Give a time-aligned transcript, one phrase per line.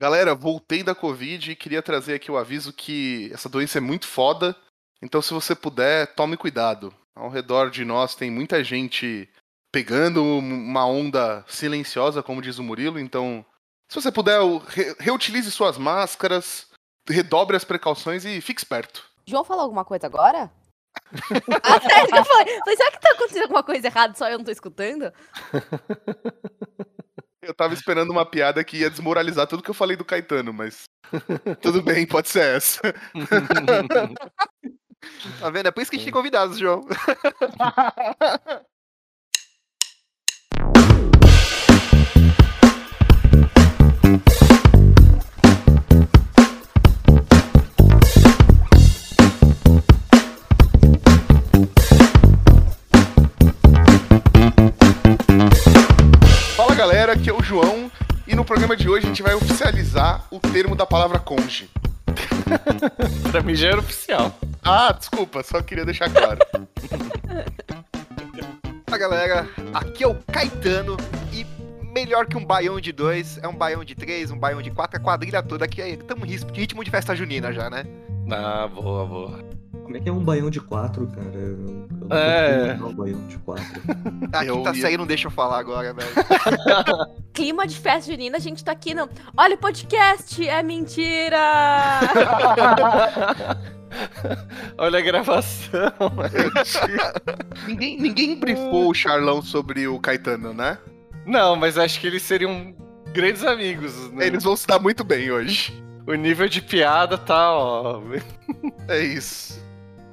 [0.00, 4.06] Galera, voltei da Covid e queria trazer aqui o aviso que essa doença é muito
[4.06, 4.54] foda.
[5.02, 6.94] Então, se você puder, tome cuidado.
[7.16, 9.28] Ao redor de nós tem muita gente
[9.72, 13.00] pegando uma onda silenciosa, como diz o Murilo.
[13.00, 13.44] Então,
[13.88, 16.68] se você puder, re reutilize suas máscaras,
[17.08, 19.04] redobre as precauções e fique esperto.
[19.26, 20.50] João falou alguma coisa agora?
[21.62, 22.58] ah, sério que foi?
[22.60, 25.12] Falei, será que tá acontecendo alguma coisa errada só eu não tô escutando?
[27.48, 30.82] Eu tava esperando uma piada que ia desmoralizar tudo que eu falei do Caetano, mas
[31.62, 32.82] tudo bem, pode ser essa.
[35.40, 35.68] tá vendo?
[35.68, 36.86] É por isso que a gente tem convidados, João.
[57.18, 57.90] aqui é o João
[58.28, 61.68] e no programa de hoje a gente vai oficializar o termo da palavra conge.
[63.32, 64.32] pra mim já era oficial.
[64.62, 66.38] Ah, desculpa, só queria deixar claro.
[68.86, 70.96] Fala galera, aqui é o Caetano
[71.32, 71.44] e
[71.92, 74.96] melhor que um baião de dois, é um baião de três, um baião de quatro,
[74.96, 77.84] a quadrilha toda aqui estamos em ritmo de festa junina já, né?
[78.30, 79.57] Ah, boa, boa.
[79.88, 81.30] Como é que é um baião de quatro, cara?
[81.32, 82.78] Eu, eu é.
[82.78, 83.80] Um baião de quatro.
[84.34, 84.82] A quinta ia...
[84.82, 86.10] série não deixa eu falar agora, velho.
[87.32, 89.08] Clima de festa junina, a gente tá aqui no.
[89.34, 91.38] Olha o podcast, é mentira!
[94.76, 95.90] Olha a gravação.
[97.66, 100.76] ninguém, ninguém brifou o Charlão sobre o Caetano, né?
[101.24, 102.74] Não, mas acho que eles seriam
[103.14, 104.12] grandes amigos.
[104.12, 104.26] Né?
[104.26, 105.82] Eles vão se dar muito bem hoje.
[106.06, 108.02] O nível de piada tá, ó.
[108.86, 109.66] É isso.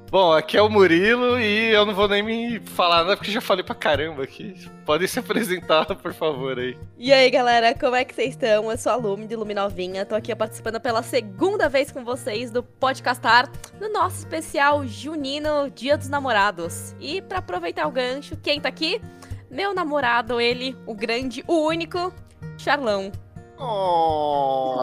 [0.10, 3.42] Bom, aqui é o Murilo e eu não vou nem me falar nada porque já
[3.42, 4.56] falei pra caramba aqui.
[4.86, 6.78] Podem se apresentar, por favor, aí.
[6.98, 8.72] E aí, galera, como é que vocês estão?
[8.72, 12.62] Eu sou a Lume de Luminovinha, tô aqui participando pela segunda vez com vocês do
[12.64, 16.96] Podcastar, no nosso especial junino Dia dos Namorados.
[17.00, 19.02] E para aproveitar o gancho, quem tá aqui?
[19.50, 22.14] Meu namorado, ele, o grande, o único,
[22.58, 23.12] Charlão.
[23.58, 24.78] Oh,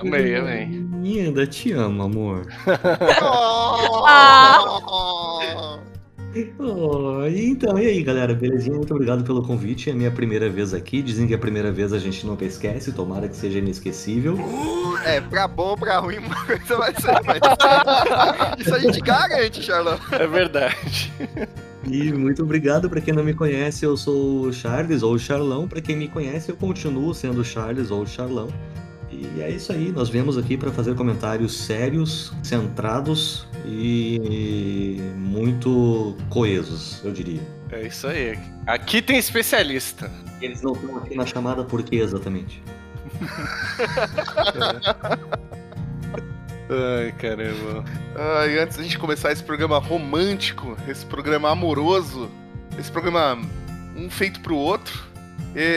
[0.00, 0.82] amei, amei.
[1.04, 2.46] Ainda te amo, amor.
[3.22, 4.02] oh.
[6.58, 8.74] Oh, então, e aí, galera, belezinha?
[8.74, 9.90] Muito obrigado pelo convite.
[9.90, 11.02] É a minha primeira vez aqui.
[11.02, 14.38] Dizem que a primeira vez a gente nunca esquece, tomara que seja inesquecível.
[15.04, 17.40] É, pra bom ou pra ruim, uma coisa vai ser, mas
[18.58, 19.98] isso a gente garante, Charlão.
[20.12, 21.12] É verdade.
[21.84, 25.66] E muito obrigado para quem não me conhece, eu sou o Charles ou o Charlão.
[25.66, 28.48] Para quem me conhece, eu continuo sendo o Charles ou o Charlão.
[29.10, 37.02] E é isso aí, nós viemos aqui para fazer comentários sérios, centrados e muito coesos,
[37.04, 37.42] eu diria.
[37.70, 38.38] É isso aí.
[38.66, 40.10] Aqui tem especialista.
[40.40, 42.62] Eles não estão aqui na chamada por quê exatamente?
[46.72, 47.84] Ai, caramba.
[48.16, 52.30] Ai, antes da gente começar esse programa romântico, esse programa amoroso,
[52.78, 53.38] esse programa
[53.94, 55.06] um feito pro outro,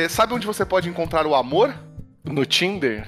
[0.10, 1.76] sabe onde você pode encontrar o amor?
[2.24, 3.08] No Tinder?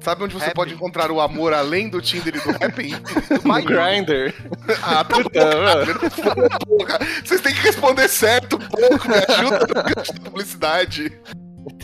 [0.00, 0.54] Sabe onde você Happy.
[0.54, 2.90] pode encontrar o amor além do Tinder e do Happy?
[3.44, 4.34] no Grindr.
[4.82, 5.28] Ah, tá bom,
[6.66, 6.98] porra.
[7.24, 9.66] Vocês têm que responder certo um pouco, me ajuda
[10.14, 11.12] no publicidade.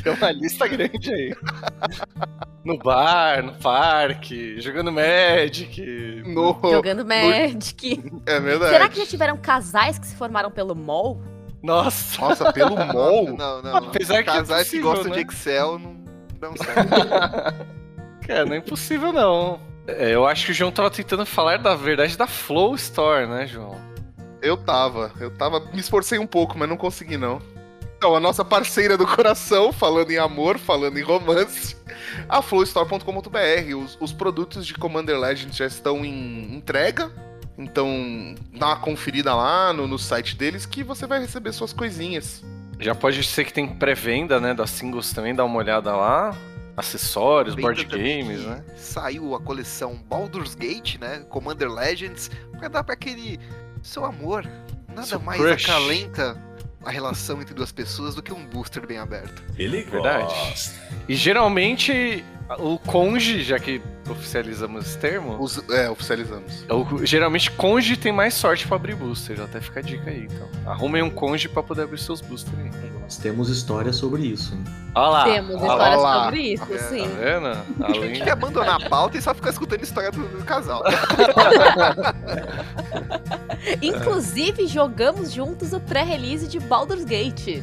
[0.07, 1.35] Tem uma lista grande aí.
[2.65, 6.23] No bar, no parque, jogando Magic.
[6.25, 6.59] No...
[6.63, 8.11] Jogando Magic.
[8.11, 8.23] No...
[8.25, 8.73] É verdade.
[8.73, 11.21] Será que já tiveram casais que se formaram pelo mall?
[11.61, 12.21] Nossa.
[12.21, 13.37] Nossa, pelo mall?
[13.37, 13.77] Não, não.
[13.77, 15.25] Apesar que casais é possível, que gostam né?
[15.25, 15.97] de Excel não
[16.39, 16.89] dão certo.
[18.27, 19.61] Cara, não é impossível não.
[19.89, 23.47] É, eu acho que o João tava tentando falar da verdade da Flow Store, né,
[23.47, 23.77] João?
[24.41, 25.11] Eu tava.
[25.19, 25.61] Eu tava.
[25.73, 27.41] Me esforcei um pouco, mas não consegui não.
[27.97, 31.77] Então, a nossa parceira do coração, falando em amor, falando em romance,
[32.29, 33.75] a flowstore.com.br.
[33.77, 37.11] Os, os, produtos de Commander Legends já estão em entrega.
[37.57, 42.45] Então, dá uma conferida lá no, no site deles que você vai receber suas coisinhas.
[42.79, 46.37] Já pode ser que tem pré-venda, né, das singles também, dá uma olhada lá.
[46.77, 48.63] Acessórios, board games, né?
[48.77, 51.25] Saiu a coleção Baldur's Gate, né?
[51.31, 53.41] Commander Legends, pra dar pra aquele
[53.83, 54.47] seu amor.
[54.87, 55.65] Nada Seu mais crush.
[55.65, 56.46] acalenta
[56.87, 59.43] a relação entre duas pessoas do que um booster bem aberto.
[59.59, 60.33] Ele Verdade.
[60.33, 60.81] Gosta.
[61.09, 62.25] E geralmente
[62.59, 65.37] o conge, já que oficializamos esse termo.
[65.41, 66.65] Os, é, oficializamos.
[66.71, 70.49] O, geralmente conge tem mais sorte para abrir booster, até fica a dica aí, então.
[70.65, 72.71] Arrumem um conge para poder abrir seus boosters aí.
[73.01, 74.57] Nós temos história sobre isso.
[74.95, 75.25] Olha lá.
[75.25, 77.03] Temos história sobre isso, é, sim.
[77.03, 77.47] Tá vendo?
[77.85, 78.03] Além...
[78.03, 80.83] A gente quer abandonar a pauta e só ficar escutando a história do, do casal.
[83.83, 87.63] Inclusive, jogamos juntos o pré-release de Baldur's Gate.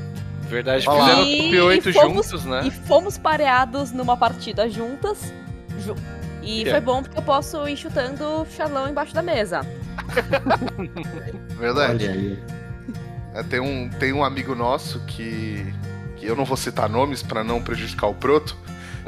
[0.53, 1.05] Verdade, Olha lá.
[1.09, 2.61] fizeram E top 8 fomos- juntos, né?
[2.65, 5.33] E fomos pareados numa partida juntas.
[5.79, 5.95] ju-
[6.43, 6.81] E Que foi é?
[6.81, 9.61] bom porque eu posso ir chutando o Charlão embaixo da mesa.
[11.57, 12.37] Verdade.
[13.33, 15.65] É, tem, um, tem um amigo nosso que,
[16.17, 18.55] que eu não vou citar nomes pra não prejudicar o Proto,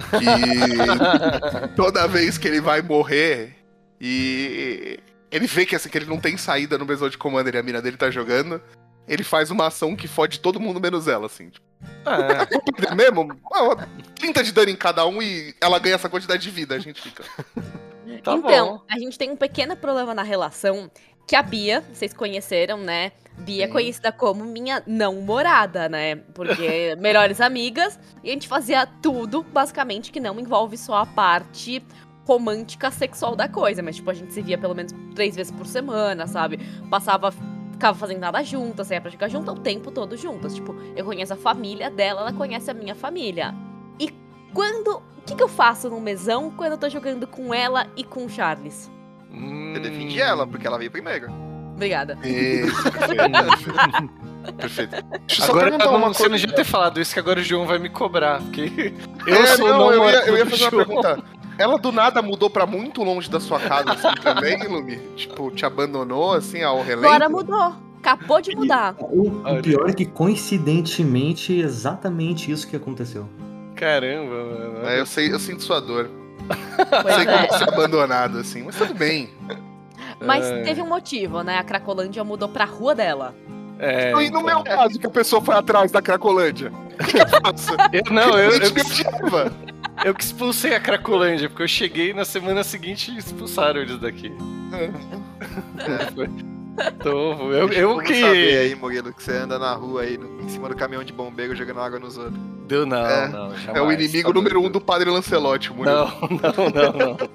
[0.09, 0.25] que
[1.75, 3.55] toda vez que ele vai morrer
[4.01, 4.99] e
[5.31, 7.63] ele vê que, assim, que ele não tem saída no Mesão de Commander e a
[7.63, 8.59] mina dele tá jogando,
[9.07, 11.49] ele faz uma ação que fode todo mundo menos ela, assim.
[11.49, 11.65] Tipo,
[12.05, 13.39] Ah, vou perder mesmo?
[13.53, 16.79] Ah, 30 de dano em cada um e ela ganha essa quantidade de vida, a
[16.79, 17.23] gente fica.
[18.23, 18.81] tá então, bom.
[18.89, 20.89] a gente tem um pequeno problema na relação
[21.27, 23.11] que a Bia, vocês conheceram, né?
[23.39, 23.73] Bia é Sim.
[23.73, 26.15] conhecida como minha não morada, né?
[26.33, 31.83] Porque melhores amigas e a gente fazia tudo, basicamente, que não envolve só a parte
[32.25, 35.67] romântica sexual da coisa, mas tipo, a gente se via pelo menos três vezes por
[35.67, 36.59] semana, sabe?
[36.89, 37.31] Passava,
[37.75, 40.55] ficava fazendo nada juntas, pra ficar junto o tempo todo juntas.
[40.55, 43.53] Tipo, eu conheço a família dela, ela conhece a minha família.
[43.99, 44.09] E
[44.53, 45.01] quando.
[45.17, 48.25] O que, que eu faço no mesão quando eu tô jogando com ela e com
[48.25, 48.91] o Charles?
[49.31, 51.27] Você defende ela, porque ela veio primeiro.
[51.73, 52.15] Obrigada.
[52.23, 53.31] Isso, perfeito.
[54.57, 54.91] perfeito.
[55.25, 56.29] Deixa eu só Agora perguntar não, uma você coisa.
[56.29, 58.39] não devia ter falado isso, que agora o João vai me cobrar.
[58.41, 58.93] Porque
[59.25, 61.23] eu É, sou não, eu ia, eu ia fazer uma pergunta.
[61.57, 64.97] Ela do nada mudou pra muito longe da sua casa assim também, Lumi?
[65.15, 67.07] Tipo, te abandonou assim ao relento?
[67.07, 67.75] Agora mudou.
[67.99, 68.95] Acabou de mudar.
[68.99, 73.27] O, o pior é que, coincidentemente, exatamente isso que aconteceu.
[73.75, 74.87] Caramba, mano.
[74.87, 76.09] É, eu sei, eu sinto sua dor.
[77.01, 77.47] Pois sei é.
[77.47, 79.29] como ser abandonado assim, mas tudo bem.
[80.19, 80.61] Mas É.
[80.61, 81.57] teve um motivo, né?
[81.57, 83.33] A Cracolândia mudou pra rua dela.
[83.79, 84.43] É, e no então.
[84.43, 86.71] meu caso, que a pessoa foi atrás da Cracolândia.
[86.93, 87.73] O que, que eu faço?
[87.91, 89.51] Eu, não, eu, eu, me odiava.
[90.03, 94.31] Eu que expulsei a Cracolândia, porque eu cheguei na semana seguinte e expulsaram eles daqui.
[96.77, 98.19] Então, eu, eu que.
[98.19, 101.13] saber aí, Murilo, que você anda na rua aí, no- em cima do caminhão de
[101.13, 102.35] bombeiro, jogando água nos outros.
[102.67, 103.75] Deu não, É, não, jamais.
[103.77, 105.95] É o inimigo tá número um do Padre Lancelotti, Murilo.
[105.95, 107.29] Não, não, não, não.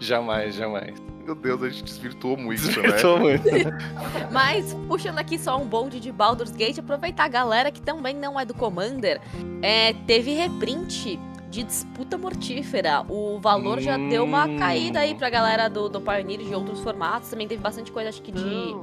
[0.00, 0.94] jamais, jamais.
[1.24, 2.72] Meu Deus, a gente desvirtuou muito, né?
[2.72, 3.44] Desvirtuou muito.
[4.32, 8.40] Mas, puxando aqui só um bonde de Baldur's Gate, aproveitar a galera que também não
[8.40, 9.20] é do Commander,
[9.62, 11.20] é, teve reprint
[11.52, 13.04] de disputa mortífera.
[13.08, 14.56] O valor já deu uma Hum.
[14.58, 17.28] caída aí pra galera do, do Pioneer e de outros formatos.
[17.28, 18.74] Também teve bastante coisa, acho que de,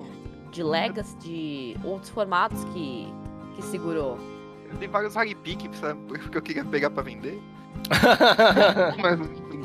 [0.51, 3.12] de Legacy, de outros formatos que,
[3.56, 4.19] que segurou.
[4.71, 5.62] Eu dei vários high pick?
[6.07, 7.42] Porque eu queria pegar pra vender.
[9.00, 9.19] Mas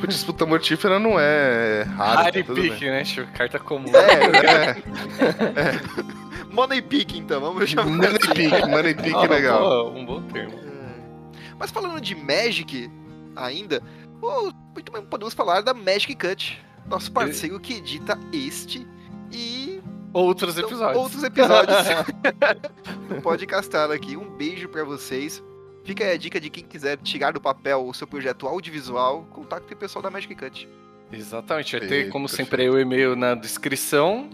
[0.08, 2.24] disputa mortífera não é raro.
[2.24, 2.54] Tá.
[2.54, 3.04] Pick, né?
[3.04, 3.92] Tipo, carta comum.
[3.94, 4.70] É,
[5.60, 5.74] é.
[6.50, 8.32] Money pick, então, vamos chamar Money assim.
[8.32, 9.58] Pick, Money Pick Ah, legal.
[9.60, 10.54] boa, um bom termo.
[11.64, 12.90] Mas falando de Magic
[13.34, 13.82] ainda,
[14.74, 16.62] muito bem, podemos falar da Magic Cut.
[16.86, 18.86] Nosso parceiro que edita este
[19.32, 19.80] e
[20.12, 21.02] Outros então, episódios.
[21.02, 21.78] outros episódios.
[23.24, 24.14] Pode castar aqui.
[24.14, 25.42] Um beijo pra vocês.
[25.84, 29.72] Fica aí a dica de quem quiser tirar do papel o seu projeto audiovisual, contacte
[29.72, 30.68] o pessoal da Magic Cut.
[31.10, 34.28] Exatamente, vai ter, Perfeito, como sempre, aí o e-mail na descrição.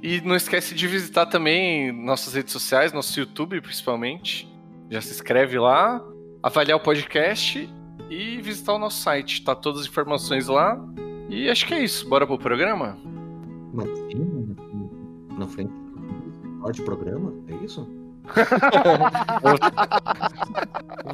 [0.00, 4.48] E não esquece de visitar também nossas redes sociais, nosso YouTube principalmente.
[4.88, 6.00] Já se inscreve lá,
[6.46, 7.68] avaliar o podcast
[8.10, 9.42] e visitar o nosso site.
[9.44, 10.78] Tá todas as informações lá.
[11.28, 12.08] E acho que é isso.
[12.08, 12.96] Bora pro programa?
[13.74, 14.56] Mas sim,
[15.36, 15.72] na frente
[16.72, 17.86] de programa, é isso?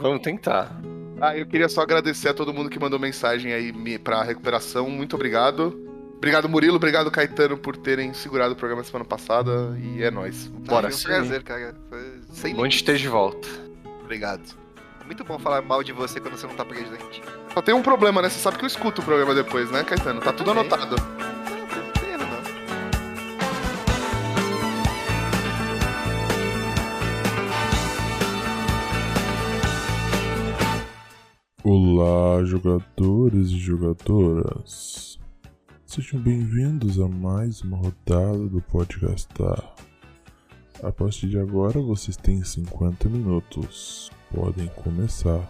[0.01, 0.71] Vamos tentar.
[1.21, 4.89] Ah, eu queria só agradecer a todo mundo que mandou mensagem aí me- pra recuperação.
[4.91, 5.79] Muito obrigado.
[6.17, 6.77] Obrigado, Murilo.
[6.77, 9.77] Obrigado, Caetano, por terem segurado o programa semana passada.
[9.79, 10.47] E é nóis.
[10.47, 10.91] Bora.
[10.91, 11.75] Foi um prazer, cara.
[11.89, 13.49] Foi sem Bom de ter de volta.
[14.03, 14.62] Obrigado.
[15.03, 17.21] É muito bom falar mal de você quando você não tá presente.
[17.53, 18.29] Só tem um problema, né?
[18.31, 20.21] Você sabe que eu escuto o programa depois, né, Caetano?
[20.21, 20.95] Tá tudo anotado.
[31.65, 35.19] Olá, jogadores e jogadoras.
[35.85, 39.75] Sejam bem-vindos a mais uma rodada do Podcastar.
[40.81, 44.13] A partir de agora vocês têm 50 minutos.
[44.35, 45.49] Podem começar.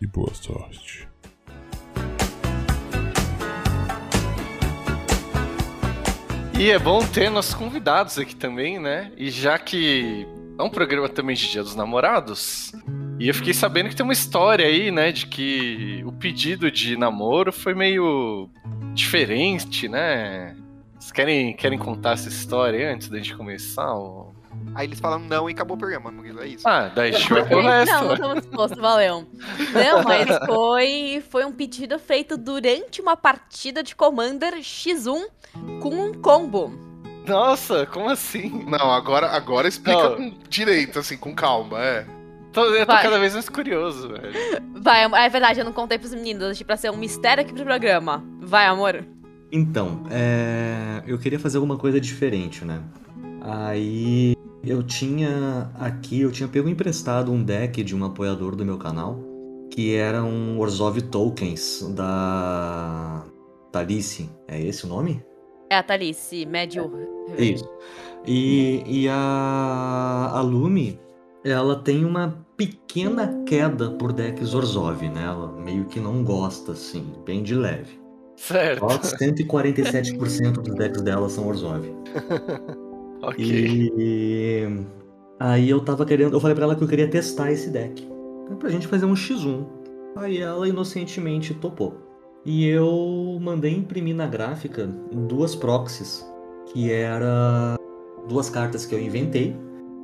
[0.00, 1.06] E boa sorte.
[6.58, 9.12] E é bom ter nossos convidados aqui também, né?
[9.16, 10.26] E já que
[10.58, 12.72] é um programa também de Dia dos Namorados,
[13.18, 15.10] e eu fiquei sabendo que tem uma história aí, né?
[15.10, 18.50] De que o pedido de namoro foi meio
[18.94, 20.54] diferente, né?
[20.98, 23.92] Vocês querem, querem contar essa história antes da gente começar?
[23.94, 24.29] ou-
[24.74, 26.40] Aí eles falam não e acabou o programa, Murilo.
[26.42, 26.68] É isso.
[26.68, 27.92] Ah, daí a gente vai pro resto.
[27.92, 29.26] Não, não estamos dispostos, valeu.
[29.72, 35.24] Não, mas foi, foi um pedido feito durante uma partida de Commander X1
[35.80, 36.72] com um combo.
[37.26, 38.64] Nossa, como assim?
[38.66, 40.34] Não, agora, agora explica Não.
[40.48, 42.06] direito, assim, com calma, é.
[42.52, 43.02] Tô, eu tô Vai.
[43.02, 44.32] cada vez mais curioso, velho.
[44.74, 47.64] Vai, é verdade, eu não contei pros meninos, deixei pra ser um mistério aqui pro
[47.64, 48.24] programa.
[48.40, 49.04] Vai, amor.
[49.52, 52.80] Então, é, eu queria fazer alguma coisa diferente, né?
[53.52, 58.78] Aí eu tinha aqui, eu tinha pego emprestado um deck de um apoiador do meu
[58.78, 59.18] canal,
[59.72, 63.24] que era um Orzhov Tokens da
[63.72, 64.30] Talice.
[64.46, 65.20] É esse o nome?
[65.68, 66.92] É a Talice, médio.
[67.36, 67.68] Isso.
[68.24, 71.00] E, e a, a Lumi,
[71.44, 75.24] ela tem uma pequena queda por decks Orzhov, né?
[75.24, 77.98] Ela meio que não gosta, assim, bem de leve.
[78.36, 78.80] Certo.
[78.80, 81.84] Só 147% dos decks dela são Orzhov.
[83.22, 83.92] Ok.
[83.98, 84.66] E
[85.38, 86.34] aí eu tava querendo.
[86.34, 88.08] Eu falei pra ela que eu queria testar esse deck.
[88.58, 89.66] Pra gente fazer um X1.
[90.16, 91.94] Aí ela inocentemente topou.
[92.44, 96.26] E eu mandei imprimir na gráfica duas proxies.
[96.72, 97.76] Que era
[98.28, 99.54] duas cartas que eu inventei.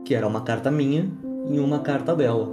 [0.04, 1.10] Que era uma carta minha
[1.50, 2.48] e uma carta dela.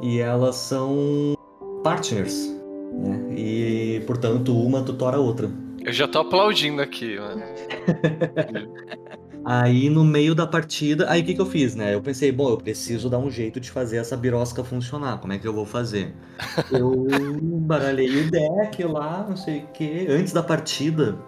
[0.00, 1.36] E elas são
[1.82, 2.54] partners.
[2.92, 3.34] Né?
[3.36, 5.50] E portanto uma tutora a outra.
[5.84, 7.42] Eu já tô aplaudindo aqui, mano.
[9.44, 11.94] Aí no meio da partida, aí o que, que eu fiz, né?
[11.94, 15.18] Eu pensei, bom, eu preciso dar um jeito de fazer essa birosca funcionar.
[15.18, 16.14] Como é que eu vou fazer?
[16.70, 17.06] Eu
[17.62, 20.06] baralhei o deck lá, não sei o quê.
[20.08, 21.18] Antes da partida,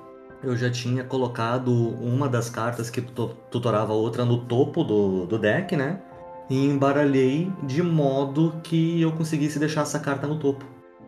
[0.42, 5.26] eu já tinha colocado uma das cartas que tu- tutorava a outra no topo do,
[5.26, 6.00] do deck, né?
[6.48, 10.64] E embaralhei de modo que eu conseguisse deixar essa carta no topo.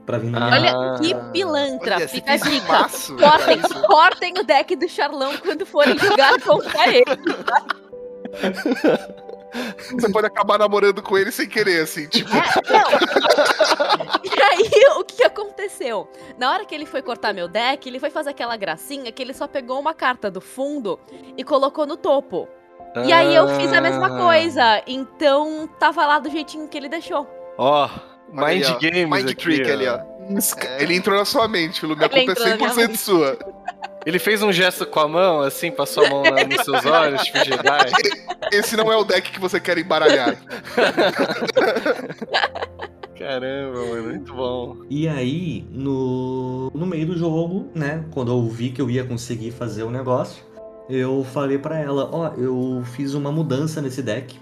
[0.08, 1.96] Pra vir na minha Olha que pilantra.
[1.96, 3.28] Olha, Fica a fez um dica.
[3.28, 7.04] Cortem, cortem o deck do Charlão quando forem jogar contra ele.
[9.92, 12.30] Você pode acabar namorando com ele sem querer, assim, tipo.
[12.30, 12.40] Não.
[14.24, 16.08] E aí, o que aconteceu?
[16.38, 19.34] Na hora que ele foi cortar meu deck, ele foi fazer aquela gracinha que ele
[19.34, 20.98] só pegou uma carta do fundo
[21.36, 22.48] e colocou no topo.
[23.06, 24.18] E aí eu fiz a mesma Ah.
[24.18, 24.82] coisa.
[24.86, 27.26] Então tava lá do jeitinho que ele deixou.
[27.58, 27.90] Ó, aí,
[28.32, 28.78] Mind ó.
[28.78, 29.72] Games Mind aqui, Trick ó.
[29.74, 30.00] ali, ó.
[30.78, 31.96] Ele entrou na sua mente, Lu.
[31.96, 32.98] Minha Ele culpa é entrou na minha 100% mente.
[32.98, 33.38] sua.
[34.06, 37.22] Ele fez um gesto com a mão, assim, passou a mão na- nos seus olhos,
[37.24, 37.90] tipo Jedi.
[38.52, 40.36] Esse não é o deck que você quer embaralhar.
[43.18, 44.76] Caramba, mano, muito bom.
[44.88, 49.50] E aí, no, no meio do jogo, né, quando eu vi que eu ia conseguir
[49.50, 50.42] fazer o negócio,
[50.88, 54.38] eu falei pra ela, ó, eu fiz uma mudança nesse deck,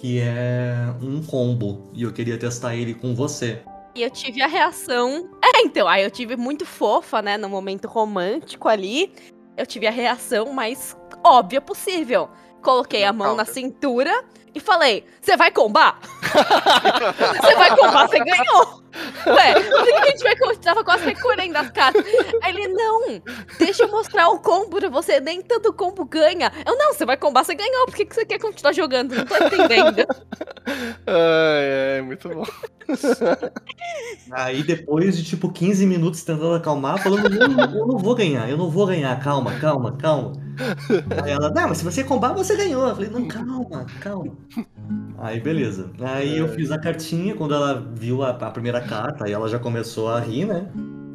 [0.00, 3.60] que é um combo, e eu queria testar ele com você.
[3.94, 5.28] E eu tive a reação.
[5.42, 7.36] É, então, aí eu tive muito fofa, né?
[7.36, 9.12] No momento romântico ali.
[9.56, 12.28] Eu tive a reação mais óbvia possível.
[12.62, 14.24] Coloquei a mão na cintura
[14.54, 15.98] e falei: Você vai combar?
[17.40, 18.82] Você vai combar, você ganhou!
[19.26, 20.56] Ué, por que a gente vai?
[20.56, 22.04] Tava quase recolhendo as cartas.
[22.42, 23.22] Aí ele: Não,
[23.58, 25.20] deixa eu mostrar o combo pra você.
[25.20, 26.52] Nem tanto combo ganha.
[26.66, 27.86] Eu: Não, você vai combar, você ganhou.
[27.86, 29.14] Por que, que você quer continuar jogando?
[29.14, 30.06] Não tô entendendo.
[31.06, 32.44] Ai, ai, muito bom.
[34.30, 38.50] Aí depois de tipo 15 minutos tentando acalmar, falando, eu não, eu não vou ganhar,
[38.50, 40.32] eu não vou ganhar, calma, calma, calma.
[41.22, 42.86] Aí ela, não, mas se você combar, você ganhou.
[42.88, 44.36] Eu falei, não, calma, calma.
[45.18, 45.90] Aí beleza.
[46.00, 49.58] Aí eu fiz a cartinha, quando ela viu a, a primeira carta, aí ela já
[49.58, 50.66] começou a rir, né?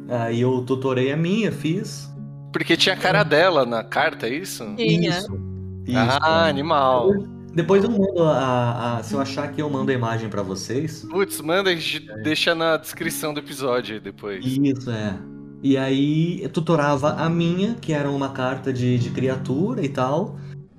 [0.08, 2.12] Aí eu tutorei a minha, fiz.
[2.52, 4.64] Porque tinha a cara dela na carta, é isso?
[4.76, 5.10] Tinha.
[5.18, 5.40] Isso.
[5.86, 5.98] Isso.
[5.98, 7.12] Ah, animal.
[7.54, 11.06] Depois eu mando a, a- Se eu achar que eu mando a imagem pra vocês.
[11.10, 14.44] Putz, manda e j- deixa na descrição do episódio aí depois.
[14.44, 15.14] Isso, é.
[15.62, 20.36] E aí eu tutorava a minha, que era uma carta de, de criatura e tal,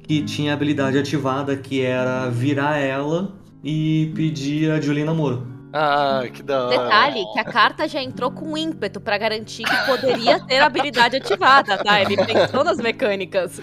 [0.07, 3.33] que tinha a habilidade ativada que era virar ela
[3.63, 5.55] e pedir a Julie namoro.
[5.77, 6.77] Ah, que da hora.
[6.83, 11.17] Detalhe que a carta já entrou com ímpeto pra garantir que poderia ter a habilidade
[11.17, 12.01] ativada, tá?
[12.01, 13.59] Ele pensou nas mecânicas.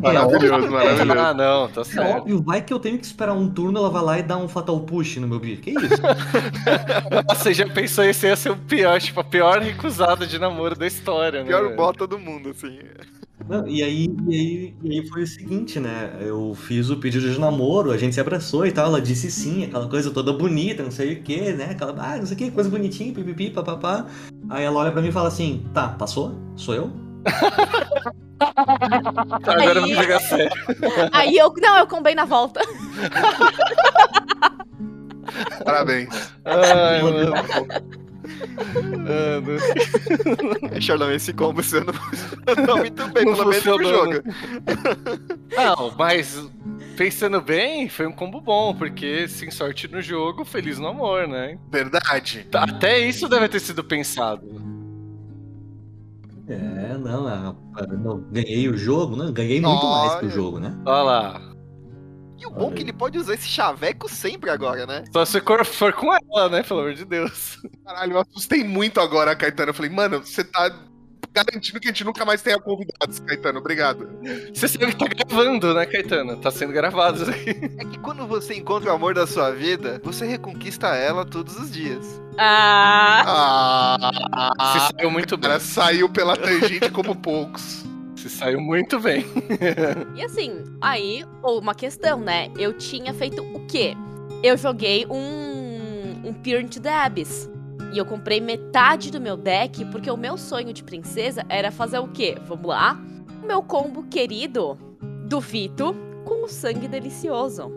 [0.00, 1.20] Maravilhoso, maravilhoso.
[1.20, 2.16] Ah, não, tá É certo.
[2.16, 4.48] óbvio, vai que eu tenho que esperar um turno, ela vai lá e dá um
[4.48, 5.62] fatal push no meu bicho.
[5.62, 6.02] Que isso?
[7.28, 10.74] Nossa, você já pensou esse ia ser o pior, tipo, a pior recusada de namoro
[10.74, 11.46] da história, né?
[11.46, 12.76] Pior bota do mundo, assim.
[13.48, 16.16] Não, e, aí, e, aí, e aí foi o seguinte, né?
[16.20, 18.86] Eu fiz o pedido de namoro, a gente se abraçou e tal.
[18.86, 21.70] Ela disse sim, aquela coisa toda bonita, não sei o que, né?
[21.72, 24.06] Aquela, ah, não sei o que, coisa bonitinha, pipipi, papapá.
[24.48, 26.34] Aí ela olha pra mim e fala assim: tá, passou?
[26.56, 26.90] Sou eu?
[29.46, 30.50] Agora eu Aí- vou pegar sério.
[31.12, 31.52] Aí eu.
[31.60, 32.60] Não, eu combei na volta.
[35.64, 36.32] Parabéns.
[36.44, 37.32] Ai, mano.
[38.22, 39.08] Mano.
[40.72, 40.78] É,
[41.14, 44.12] esse combo você não muito bem, Não pelo menos pro jogo.
[45.56, 46.48] Não, mas
[46.96, 51.58] pensando bem, foi um combo bom, porque sem sorte no jogo, feliz no amor, né?
[51.70, 52.46] Verdade.
[52.54, 54.46] Até isso deve ter sido pensado.
[56.48, 57.54] É, não, a-
[57.98, 59.30] não, ganhei o jogo, né?
[59.32, 60.34] Ganhei muito mais que o Olha.
[60.34, 60.76] jogo, né?
[60.84, 61.51] Olha lá.
[62.42, 65.04] E o bom é que ele pode usar esse chaveco sempre agora, né?
[65.12, 66.64] Só se for, com ela, né?
[66.64, 67.56] Pelo amor de Deus.
[67.86, 69.70] Caralho, eu assustei muito agora, Caetano.
[69.70, 70.74] Eu falei, mano, você tá
[71.32, 73.60] garantindo que a gente nunca mais tenha convidados, Caetano.
[73.60, 74.08] Obrigado.
[74.52, 76.36] Você sabe que tá gravando, né, Caetano?
[76.36, 77.50] Tá sendo gravado isso aqui.
[77.78, 81.70] É que quando você encontra o amor da sua vida, você reconquista ela todos os
[81.70, 82.20] dias.
[82.36, 83.96] Ah!
[84.58, 85.48] Ah, Você saiu muito bem.
[85.48, 87.81] cara, saiu pela tangente como poucos.
[88.22, 89.24] Você saiu muito bem.
[90.14, 92.50] E assim, aí, ou uma questão, né?
[92.56, 93.96] Eu tinha feito o quê?
[94.44, 97.50] Eu joguei um, um Peer into the Abyss.
[97.92, 101.98] E eu comprei metade do meu deck, porque o meu sonho de princesa era fazer
[101.98, 102.36] o quê?
[102.46, 102.96] Vamos lá?
[103.42, 104.78] O meu combo querido
[105.26, 107.70] do Vito com o sangue delicioso.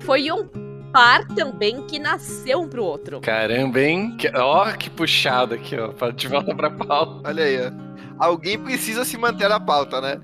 [0.00, 0.44] Foi um
[0.92, 3.20] par também que nasceu um pro outro.
[3.20, 4.14] Caramba, hein?
[4.18, 6.10] Que- Ó, que puxada aqui, ó.
[6.10, 7.28] De volta pra pauta.
[7.28, 7.89] Olha aí, ó.
[8.20, 10.20] Alguém precisa se manter na pauta, né?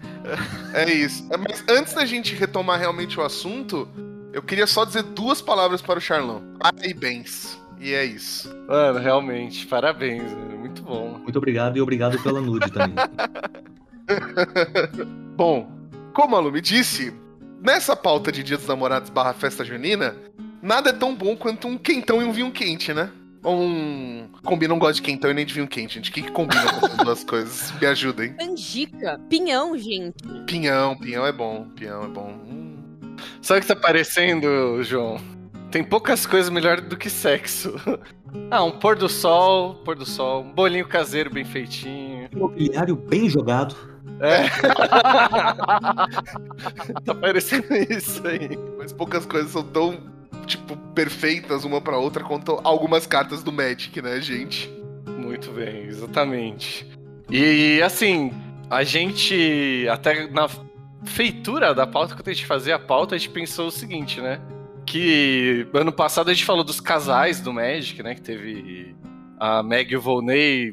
[0.75, 1.27] É isso.
[1.31, 3.89] É, Mas antes da gente retomar realmente o assunto,
[4.33, 6.43] eu queria só dizer duas palavras para o Charlão.
[6.59, 7.59] Parabéns.
[7.81, 8.55] E é isso.
[8.69, 10.31] Mano, realmente, parabéns.
[10.31, 10.57] né?
[10.59, 11.19] Muito bom.
[11.23, 12.95] Muito obrigado e obrigado pela nude também.
[15.37, 15.71] Bom,
[16.13, 17.13] como a Lu me disse,
[17.61, 20.15] nessa pauta de Dia dos Namorados barra festa junina,
[20.63, 23.11] nada é tão bom quanto um quentão e um vinho quente, né?
[23.47, 24.29] Um...
[24.45, 26.11] Combina, gosto de quentão e nem de vinho quente, gente.
[26.11, 27.73] O que, que combina com essas duas coisas?
[27.81, 28.35] Me ajudem.
[28.35, 30.17] Canjica, pinhão, gente.
[30.47, 31.67] Pinhão, pinhão é bom.
[31.77, 32.33] Pinhão é bom.
[32.49, 32.77] Hum.
[33.41, 35.19] Sabe o que tá parecendo, João?
[35.71, 37.75] Tem poucas coisas melhores do que sexo.
[38.51, 42.29] Ah, um pôr do sol, pôr do sol, um bolinho caseiro bem feitinho.
[42.35, 43.75] Mobiliário bem jogado.
[44.21, 44.49] É.
[47.05, 48.59] tá parecendo isso aí.
[48.77, 49.99] Mas poucas coisas são tão,
[50.47, 54.71] tipo, perfeitas uma pra outra quanto algumas cartas do Magic, né, gente?
[55.07, 56.87] Muito bem, exatamente.
[57.31, 58.33] E assim,
[58.71, 60.49] a gente até na
[61.05, 64.41] feitura da pauta, quando a gente fazia a pauta, a gente pensou o seguinte, né?
[64.85, 68.15] Que ano passado a gente falou dos casais do Magic, né?
[68.15, 68.95] Que teve
[69.39, 70.73] a Meg e o Volney,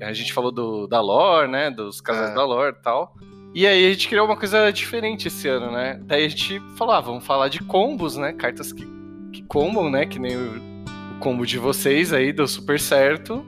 [0.00, 1.70] a gente falou do, da lore, né?
[1.70, 2.34] Dos casais É.
[2.34, 3.14] da lore e tal.
[3.54, 6.00] E aí a gente criou uma coisa diferente esse ano, né?
[6.02, 8.32] Daí a gente falou, ah, vamos falar de combos, né?
[8.32, 8.84] Cartas que,
[9.32, 10.04] que combam, né?
[10.06, 10.56] Que nem o,
[11.14, 13.46] o combo de vocês aí, deu super certo.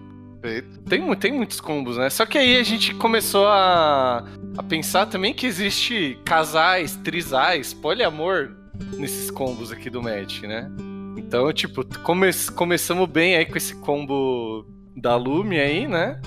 [0.88, 2.09] Tem, tem muitos combos, né?
[2.09, 4.24] Só que aí a gente começou a,
[4.57, 8.54] a pensar também que existe casais, trisais, poliamor
[8.96, 10.70] nesses combos aqui do Magic, né?
[11.16, 14.64] Então, tipo, come, começamos bem aí com esse combo
[14.96, 16.20] da Lume aí, né?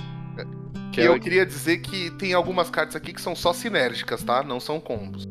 [0.92, 3.52] Que e é eu o- queria dizer que tem algumas cartas aqui que são só
[3.52, 4.42] sinérgicas, tá?
[4.42, 5.28] Não são combos.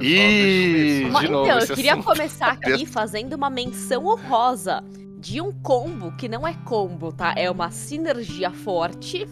[0.00, 2.04] Isso de novo então, esse eu queria assunto.
[2.06, 4.82] começar aqui fazendo uma menção honrosa
[5.18, 7.34] de um combo que não é combo, tá?
[7.36, 9.26] É uma sinergia forte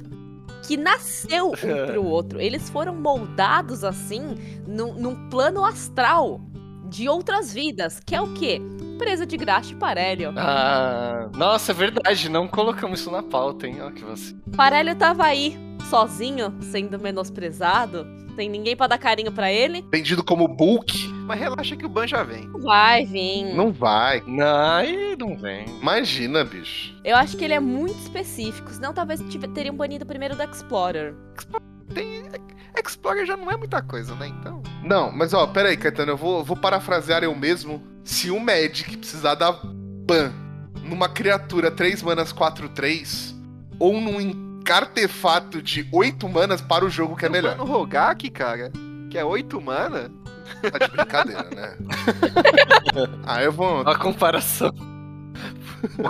[0.67, 1.53] que nasceu um
[1.93, 2.41] pro outro.
[2.41, 4.35] Eles foram moldados assim
[4.67, 6.41] num, num plano astral
[6.89, 8.61] de outras vidas, que é o quê?
[9.01, 10.31] Presa de graxa e parelho.
[10.37, 13.79] Ah, nossa, é verdade, não colocamos isso na pauta, hein?
[13.81, 14.35] Ó, que você.
[14.55, 15.57] Parelho tava aí,
[15.89, 19.87] sozinho, sendo menosprezado, sem ninguém pra dar carinho pra ele.
[19.91, 22.47] Vendido como bulk, Mas relaxa que o ban já vem.
[22.63, 23.55] Vai vir.
[23.55, 24.23] não vai.
[24.27, 24.83] Não,
[25.19, 25.65] não vem.
[25.81, 26.95] Imagina, bicho.
[27.03, 29.23] Eu acho que ele é muito específico, senão talvez
[29.55, 31.15] teriam banido primeiro do Explorer.
[31.95, 32.29] Tem.
[32.79, 34.29] Explorer já não é muita coisa, né?
[34.29, 34.63] Então.
[34.85, 37.83] Não, mas ó, pera aí, Caetano, eu vou, vou parafrasear eu mesmo.
[38.05, 40.33] Se o Magic precisar dar ban
[40.83, 43.35] numa criatura 3 manas 4-3,
[43.79, 47.57] ou num artefato de 8 manas para o jogo que é melhor.
[47.57, 48.71] No Rogak, cara,
[49.11, 50.11] que é 8 mana.
[50.63, 51.77] Tá de brincadeira, né?
[53.27, 53.81] ah, eu vou.
[53.81, 54.73] A comparação.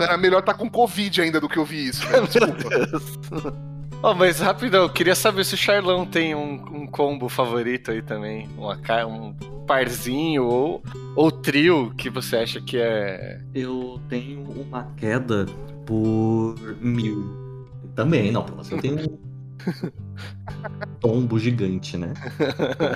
[0.01, 2.21] Era melhor tá com Covid ainda do que eu vi isso, né?
[2.27, 3.70] Desculpa.
[4.03, 8.01] Ó, mas rapidão, eu queria saber se o Charlão tem um, um combo favorito aí
[8.01, 8.49] também.
[8.57, 9.35] Uma, um
[9.67, 10.83] parzinho ou,
[11.15, 13.41] ou trio que você acha que é.
[13.55, 15.45] Eu tenho uma queda
[15.85, 17.69] por mil.
[17.95, 19.19] Também, não, pra você eu tenho um
[20.99, 22.15] tombo gigante, né?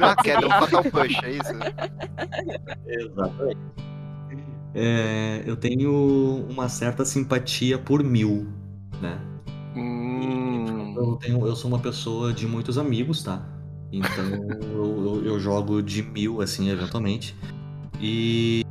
[0.01, 1.53] Ah, queda, um Fatal Push, é isso?
[2.87, 3.61] Exatamente.
[4.75, 8.49] É, eu tenho uma certa simpatia por mil,
[9.03, 9.34] né?
[10.95, 13.47] Eu, tenho, eu sou uma pessoa de muitos amigos, tá?
[13.93, 14.25] Então
[14.73, 17.37] eu, eu- eu jogo de mil, assim, eventualmente.
[18.01, 18.63] E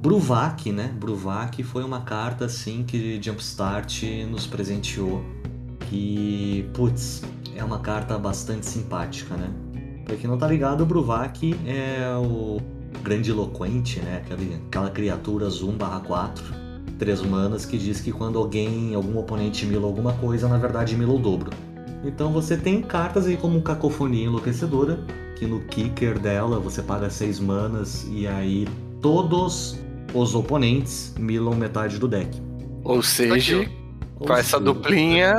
[0.00, 0.88] Bruvac, né?
[0.98, 5.22] Bruvac foi uma carta, assim, que Jumpstart nos presenteou.
[5.88, 7.22] Que, putz,
[7.54, 9.50] é uma carta bastante simpática, né?
[10.04, 12.60] Pra quem não tá ligado, o Bruvac é o
[13.02, 14.18] grande eloquente, né?
[14.24, 15.74] Aquela, aquela criatura azul
[16.06, 16.44] 4,
[16.98, 21.12] três manas, que diz que quando alguém, algum oponente mila alguma coisa, na verdade mila
[21.14, 21.50] o dobro.
[22.04, 24.98] Então você tem cartas aí como Cacofonia Enlouquecedora,
[25.32, 28.66] aqui no kicker dela, você paga 6 manas e aí
[29.00, 29.78] todos
[30.14, 32.40] os oponentes milam metade do deck.
[32.84, 33.68] Ou seja,
[34.18, 35.34] Ou com essa seja, duplinha.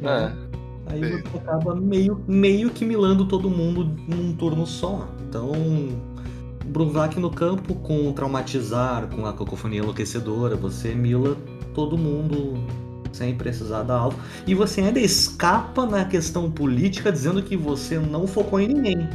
[0.00, 0.34] né?
[0.40, 0.92] É.
[0.92, 1.22] Aí Sim.
[1.22, 5.08] você acaba meio, meio que milando todo mundo num turno só.
[5.26, 5.50] Então,
[6.66, 11.36] Brunvac no campo com traumatizar, com a cacofonia enlouquecedora, você mila
[11.74, 12.54] todo mundo
[13.14, 14.18] sem precisar dar alvo.
[14.46, 19.08] E você ainda escapa na questão política dizendo que você não focou em ninguém.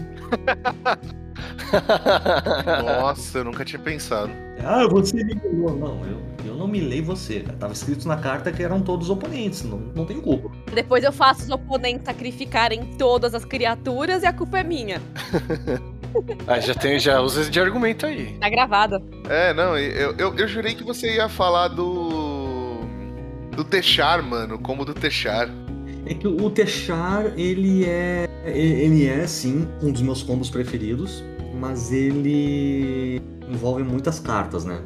[3.01, 4.31] Nossa, eu nunca tinha pensado.
[4.63, 5.75] Ah, você me milou.
[5.75, 7.41] Não, eu, eu não milei você.
[7.41, 7.57] cara.
[7.57, 10.51] Tava escrito na carta que eram todos oponentes, não, não tenho culpa.
[10.73, 15.01] Depois eu faço os oponentes sacrificarem todas as criaturas e a culpa é minha.
[16.47, 18.35] Ah, já tem, já usa esse de argumento aí.
[18.39, 19.01] Tá gravado.
[19.29, 22.28] É, não, eu, eu, eu jurei que você ia falar do.
[23.59, 25.49] Do Techar, mano, como do Techar.
[26.05, 28.25] É que o Techar, ele é.
[28.45, 31.21] Ele é, sim, um dos meus combos preferidos,
[31.59, 34.79] mas ele envolve muitas cartas, né?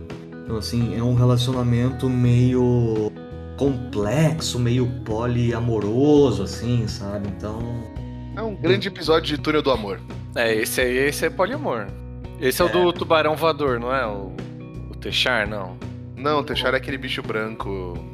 [0.43, 3.12] Então, assim, é um relacionamento meio
[3.57, 7.27] complexo, meio poliamoroso, assim, sabe?
[7.27, 7.59] Então.
[8.36, 9.99] É um grande episódio de Túnel do Amor.
[10.36, 11.86] É, esse aí, esse é poliamor.
[12.41, 14.03] Esse é, o do tubarão voador, não é?
[14.07, 14.36] O,
[14.89, 15.77] o Techar, não.
[16.17, 18.12] Não, o Techar é aquele bicho branco.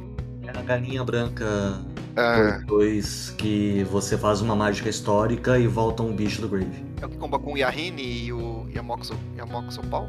[0.54, 1.80] É a galinha branca
[2.16, 6.84] É, 2 que você faz uma mágica histórica e volta um bicho do Grave.
[7.00, 10.08] É o que comba com o Yahini e o Yamoxo, Yamoxopal?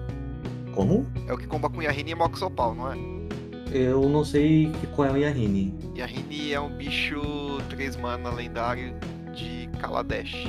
[0.74, 1.06] Como?
[1.28, 2.98] É o que comba com o Yahini e Yamoxopal, não é?
[3.72, 5.74] Eu não sei que- qual é o Yahini.
[5.96, 7.22] Yahini é um bicho
[7.70, 8.94] 3 mana lendário
[9.34, 10.48] de Kaladesh.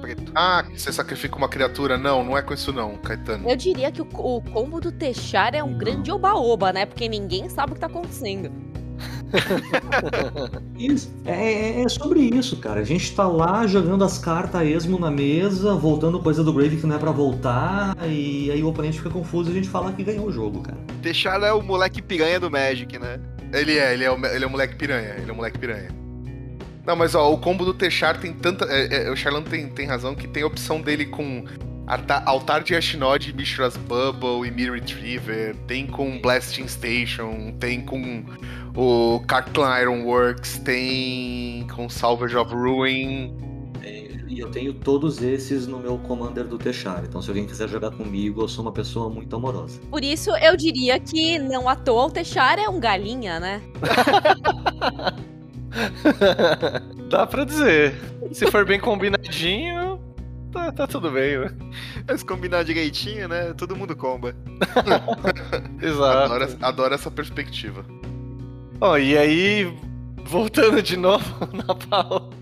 [0.00, 0.32] Preto.
[0.34, 1.96] Ah, que você sacrifica uma criatura.
[1.98, 3.48] Não, não é com isso não, Caetano.
[3.48, 6.86] Eu diria que o, o combo do Techar é um grande oba-oba, né?
[6.86, 8.50] Porque ninguém sabe o que tá acontecendo.
[10.78, 11.12] Isso.
[11.24, 12.80] É, é- é sobre isso, cara.
[12.80, 16.76] A gente tá lá jogando as cartas a esmo na mesa, voltando coisa do Grave
[16.76, 19.92] que não é pra voltar, e aí o oponente fica confuso e a gente fala
[19.92, 20.78] que ganhou o jogo, cara.
[21.02, 23.18] Techar é o moleque piranha do Magic, né?
[23.52, 25.14] Ele é, ele é, o, ele é o moleque piranha.
[25.18, 25.88] Ele é o moleque piranha.
[26.86, 28.64] Não, mas ó, o combo do Techar tem tanta.
[28.66, 31.44] é, é, o Charlan tem, tem razão que tem a opção dele com
[31.86, 35.54] Alta- Altar de Ashnod, Mishra's Bubble e Mirror Retriever.
[35.68, 37.52] Tem com Blasting Station.
[37.60, 38.24] Tem com
[38.74, 40.58] o Cartlan Ironworks.
[40.58, 43.52] Tem com Salvage of Ruin.
[44.32, 47.04] E eu tenho todos esses no meu Commander do Techar.
[47.04, 49.78] Então, se alguém quiser jogar comigo, eu sou uma pessoa muito amorosa.
[49.90, 53.60] Por isso, eu diria que não à toa o Techar é um galinha, né?
[57.10, 57.94] Dá pra dizer.
[58.32, 60.00] Se for bem combinadinho,
[60.50, 61.50] tá, tá tudo bem, né?
[62.08, 63.52] Mas combinar direitinho, né?
[63.52, 64.34] Todo mundo comba.
[65.78, 66.32] Exato.
[66.32, 67.84] Adoro, adoro essa perspectiva.
[68.84, 69.72] Ó, e aí,
[70.24, 72.36] voltando de novo na pauta,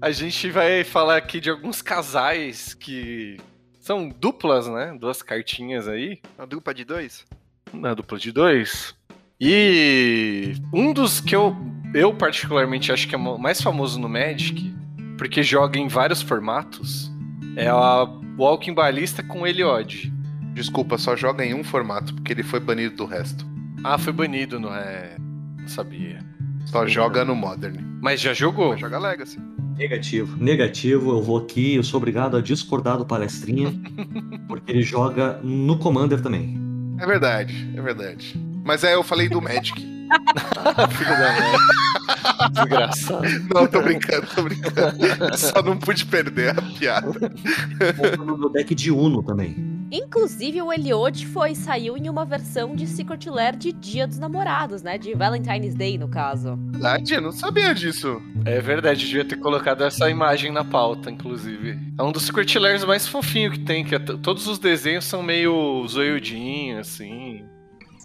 [0.00, 3.36] a gente vai falar aqui de alguns casais que
[3.78, 4.96] são duplas, né?
[4.98, 7.26] Duas cartinhas aí, Uma dupla de dois?
[7.74, 8.94] na dupla de dois.
[9.38, 11.54] E um dos que eu,
[11.92, 14.74] eu particularmente acho que é o mais famoso no Magic,
[15.18, 17.10] porque joga em vários formatos,
[17.54, 20.10] é a Walking Ballista com Eliod.
[20.54, 23.44] Desculpa, só joga em um formato, porque ele foi banido do resto.
[23.84, 25.16] Ah, foi banido, não é?
[25.70, 26.18] Sabia.
[26.66, 27.78] Só joga no Modern.
[28.02, 28.76] Mas já jogou?
[28.76, 29.38] Joga Legacy.
[29.78, 30.36] Negativo.
[30.36, 33.72] Negativo, eu vou aqui, eu sou obrigado a discordar do palestrinha,
[34.48, 36.58] porque ele joga no Commander também.
[36.98, 38.34] É verdade, é verdade.
[38.64, 39.80] Mas é, eu falei do Magic.
[40.90, 42.50] Filho da mãe.
[42.52, 43.28] Desgraçado.
[43.54, 45.38] Não, tô brincando, tô brincando.
[45.38, 47.06] Só não pude perder a piada.
[47.96, 49.79] Monta no meu deck de Uno também.
[49.90, 54.82] Inclusive, o Eliod foi, saiu em uma versão de Secret Lair de Dia dos Namorados,
[54.82, 54.96] né?
[54.96, 56.56] De Valentine's Day, no caso.
[56.70, 58.22] Verdade, eu não sabia disso.
[58.44, 61.78] É verdade, devia ter colocado essa imagem na pauta, inclusive.
[61.98, 65.22] É um dos Secret Lairs mais fofinho que tem, que é todos os desenhos são
[65.22, 67.44] meio zoiudinhos, assim.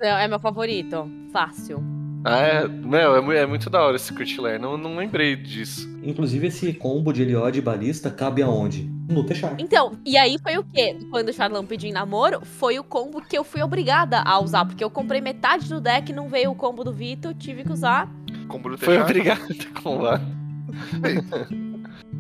[0.01, 1.09] É é meu favorito.
[1.31, 1.94] Fácil.
[2.27, 5.87] Ah, é, meu, é, é muito da hora esse Secret Lair, não, não lembrei disso.
[6.03, 8.89] Inclusive, esse combo de Eliod e Balista cabe aonde?
[9.07, 9.55] No Techar.
[9.59, 10.97] Então, e aí foi o quê?
[11.11, 14.65] Quando o Charlão pediu em namoro, foi o combo que eu fui obrigada a usar.
[14.65, 18.09] Porque eu comprei metade do deck, não veio o combo do Vitor, tive que usar.
[18.47, 19.05] Combo do Foi Techar.
[19.05, 20.21] obrigado a combar.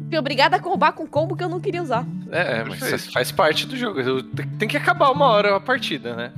[0.07, 2.05] Fui obrigada a combar com combo que eu não queria usar.
[2.31, 3.99] É, é, mas faz parte do jogo.
[4.59, 6.31] Tem que acabar uma hora a partida, né?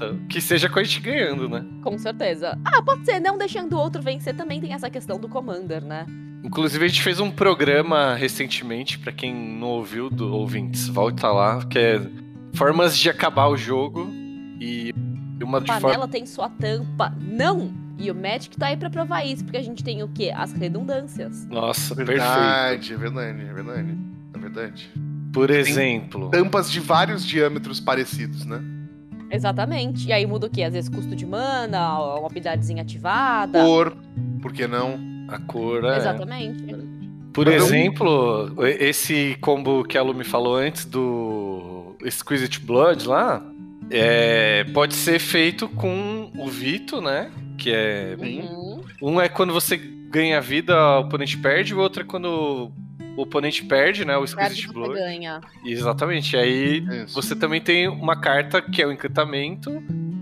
[0.00, 1.62] Então, que seja com a gente ganhando, né?
[1.82, 2.58] Com certeza.
[2.64, 6.06] Ah, pode ser, não deixando o outro vencer também tem essa questão do Commander, né?
[6.42, 11.62] Inclusive, a gente fez um programa recentemente, pra quem não ouviu, do ouvintes, volta lá,
[11.66, 12.00] que é
[12.54, 14.08] formas de acabar o jogo
[14.58, 14.90] e
[15.42, 15.80] uma de forma.
[15.82, 17.14] panela tem sua tampa.
[17.20, 17.70] Não!
[17.98, 20.32] E o Magic tá aí pra provar isso, porque a gente tem o quê?
[20.34, 21.46] As redundâncias.
[21.46, 22.18] Nossa, perfeito.
[22.22, 23.98] Verdade, é verdade, é verdade.
[24.32, 24.90] É verdade.
[25.30, 26.30] Por exemplo.
[26.30, 28.62] Tampas de vários diâmetros parecidos, né?
[29.30, 30.08] Exatamente.
[30.08, 30.62] E aí muda o quê?
[30.62, 33.62] Às vezes custo de mana, uma habilidadezinha ativada.
[33.62, 33.96] Cor,
[34.42, 34.98] por que não?
[35.28, 35.96] A cor, é.
[35.96, 36.64] Exatamente.
[37.32, 43.40] Por exemplo, esse combo que a Lu me falou antes do Exquisite Blood lá,
[43.90, 47.30] é, pode ser feito com o Vito, né?
[47.56, 48.16] Que é.
[48.18, 48.80] Uhum.
[49.02, 52.72] Um é quando você ganha vida, o oponente perde, o outro é quando
[53.20, 54.16] o oponente perde, né?
[54.16, 54.94] O Exquisite Perde, Blood.
[54.94, 55.40] ganha.
[55.64, 56.36] Exatamente.
[56.36, 57.14] Aí Isso.
[57.14, 59.70] você também tem uma carta que é o encantamento,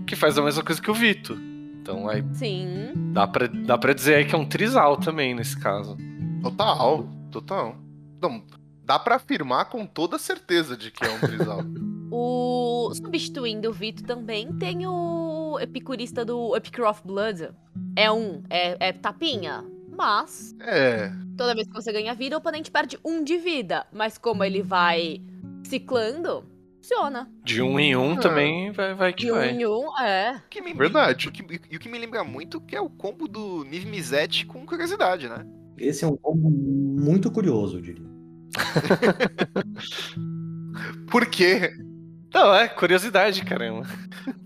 [0.05, 1.37] que faz a mesma coisa que o Vito.
[1.81, 2.91] Então aí Sim.
[3.13, 5.97] dá pra, dá pra dizer aí que é um trisal também nesse caso.
[6.43, 7.75] Total, total.
[8.21, 8.43] Não,
[8.83, 11.61] dá pra afirmar com toda certeza de que é um trisal.
[12.11, 17.49] O substituindo o Vito também tem o epicurista do Epic of Blood.
[17.95, 19.63] É um, é, é tapinha,
[19.99, 23.85] mas é, toda vez que você ganha vida, o oponente perde um de vida.
[23.91, 25.21] Mas como ele vai
[25.63, 26.43] ciclando,
[26.81, 27.29] funciona.
[27.43, 28.19] De um em um Ah.
[28.19, 29.51] também vai, vai que De um vai.
[29.51, 30.41] em um, é.
[30.49, 31.27] Que me- Verdade.
[31.27, 34.45] o que- E o que me lembra muito que é o combo do Niv Mizzet
[34.45, 35.45] com curiosidade, né?
[35.77, 38.09] Esse é um combo muito curioso, eu diria.
[41.11, 41.71] por quê?
[42.33, 43.87] Não, é curiosidade, caramba.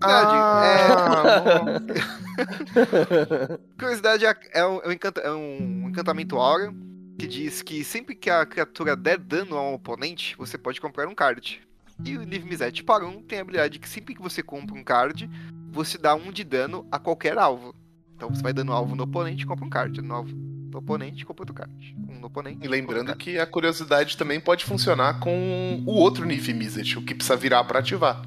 [0.01, 1.63] Ah,
[3.77, 6.73] Curiosidade é, é um, é um é um encantamento aura
[7.17, 11.07] que diz que sempre que a criatura der dano a um oponente, você pode comprar
[11.07, 11.61] um card.
[12.03, 14.83] E o Niv Mizzet para um tem a habilidade que sempre que você compra um
[14.83, 15.29] card,
[15.71, 17.75] você dá um de dano a qualquer alvo.
[18.15, 20.01] Então você vai dando alvo no oponente, compra um card.
[20.01, 21.95] No alvo no oponente, compra outro card.
[22.09, 22.59] Um no oponente.
[22.63, 27.13] E lembrando que a curiosidade também pode funcionar com o outro Nif Mizzet, o que
[27.15, 28.21] precisa virar pra ativar.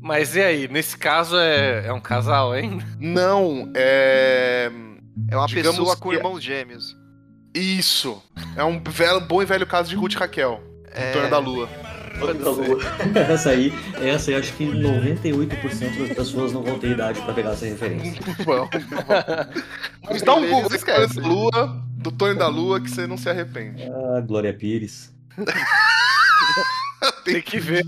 [0.00, 2.84] Mas e aí, nesse caso é, é um casal ainda?
[2.98, 4.70] Não, é.
[5.28, 6.96] É uma digamos pessoa com que- irmãos gêmeos.
[7.54, 8.22] Isso.
[8.56, 11.12] É um velho- bom e velho caso de Ruth e Raquel, É...
[11.12, 11.68] Torno da Lua.
[13.30, 17.50] essa aí, essa aí acho que 98% das pessoas não vão ter idade pra pegar
[17.50, 18.20] essa referência.
[18.44, 18.68] Bom,
[20.04, 21.22] Mas dá um Google esquecem.
[21.22, 23.84] da Lua, do Tonho da Lua, que você não se arrepende.
[23.84, 25.12] Ah, Glória Pires.
[27.24, 27.84] Tem que ver.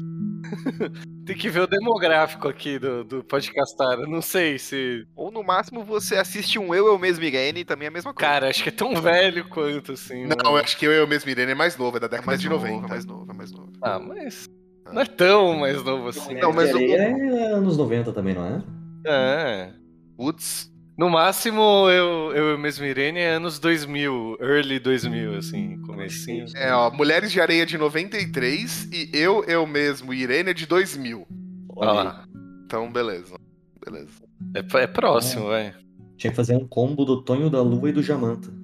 [1.27, 3.99] Tem que ver o demográfico aqui do, do podcastar.
[4.01, 5.07] Eu não sei se.
[5.15, 8.29] Ou no máximo você assiste um Eu, Eu Mesmo Irene, também é a mesma coisa.
[8.33, 10.27] Cara, acho que é tão velho quanto, assim.
[10.27, 10.35] né?
[10.43, 12.11] Não, eu acho que eu e eu mesmo, Irene, é mais novo, é da é
[12.11, 12.87] década mais de novo, 90.
[12.87, 13.73] é mais novo, é mais novo.
[13.83, 14.49] Ah, mas.
[14.93, 16.35] Não é tão mais novo assim.
[16.35, 18.63] Não, mas o- é anos 90 também, não é?
[19.07, 19.73] É.
[20.17, 20.70] Putz.
[21.01, 26.45] No máximo, eu, eu mesmo, Irene, é anos 2000, early 2000, assim, comecinho.
[26.55, 31.27] É, ó, Mulheres de Areia de 93 e eu, eu mesmo, Irene é de 2000.
[31.71, 32.25] Olha lá.
[32.67, 33.35] Então, beleza.
[33.83, 34.11] Beleza.
[34.55, 35.75] É, é próximo, vai.
[36.19, 38.53] Tinha que fazer um combo do Tonho da Lua e do Jamanta.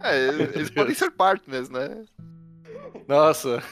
[0.00, 2.02] É, eles podem ser partners, né?
[3.06, 3.62] Nossa.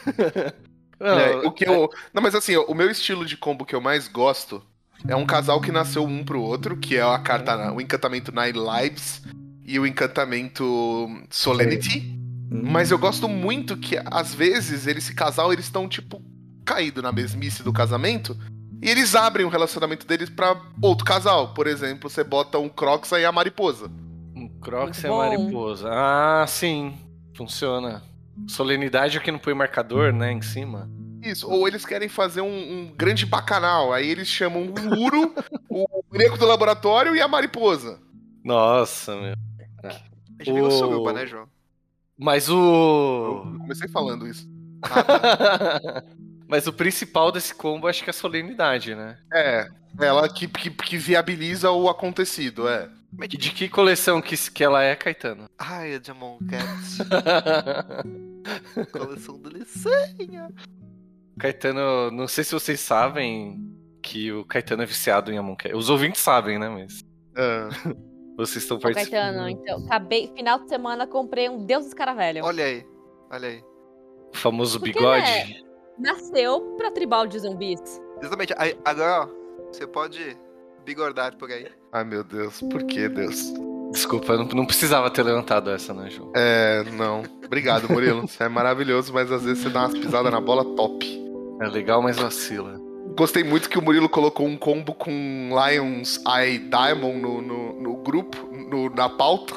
[0.99, 1.89] Não, É, o que eu...
[2.13, 4.61] Não, mas assim, o meu estilo de combo que eu mais gosto
[5.07, 8.57] é um casal que nasceu um pro outro, que é a carta, o encantamento Nine
[8.57, 9.21] Lives
[9.65, 12.17] e o encantamento Solemnity.
[12.49, 16.21] Mas eu gosto muito que, às vezes, eles, esse casal, eles estão, tipo,
[16.65, 18.37] caído na mesmice do casamento.
[18.81, 21.53] E eles abrem o relacionamento deles pra outro casal.
[21.53, 23.91] Por exemplo, você bota um Croxa e a mariposa.
[24.35, 25.17] Um Crocs é bom.
[25.17, 25.89] mariposa.
[25.91, 26.93] Ah, sim.
[27.35, 28.03] Funciona.
[28.47, 30.89] Solenidade é que não põe marcador, né, em cima.
[31.31, 31.49] Isso.
[31.49, 32.47] Ou eles querem fazer um,
[32.81, 33.93] um grande bacanal.
[33.93, 35.33] Aí eles chamam o Uro,
[35.69, 37.99] o boneco do laboratório e a mariposa.
[38.43, 39.33] Nossa, meu.
[40.39, 41.47] A gente O- suruba, né, João?
[42.17, 43.57] Mas Eu o.
[43.59, 44.47] comecei falando isso.
[46.47, 49.17] Mas o principal desse combo acho que é a solenidade, né?
[49.33, 49.67] É.
[49.99, 52.89] Ela que, que, que viabiliza o acontecido, é.
[53.23, 55.49] E de que coleção que, que ela é, Caetano?
[55.57, 56.99] Ai, a Jamon Cats.
[58.91, 60.49] Coleção delicinha.
[61.39, 63.59] Caetano, não sei se vocês sabem
[64.01, 65.75] que o Caetano é viciado em Amon Cat.
[65.75, 66.69] Os ouvintes sabem, né?
[66.69, 67.03] Mas
[67.35, 67.69] Ah,
[68.37, 69.11] vocês estão participando.
[69.19, 72.43] Caetano, então, acabei, final de semana comprei um Deus dos Caravelho.
[72.43, 72.85] Olha aí,
[73.31, 73.63] olha aí.
[74.33, 75.21] O famoso Porque, bigode.
[75.21, 75.61] né?
[75.99, 77.79] Nasceu pra tribal de zumbis.
[78.21, 78.53] Exatamente.
[78.57, 80.37] Aí, agora, ó, você pode
[80.85, 81.67] bigordar por aí.
[81.91, 82.61] Ai, meu Deus.
[82.61, 83.51] Por que, Deus?
[83.91, 86.31] Desculpa, eu não, não precisava ter levantado essa, né, João?
[86.35, 87.23] É, não.
[87.45, 88.27] Obrigado, Murilo.
[88.27, 91.26] Você é maravilhoso, mas às vezes você dá umas pisadas na bola top.
[91.61, 92.79] É legal, mas vacila.
[93.17, 95.11] Gostei muito que o Murilo colocou um combo com
[95.49, 99.53] Lions Eye Diamond no, no, no grupo, no- na pauta.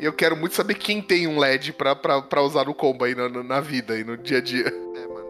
[0.00, 3.04] E eu quero muito saber quem tem um LED pra, pra, pra usar no combo
[3.04, 4.66] aí na, na vida e no dia a dia.
[4.66, 5.26] É, mano.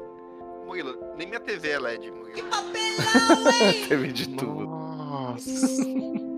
[0.67, 2.49] Murilo, nem minha TV é LED, Murilo.
[3.89, 4.67] Teve de tudo.
[4.67, 5.83] Nossa.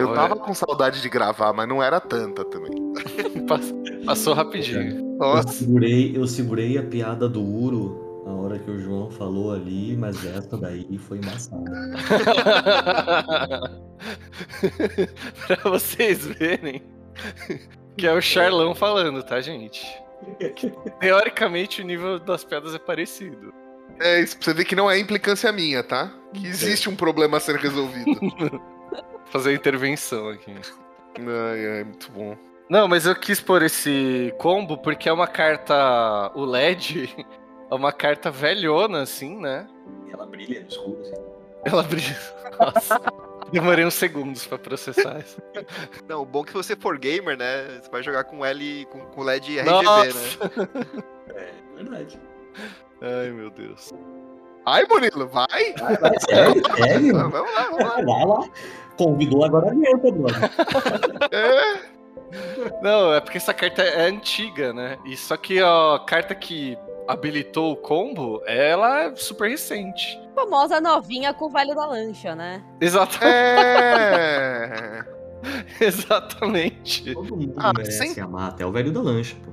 [0.00, 2.72] Eu tava com saudade de gravar, mas não era tanta também.
[3.46, 3.72] Pass-
[4.04, 4.96] Passou rapidinho.
[4.98, 5.48] Eu Nossa.
[5.52, 10.24] segurei, eu segurei a piada do Uro na hora que o João falou ali, mas
[10.26, 11.64] essa daí foi embaçada.
[15.46, 16.82] pra vocês verem
[17.96, 19.86] que é o Charlão falando, tá, gente?
[21.00, 23.54] Teoricamente, o nível das pedras é parecido.
[24.00, 26.12] É isso, pra você ver que não é implicância minha, tá?
[26.34, 28.60] Que existe um problema a ser resolvido.
[29.30, 30.52] Fazer a intervenção aqui.
[31.18, 32.36] ai, ai, muito bom.
[32.68, 36.32] Não, mas eu quis pôr esse combo porque é uma carta.
[36.34, 37.08] O LED
[37.70, 39.66] é uma carta velhona, assim, né?
[40.12, 41.14] Ela brilha no escuro, assim.
[41.64, 42.16] Ela brilha.
[42.58, 43.00] Nossa.
[43.52, 45.40] Demorei uns segundos pra processar isso.
[46.08, 47.80] Não, o bom é que se você for gamer, né?
[47.80, 49.82] Você vai jogar com L com, com LED RGB, né?
[49.82, 50.50] Nossa!
[51.34, 52.20] É verdade.
[53.00, 53.92] Ai, meu Deus.
[54.64, 55.74] Ai, Murilo, vai!
[55.78, 57.14] Vai, vai, sério, sério?
[57.14, 57.94] Vamos lá, vamos lá.
[57.94, 58.48] Vai lá.
[58.96, 60.50] Convidou agora aguenta, brother.
[61.30, 61.78] É,
[62.82, 64.98] Não, é porque essa carta é antiga, né?
[65.04, 66.76] E só que a carta que
[67.08, 70.18] habilitou o combo, ela é super recente.
[70.34, 72.62] Famosa novinha com o velho da lancha, né?
[72.80, 73.18] Exata...
[73.24, 75.04] é.
[75.80, 77.12] Exatamente.
[77.14, 79.50] Todo mundo Ah, merece sem- amar, até o velho da lancha, pô.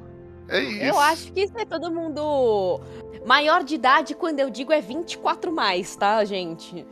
[0.49, 0.83] É isso.
[0.83, 2.81] Eu acho que isso é todo mundo
[3.25, 6.85] maior de idade, quando eu digo é 24 mais, tá, gente?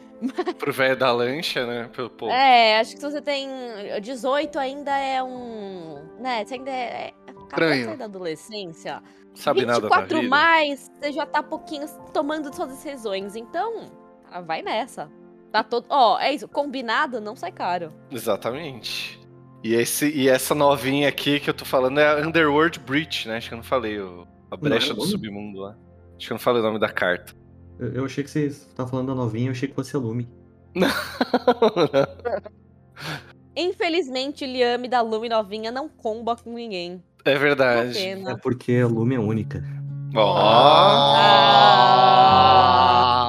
[0.57, 1.89] Pro velho da lancha, né?
[1.95, 2.29] Pelo pô.
[2.29, 3.49] É, acho que se você tem
[4.01, 7.85] 18 ainda é um, né, você ainda é acabou de Estranho.
[7.85, 9.03] sair da adolescência.
[9.33, 10.29] Sabe nada da 24 vida.
[10.29, 13.91] mais, você já tá pouquinho tomando suas decisões, então,
[14.29, 15.09] cara, vai nessa.
[15.51, 17.91] Tá todo, ó, é isso, combinado não sai caro.
[18.09, 19.19] Exatamente.
[19.63, 23.37] E, esse, e essa novinha aqui que eu tô falando é a Underworld Breach, né?
[23.37, 23.99] Acho que eu não falei.
[23.99, 25.07] o- a brecha Não, do não.
[25.07, 25.77] submundo lá.
[26.17, 27.33] Acho que eu não falei o nome da carta.
[27.79, 30.27] Eu, eu achei que você tá falando da novinha, eu achei que fosse a Lume.
[33.55, 37.03] Infelizmente, o Liame da Lume novinha não comba com ninguém.
[37.25, 37.97] É verdade.
[37.99, 39.63] É porque a Lume é única.
[40.15, 40.37] Ó.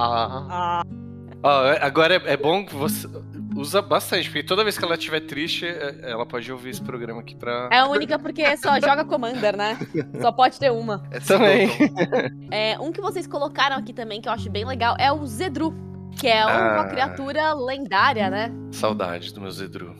[0.05, 0.83] Ah,
[1.43, 3.09] Ó, é- agora é, é bom que você
[3.57, 7.21] usa bastante, porque toda vez que ela estiver triste, é- ela pode ouvir esse programa
[7.21, 7.69] aqui pra.
[7.73, 9.77] é a única porque só joga Commander, né?
[10.21, 11.03] Só pode ter uma.
[11.11, 11.69] É Também.
[12.51, 15.75] É, um que vocês colocaram aqui também, que eu acho bem legal, é o Zedru.
[16.21, 16.85] Que é uma Ah.
[16.89, 18.53] criatura lendária, né?
[18.71, 19.97] Saudade do meu Zedru.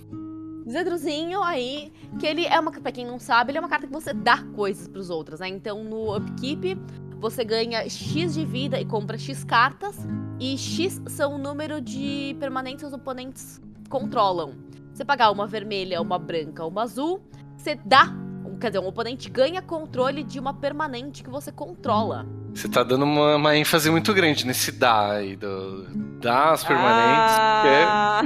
[0.73, 2.73] Zedruzinho aí, que ele é uma.
[2.73, 5.49] Pra quem não sabe, ele é uma carta que você dá coisas pros outros, né?
[5.49, 6.79] Então no upkeep,
[7.19, 9.97] você ganha X de vida e compra X cartas.
[10.41, 14.55] E X são o número de permanentes que os oponentes controlam.
[14.93, 17.23] Você pagar uma vermelha, uma branca, uma azul,
[17.57, 18.13] você dá.
[18.61, 22.25] Quer dizer, um oponente ganha controle de uma permanente que você controla.
[22.55, 25.89] Você tá dando uma, uma ênfase muito grande nesse dar aí, do,
[26.21, 27.35] das permanentes.
[27.37, 28.23] Ah,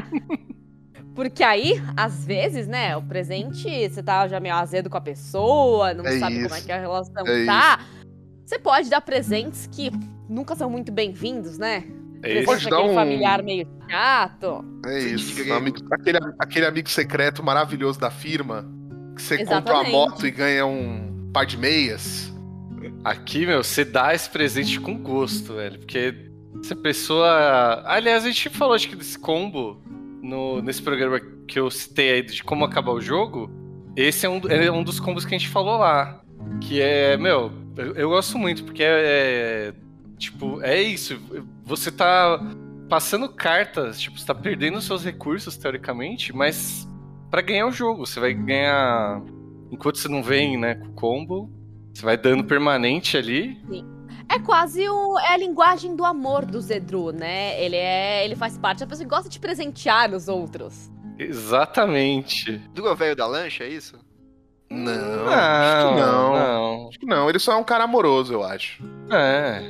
[1.16, 5.92] Porque aí, às vezes, né, o presente, você tá já meio azedo com a pessoa,
[5.94, 6.66] não É sabe como é isso.
[6.66, 7.80] que a relação É tá.
[8.44, 9.90] Você pode dar presentes que
[10.28, 11.84] nunca são muito bem-vindos, né?
[12.22, 12.44] É isso.
[12.44, 14.62] Pode dar aquele um- familiar meio chato.
[14.86, 15.52] É isso.
[15.52, 18.64] amigo- aquele, aquele amigo secreto maravilhoso da firma.
[19.16, 19.92] Que você compra uma Exatamente.
[19.92, 22.30] moto e ganha um par de meias.
[23.02, 25.78] Aqui, meu, você dá esse presente com gosto, velho.
[25.78, 26.14] Porque
[26.62, 27.82] se a pessoa.
[27.86, 29.80] Aliás, a gente falou, acho que desse combo
[30.22, 33.50] no, nesse programa que eu citei aí de como acabar o jogo.
[33.96, 36.20] Esse é um, é um dos combos que a gente falou lá.
[36.60, 39.74] Que é, meu, eu, eu gosto muito, porque é, é.
[40.18, 41.18] Tipo, é isso.
[41.64, 42.40] Você tá
[42.88, 46.88] passando cartas, tipo, você tá perdendo seus recursos, teoricamente, mas
[47.30, 48.06] pra ganhar o jogo.
[48.06, 49.22] Você vai ganhar.
[49.70, 51.50] Enquanto você não vem, né, com o combo,
[51.92, 53.60] você vai dando permanente ali.
[54.28, 57.62] É quase o, é a linguagem do amor do Zedru, né?
[57.62, 60.90] Ele é, ele faz parte da pessoa que gosta de presentear os outros.
[61.18, 62.58] Exatamente.
[62.74, 63.96] Do velho da lancha, é isso?
[64.68, 66.88] Não, acho que não.
[66.88, 68.82] Acho que não, ele só é um cara amoroso, eu acho.
[69.10, 69.62] É.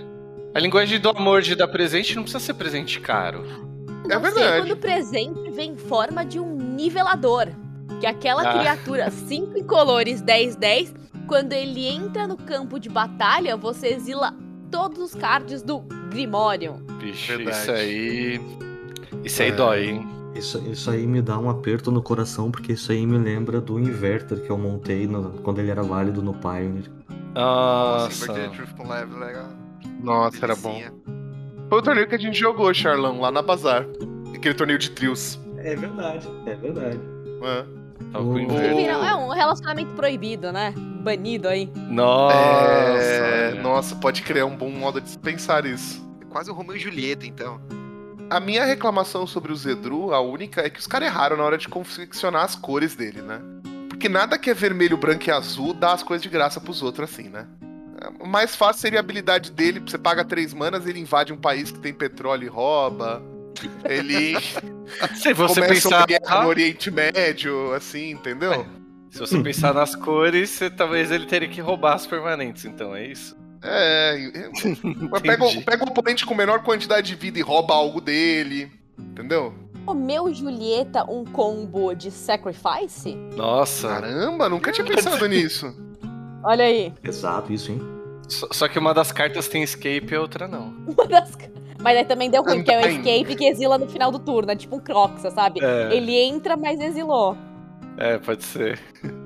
[0.55, 3.45] A linguagem do amor de dar presente não precisa ser presente caro.
[4.09, 4.61] É Não sei verdade.
[4.63, 7.49] quando o presente vem em forma de um nivelador.
[8.01, 8.59] Que é aquela Ah.
[8.59, 10.95] criatura 5 incolores 10-10,
[11.27, 14.35] quando ele entra no campo de batalha, você exila
[14.77, 15.79] todos os cards do
[16.11, 16.75] Grimório.
[17.01, 17.57] Bicho, Verdade.
[17.57, 18.41] isso aí.
[19.25, 19.53] Isso aí É.
[19.53, 20.09] dói, hein?
[20.35, 23.81] Isso, isso aí me dá um aperto no coração, porque isso aí me lembra do
[23.81, 26.91] Inverter que eu montei no- quando ele era válido no Pioneer.
[27.35, 28.27] Nossa.
[30.03, 30.73] Nossa, era bom.
[30.75, 30.93] Delicinha.
[31.71, 33.87] Foi o torneio que a gente jogou, Charlão, lá na Bazar.
[34.35, 35.39] Aquele torneio de trios.
[35.57, 37.01] É verdade, é verdade.
[37.43, 37.65] É.
[38.77, 40.73] Vira- É um relacionamento proibido, né?
[41.03, 41.71] Banido aí.
[41.77, 42.35] Nossa.
[42.37, 46.05] É, nossa, pode criar um bom modo de pensar isso.
[46.21, 47.61] É quase o Romeu e Julieta, então.
[48.29, 51.57] A minha reclamação sobre o Zedru, a única, é que os caras erraram na hora
[51.57, 53.41] de confeccionar as cores dele, né?
[53.89, 56.83] Porque que nada que é vermelho, branco e azul dá as coisas de graça pros
[56.83, 57.47] outros assim, né?
[58.21, 61.71] O mais fácil seria a habilidade dele, você paga três manas, ele invade um país
[61.71, 63.23] que tem petróleo e rouba.
[63.85, 64.35] Ele
[65.17, 66.07] Se você começa pensar.
[66.07, 68.67] guerra no Oriente Médio, assim, entendeu?
[69.11, 73.07] Se você pensar nas cores, você- talvez ele teria que roubar as permanentes, então é
[73.07, 73.37] isso.
[73.63, 74.17] É.
[75.23, 78.71] Pega, o- pega um oponente com menor quantidade de vida e rouba algo dele.
[78.99, 79.55] Entendeu?
[79.85, 83.15] Comeu Julieta um combo de sacrifice?
[83.37, 83.89] Nossa.
[83.89, 85.75] Caramba, nunca tinha pensado nisso.
[86.43, 86.93] Olha aí.
[87.03, 87.81] Exato, isso, hein?
[88.29, 90.75] Só, só que uma das cartas tem escape e a outra não.
[90.87, 91.37] Uma das...
[91.81, 94.51] Mas aí também deu ruim, que é o escape que exila no final do turno.
[94.51, 95.61] É tipo um Croxa, sabe?
[95.63, 95.95] É.
[95.95, 97.37] Ele entra, mas exilou.
[97.99, 98.79] É, pode ser.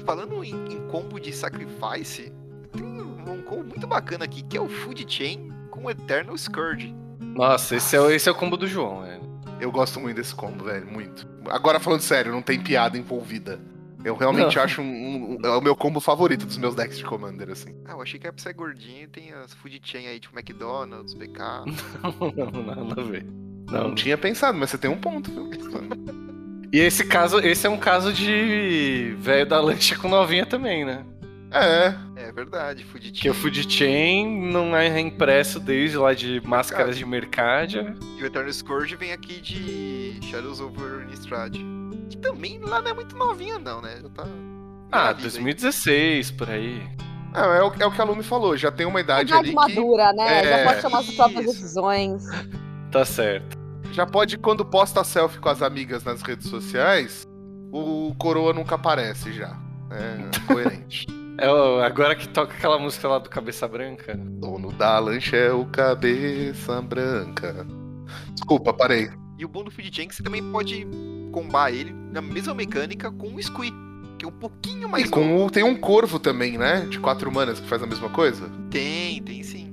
[0.05, 2.33] Falando em, em combo de sacrifice,
[2.73, 6.95] tem um combo muito bacana aqui, que é o Food Chain com o Eternal Scourge.
[7.21, 9.21] Nossa, esse é, o- esse é o combo do João, velho.
[9.61, 10.87] Eu gosto muito desse combo, velho.
[10.87, 11.27] Muito.
[11.49, 13.61] Agora, falando sério, não tem piada envolvida.
[14.05, 14.63] Eu realmente Não.
[14.63, 14.85] acho um,
[15.35, 17.75] um- é o meu combo favorito dos meus decks de Commander, assim.
[17.85, 20.35] Ah, eu achei que era pra ser gordinho e tem as Food Chain aí, tipo
[20.39, 21.39] McDonald's, BK.
[22.55, 23.25] Não, nada a ver.
[23.71, 23.95] Não Não.
[23.95, 25.51] tinha pensado, mas você tem um ponto, viu?
[26.73, 31.05] E esse caso, esse é um caso de velho da lancha com novinha também, né?
[31.53, 31.95] É.
[32.17, 33.13] É verdade, Food Chain.
[33.15, 37.95] Que o Food Chain não é impresso desde lá de máscaras de Mercadia.
[38.19, 41.57] E o Eternal Scourge vem aqui de Shadows over Innistrad.
[42.09, 43.99] Que também lá não é muito novinha não, né?
[44.01, 44.23] Já tá...
[44.93, 45.33] Ah, na vida aí.
[45.33, 46.83] 2016, por aí.
[47.35, 49.39] É, é o, é o que a Lu me falou, já tem uma idade Idade
[49.39, 50.41] ali que madura, né?
[50.45, 52.25] é, Já pode tomar suas próprias decisões.
[52.91, 53.57] Tá certo.
[53.93, 57.23] já pode, quando posta selfie com as amigas nas redes sociais,
[57.73, 59.57] o coroa nunca aparece já.
[59.93, 61.07] É coerente.
[61.39, 64.15] É o- agora que toca aquela música lá do Cabeça Branca.
[64.17, 67.67] Dono da lancha é o cabeça branca.
[68.35, 69.09] Desculpa, parei.
[69.39, 70.87] E o bom do Food Chain é você também pode
[71.33, 73.73] combar ele na mesma mecânica com o Squee,
[74.19, 76.87] que é um pouquinho mais E com o, tem um corvo também, né?
[76.91, 78.51] De quatro manas que faz a mesma coisa.
[78.71, 79.73] Tem, tem sim.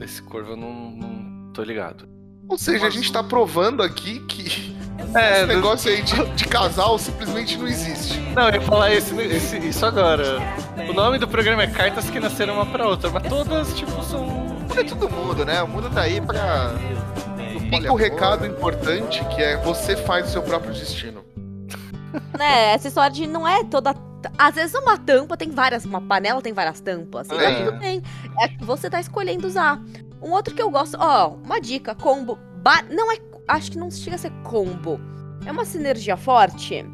[0.00, 2.08] Esse corvo eu não, não tô ligado.
[2.48, 4.76] Ou seja, a gente tá provando aqui que
[5.14, 8.18] É, esse negócio aí de, de casal simplesmente não existe.
[8.34, 10.38] Não, eu ia falar esse, esse- isso agora.
[10.88, 14.56] O nome do programa é Cartas que Nasceram Uma Pra Outra, mas todas, tipo, são...
[14.76, 15.62] É todo mundo, né?
[15.62, 16.70] O mundo tá aí pra.
[17.68, 21.22] Fica o recado importante que é você faz o seu próprio destino.
[22.38, 22.72] né?
[22.72, 23.94] Essa história de não é toda.
[24.38, 25.84] Às vezes uma tampa tem várias.
[25.84, 27.26] Uma panela tem várias tampas.
[27.26, 27.64] E tá É.
[27.64, 28.02] tudo bem.
[28.40, 29.78] É que você tá escolhendo usar.
[30.22, 32.38] Um outro que eu gosto, ó, uma dica, combo.
[32.62, 33.16] ba- Não é.
[33.48, 35.00] Acho que não chega a ser combo.
[35.44, 36.84] É uma sinergia forte.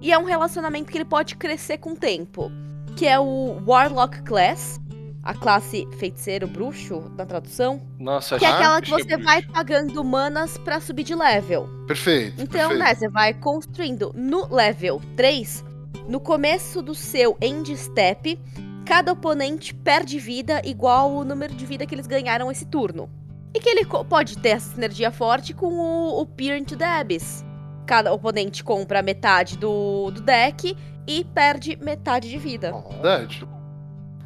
[0.00, 2.50] E é um relacionamento que ele pode crescer com o tempo.
[2.96, 4.80] Que é o Warlock Class.
[5.22, 7.82] A classe feiticeiro bruxo, na tradução.
[7.98, 11.68] Nossa, Que é aquela que acho você é vai pagando manas pra subir de level.
[11.88, 12.40] Perfeito.
[12.40, 12.78] Então, perfeito.
[12.78, 15.64] né, você vai construindo no level 3,
[16.08, 18.38] no começo do seu end step,
[18.84, 23.10] cada oponente perde vida igual o número de vida que eles ganharam esse turno.
[23.54, 27.44] E que ele pode ter essa sinergia forte com o, o Peer into the Abyss.
[27.86, 30.76] Cada oponente compra metade do, do deck
[31.06, 32.72] e perde metade de vida.
[32.90, 33.46] Verdade.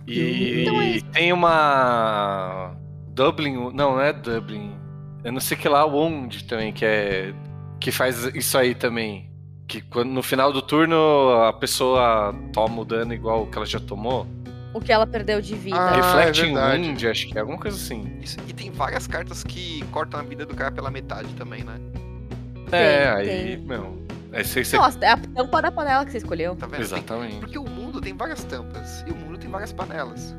[0.06, 2.74] E Então é tem uma.
[3.08, 3.54] Dublin.
[3.54, 4.74] Não, não é Dublin.
[5.22, 7.34] Eu não sei que lá, Wound também, que é.
[7.78, 9.30] Que faz isso aí também.
[9.68, 13.78] Que quando, no final do turno a pessoa toma o dano igual que ela já
[13.78, 14.26] tomou.
[14.72, 15.76] O que ela perdeu de vida.
[15.76, 16.60] Ah, Reflecting é.
[16.76, 18.18] Wound, acho que é alguma coisa assim.
[18.22, 18.36] Isso.
[18.48, 21.74] E tem várias cartas que cortam a vida do cara pela metade também, né?
[22.70, 23.66] é, Tem, aí, tem.
[23.66, 24.00] meu.
[24.32, 26.54] Aí você, você- Nossa, é a tampa da panela que você escolheu.
[26.54, 26.76] Tá vendo?
[26.76, 27.36] Tem- Exatamente.
[27.40, 30.34] Porque o mundo tem várias tampas e o mundo tem várias panelas.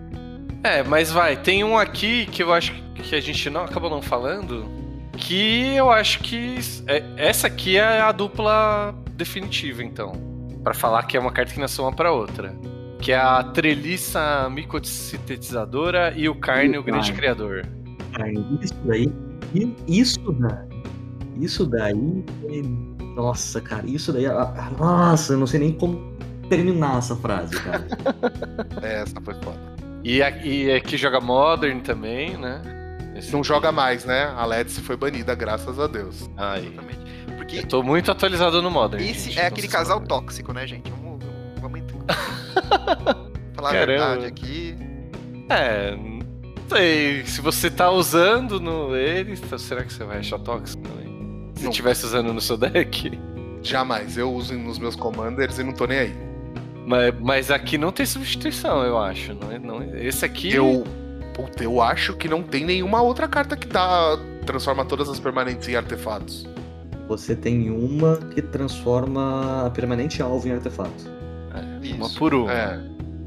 [0.63, 4.01] É, mas vai, tem um aqui que eu acho que a gente não acabou não
[4.01, 4.65] falando,
[5.17, 6.57] que eu acho que
[6.87, 10.13] é- essa aqui é a dupla definitiva, então,
[10.63, 12.55] Pra falar que é uma carta que nasceu uma pra outra,
[13.01, 17.17] que é a treliça micosintetizadora e o carne, o grande Carne.
[17.17, 17.65] criador.
[18.13, 18.31] Cara,
[18.61, 19.11] isso daí.
[19.87, 20.81] Isso daí.
[21.37, 22.23] Isso daí.
[22.49, 24.25] é- Nossa, cara, isso daí.
[24.27, 26.11] ah, ah, Nossa, eu não sei nem como
[26.49, 27.85] terminar essa frase, cara.
[28.81, 29.59] É, essa foi foda.
[30.03, 32.61] E, e aqui joga Modern também, né?
[33.15, 33.47] Esse Não aqui.
[33.49, 34.33] joga mais, né?
[34.35, 36.29] A Letice foi banida, graças a Deus.
[36.37, 36.67] Aí.
[36.67, 36.99] Exatamente.
[37.37, 39.03] Porque Eu tô muito atualizado no Modern.
[39.03, 40.07] esse gente, é aquele casal sabe.
[40.09, 40.89] tóxico, né, gente?
[40.89, 41.10] Vamos,
[43.55, 43.85] Falar a Caramba.
[44.09, 44.75] verdade aqui.
[45.49, 46.19] É, não
[46.69, 47.25] sei.
[47.25, 51.51] Se você tá usando no ele, tá- será que você vai achar tóxico também?
[51.55, 51.69] Se Não.
[51.71, 53.11] estivesse usando no seu deck.
[53.61, 54.17] Jamais.
[54.17, 56.15] Eu uso nos meus commanders e não tô nem aí.
[56.87, 59.33] Mas, mas aqui não tem substituição, eu acho.
[59.35, 60.53] Não, é- não, é- esse aqui.
[60.53, 60.83] Eu.
[61.35, 64.17] Puta, eu acho que não tem nenhuma outra carta que dá.
[64.45, 66.47] Transforma todas as permanentes em artefatos.
[67.07, 71.09] Você tem uma que transforma a permanente alvo em artefato.
[71.83, 72.17] Uma Isso.
[72.19, 72.51] por uma.
[72.53, 72.79] É.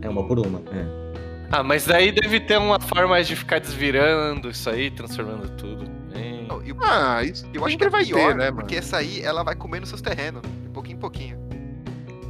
[0.02, 0.60] É uma por uma.
[0.72, 1.04] É.
[1.50, 5.84] Ah, mas daí deve ter uma forma de ficar desvirando isso aí, transformando tudo.
[6.14, 6.46] Hein?
[6.48, 8.56] Não, e o- Ah, isso eu acho que é vai pior, ter, né, mano?
[8.56, 11.38] porque essa aí, ela vai comendo seus terrenos, de pouquinho em pouquinho.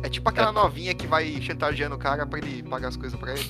[0.03, 0.53] É tipo aquela É.
[0.53, 3.47] novinha que vai chantageando o cara pra ele pagar as coisas pra ele.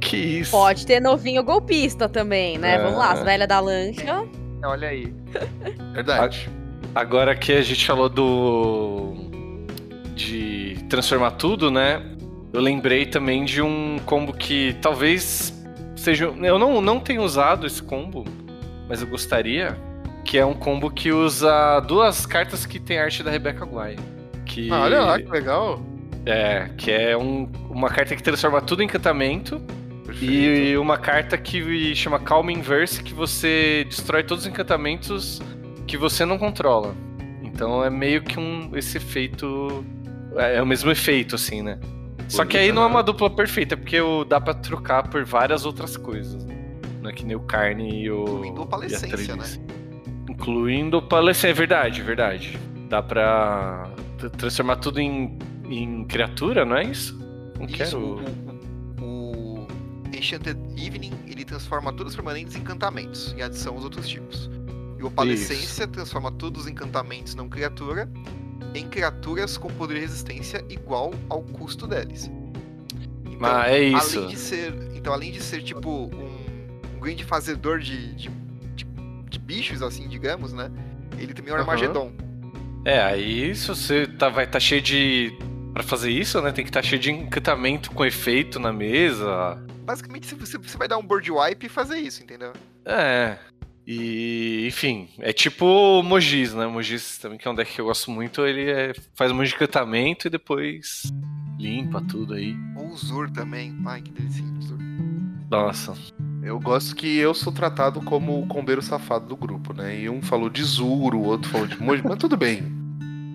[0.00, 0.50] Que isso?
[0.50, 2.74] Pode ter novinho golpista também, né?
[2.74, 2.78] É.
[2.82, 4.24] Vamos lá, as velhas da lancha.
[4.64, 5.12] Olha aí.
[5.94, 6.48] Verdade.
[6.94, 9.14] Agora que a gente falou do.
[10.14, 10.57] de
[10.88, 12.02] transformar tudo, né?
[12.52, 15.52] Eu lembrei também de um combo que talvez
[15.96, 16.24] seja.
[16.42, 18.24] Eu não, não tenho usado esse combo,
[18.88, 19.76] mas eu gostaria.
[20.24, 23.96] Que é um combo que usa duas cartas que tem arte da Rebecca Guay.
[24.44, 25.80] Que, Ah, olha lá, que legal.
[26.26, 29.58] É, que é um- uma carta que transforma tudo em encantamento.
[30.04, 30.32] Perfeito.
[30.32, 35.40] E uma carta que chama Calm Inverse, que você destrói todos os encantamentos
[35.86, 36.94] que você não controla.
[37.42, 39.84] Então é meio que um esse efeito.
[40.36, 41.78] É é o mesmo efeito, assim, né?
[42.28, 45.64] Só que aí não é uma dupla perfeita, porque o- dá pra trocar por várias
[45.64, 46.44] outras coisas.
[47.00, 48.44] Não é que nem o carne e o.
[48.44, 49.60] Incluindo a palescência, e a Trillice.
[50.28, 52.58] Incluindo palescência, é verdade, verdade.
[52.88, 53.90] Dá pra
[54.36, 57.16] transformar tudo em, em criatura, não é isso?
[57.58, 57.98] Não Isso, quero.
[59.00, 59.66] o, o, o
[60.14, 64.50] Enchanted Evening, ele transforma todos os permanentes em encantamentos, em adição aos outros tipos.
[64.98, 68.08] E o Opalescência transforma todos os encantamentos não criatura
[68.74, 72.30] em criaturas com poder de resistência igual ao custo deles.
[73.24, 74.18] Então, Ah, é isso.
[74.18, 78.28] Além de ser, então, além de ser tipo um, um grande fazedor de, de,
[78.74, 78.86] de-
[79.30, 80.70] de bichos, assim, digamos, né?
[81.18, 81.70] Ele também é um Aham.
[81.70, 82.12] Armagedon.
[82.84, 85.32] É, aí se você tá, vai estar cheio de.
[85.72, 86.50] Pra fazer isso, né?
[86.50, 89.62] Tem que estar cheio de encantamento com efeito na mesa.
[89.84, 92.52] Basicamente, se você, você vai dar um board wipe e fazer isso, entendeu?
[92.84, 93.38] É.
[93.90, 96.66] E, enfim, é tipo o Mogis, né?
[96.66, 99.34] O Mogis também, que é um deck que eu gosto muito, ele é- faz um
[99.34, 101.10] monte de encantamento e depois
[101.58, 102.54] limpa tudo aí.
[102.76, 103.74] Ou o Zur também.
[103.86, 104.76] Ai, que delícia, Zur.
[105.50, 105.94] Nossa.
[106.42, 109.98] Eu gosto que eu sou tratado como o combeiro safado do grupo, né?
[110.02, 112.62] E um falou de Zuro, o outro falou de Moji, mas tudo bem.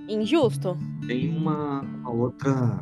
[0.08, 0.78] Injusto.
[1.08, 2.80] Tem uma, uma outra.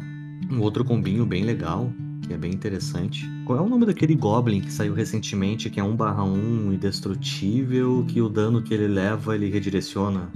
[0.51, 1.89] Um outro combinho bem legal,
[2.31, 3.29] que é bem interessante.
[3.45, 8.29] Qual é o nome daquele Goblin que saiu recentemente, que é 1/1 indestrutível, que o
[8.29, 10.29] dano que ele leva ele redireciona?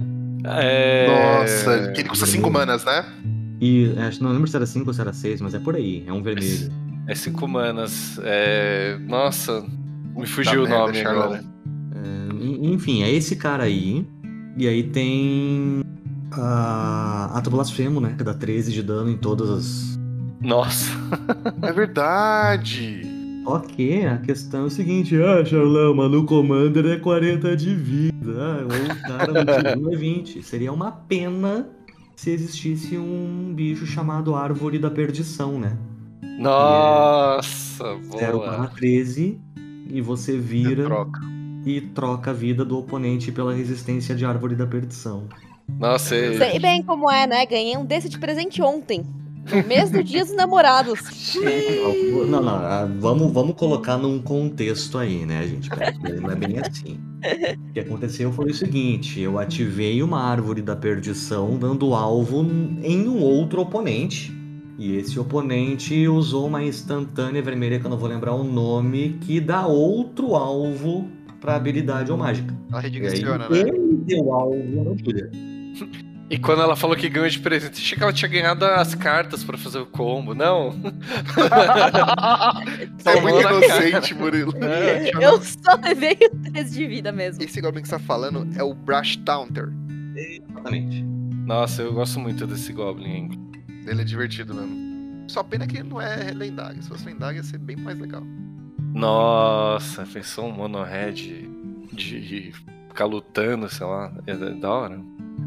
[0.44, 1.40] É...
[1.40, 3.02] Nossa, que ele custa 5 manas, né?
[3.60, 6.04] E acho não lembro se era 5 ou se era 6, mas é por aí,
[6.06, 6.70] é um vermelho.
[7.08, 8.20] É cinco manas.
[8.22, 8.98] É...
[9.08, 9.64] Nossa,
[10.14, 11.22] me fugiu o merda, nome Charlão.
[11.24, 11.44] agora.
[11.94, 14.06] É, en- enfim, é esse cara aí.
[14.58, 15.82] E aí tem
[16.32, 18.14] a Ato Blasfemo, né?
[18.18, 19.96] Que dá 13 de dano em todas as.
[20.40, 20.90] Nossa.
[21.62, 23.02] É verdade.
[23.46, 28.32] Ok, a questão é o seguinte, ah, Charlão, mas no Commander é 40 de vida,
[28.36, 30.42] ah, ou o cara no é 20.
[30.42, 31.68] Seria uma pena
[32.16, 35.76] se existisse um bicho chamado Árvore da Perdição, né?
[36.38, 37.84] Nossa,
[38.18, 38.68] 0 boa.
[38.74, 39.38] 13
[39.88, 41.20] e você vira Troca.
[41.64, 45.28] e troca a vida do oponente pela resistência de Árvore da Perdição.
[45.78, 46.36] Nossa, é...
[46.36, 47.46] Sei bem como é, né?
[47.46, 49.04] Ganhei um desse de presente ontem.
[49.50, 51.00] No mês do dia dos namorados.
[52.28, 55.70] Não, não, ah, vamos, vamos colocar num contexto aí, né, gente?
[56.20, 56.98] Não é bem assim.
[57.70, 62.42] O que aconteceu foi o seguinte: eu ativei uma árvore da perdição dando alvo
[62.82, 64.34] em um outro oponente.
[64.78, 69.40] E esse oponente usou uma instantânea vermelha, que eu não vou lembrar o nome, que
[69.40, 71.08] dá outro alvo
[71.40, 72.54] pra habilidade ou mágica.
[72.70, 73.58] Ela aí, redireciona, né?
[73.58, 75.30] ele deu alvo na agulha.
[76.28, 79.44] E quando ela falou que ganhou de presente, achei que ela tinha ganhado as cartas
[79.44, 80.34] pra fazer o combo.
[80.34, 80.74] Não.
[83.04, 84.52] É muito inocente, Murilo.
[84.64, 85.10] É.
[85.24, 87.42] Eu só levei o 13 de vida mesmo.
[87.42, 89.68] Esse Goblin que você tá falando é o Brush Taunter.
[90.16, 91.02] Exatamente.
[91.02, 93.50] Nossa, eu gosto muito desse Goblin, hein?
[93.86, 94.74] Ele é divertido mesmo.
[95.28, 96.82] Só pena que ele não é lendário.
[96.82, 98.22] Se fosse lendário ia ser bem mais legal.
[98.92, 101.48] Nossa, pensou um mono red
[101.92, 102.52] de
[102.96, 104.10] ficar lutando, sei lá.
[104.26, 104.98] É da hora.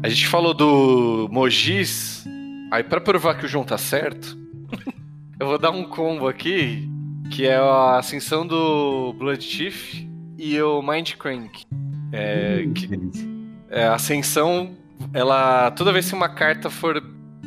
[0.04, 2.24] A gente falou do Mogis.
[2.70, 4.38] Aí, pra provar que o João tá certo,
[5.40, 6.88] eu vou dar um combo aqui,
[7.28, 10.06] que é a ascensão do Blood Chief
[10.38, 11.64] e o Mind Crank.
[12.12, 12.88] É, que.
[13.68, 14.76] É, a ascensão,
[15.12, 15.72] ela.
[15.72, 17.02] Toda vez que uma carta for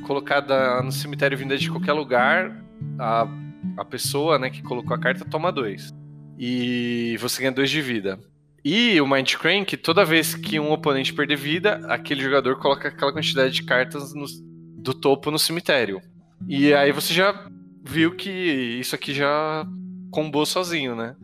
[0.06, 2.62] colocada no cemitério vinda de qualquer lugar,
[3.00, 3.26] a,
[3.78, 5.94] a pessoa né, que colocou a carta toma dois.
[6.38, 8.20] E você ganha dois de vida.
[8.64, 13.12] E o Mind Crank, toda vez que um oponente perder vida, aquele jogador coloca aquela
[13.12, 14.26] quantidade de cartas no-
[14.82, 16.02] do topo no cemitério.
[16.48, 17.48] E aí você já
[17.84, 19.66] viu que isso aqui já
[20.12, 21.16] combou sozinho, né?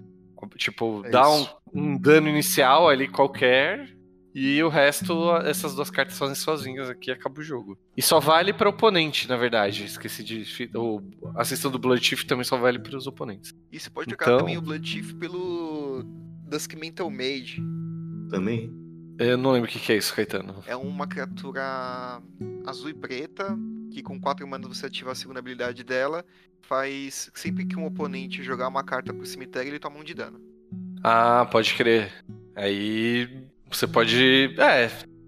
[0.58, 3.98] Tipo, É dá um, um dano inicial ali qualquer
[4.34, 7.78] E o resto, essas duas cartas fazem sozinhas aqui e acaba o jogo.
[7.98, 9.84] E só vale para oponente, na verdade.
[9.86, 10.46] Esqueci de.
[10.76, 11.02] O,
[11.36, 13.54] a questão do Blood Chief também só vale para os oponentes.
[13.72, 15.79] E você pode trocar Então- também o Blood Chief pelo
[16.50, 17.62] Dusk Mental Mage.
[18.30, 18.74] Também.
[19.20, 20.64] Eu não lembro o que, que é isso, Caetano.
[20.66, 22.22] É uma criatura
[22.66, 23.58] azul e preta,
[23.92, 26.26] que com 4 manas você ativa a segunda habilidade dela.
[26.62, 27.30] Faz.
[27.34, 30.40] Sempre que um oponente jogar uma carta pro cemitério, ele toma um de dano.
[31.04, 32.12] Ah, pode crer.
[32.56, 34.56] Aí você pode.
[34.58, 34.86] É.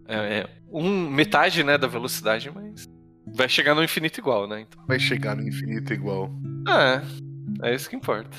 [0.08, 2.88] é, é um, metade, né, da velocidade, mas.
[3.34, 4.62] Vai chegar no infinito igual, né?
[4.62, 6.32] Então, Vai chegar no infinito igual.
[6.68, 7.02] é.
[7.64, 8.38] É isso que importa.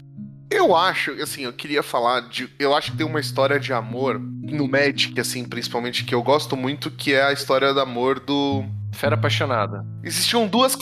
[0.52, 2.48] Eu acho, assim, eu queria falar de.
[2.58, 6.56] Eu acho que tem uma história de amor no Magic, assim, principalmente, que eu gosto
[6.56, 8.64] muito, que é a história de amor do.
[8.92, 9.84] Fera apaixonada.
[10.04, 10.76] Existiam duas,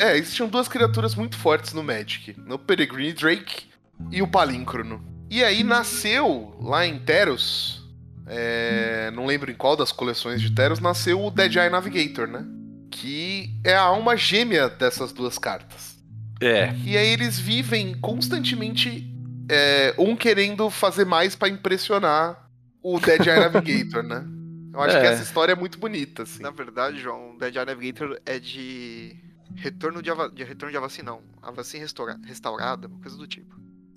[0.00, 3.64] é, existiam duas criaturas muito fortes no Magic: no Peregrine Drake
[4.10, 5.04] e o Palíncrono.
[5.28, 7.84] E aí nasceu, lá em Teros,
[8.26, 12.44] é, não lembro em qual das coleções de Teros, nasceu o Dead Eye Navigator, né?
[12.90, 15.98] Que é a alma gêmea dessas duas cartas.
[16.40, 16.74] É.
[16.84, 19.09] E aí eles vivem constantemente
[19.50, 22.48] é, um querendo fazer mais pra impressionar
[22.82, 24.24] o Dead Eye Navigator, né?
[24.72, 25.00] Eu acho É.
[25.00, 26.42] que essa história é muito bonita, assim.
[26.42, 29.16] Na verdade, João, Dead Eye Navigator é de.
[29.56, 30.30] Retorno de, Ava...
[30.30, 31.22] de retorno de Avacin, não.
[31.42, 32.16] Avacin restaura...
[32.24, 33.54] restaurada, uma coisa do tipo.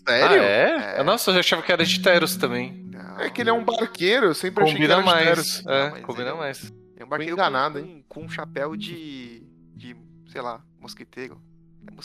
[0.08, 0.42] Sério?
[0.42, 0.96] Ah, é?
[1.00, 1.04] É.
[1.04, 2.74] Nossa, eu achava que era de Teros também.
[2.92, 5.26] Não, É que ele é um barqueiro, eu sempre achei que era de mais.
[5.28, 5.64] Teros.
[5.68, 6.74] É, Não, combina ele- mais.
[6.98, 9.44] É um barqueiro enganado, com, com, com um chapéu de.
[9.76, 9.96] de.
[10.32, 11.40] sei lá, mosquiteiro.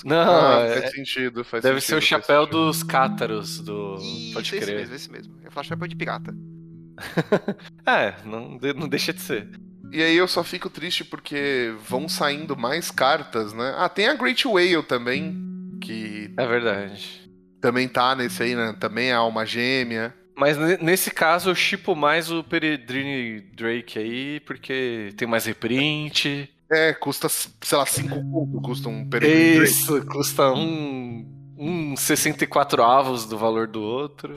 [0.05, 2.66] Não, Ah, é- faz sentido, faz Deve sentido, ser o chapéu sentido.
[2.66, 3.97] dos cátaros do.
[3.97, 4.76] Isso, Pode esse crer.
[4.76, 5.35] mesmo, esse mesmo.
[5.43, 6.35] Eu falo chapéu de pirata.
[7.87, 9.49] É, não, não deixa de ser.
[9.93, 13.74] E aí eu só fico triste porque vão saindo mais cartas, né?
[13.76, 15.35] Ah, tem a Great Whale também,
[15.81, 17.31] que É verdade.
[17.61, 18.74] também tá nesse aí, né?
[18.79, 20.14] Também é alma gêmea.
[20.37, 26.49] Mas ne- nesse caso eu chipo mais o Peregrine Drake aí, porque tem mais reprint.
[26.71, 29.71] É, custa, sei lá, 5 conto, custa um Peregrine Drake.
[29.73, 34.37] Isso, custa um, um 64 avos do valor do outro.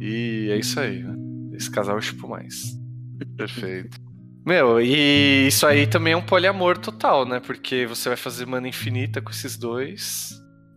[0.00, 1.02] E é isso aí.
[1.02, 1.14] né?
[1.56, 2.54] Esse casal eu chipo mais.
[3.36, 3.98] Perfeito.
[4.44, 7.40] Meu, e isso aí também é um poliamor total, né?
[7.40, 10.30] Porque você vai fazer mana infinita com esses dois.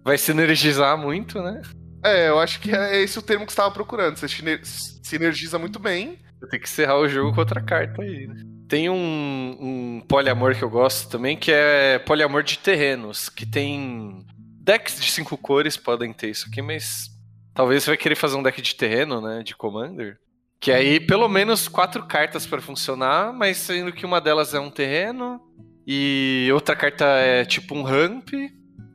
[0.04, 1.62] Vai sinergizar muito, né?
[2.04, 4.18] É, eu acho que é esse o termo que você estava procurando.
[4.18, 6.20] Você siner- sinergiza muito bem.
[6.50, 8.36] Tem que encerrar o jogo com outra carta aí, né?
[8.68, 14.26] Tem um, um poliamor que eu gosto também, que é poliamor de terrenos, que tem
[14.64, 17.10] decks de cinco cores podem ter isso aqui, mas
[17.54, 20.18] talvez você vai querer fazer um deck de terreno, né, de commander,
[20.60, 24.72] que aí pelo menos quatro cartas para funcionar, mas sendo que uma delas é um
[24.72, 25.42] terreno
[25.86, 28.30] e outra carta é tipo um ramp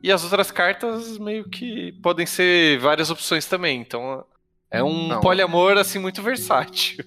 [0.01, 4.25] e as outras cartas meio que podem ser várias opções também, então
[4.71, 5.21] é um Não.
[5.21, 7.05] poliamor assim muito versátil.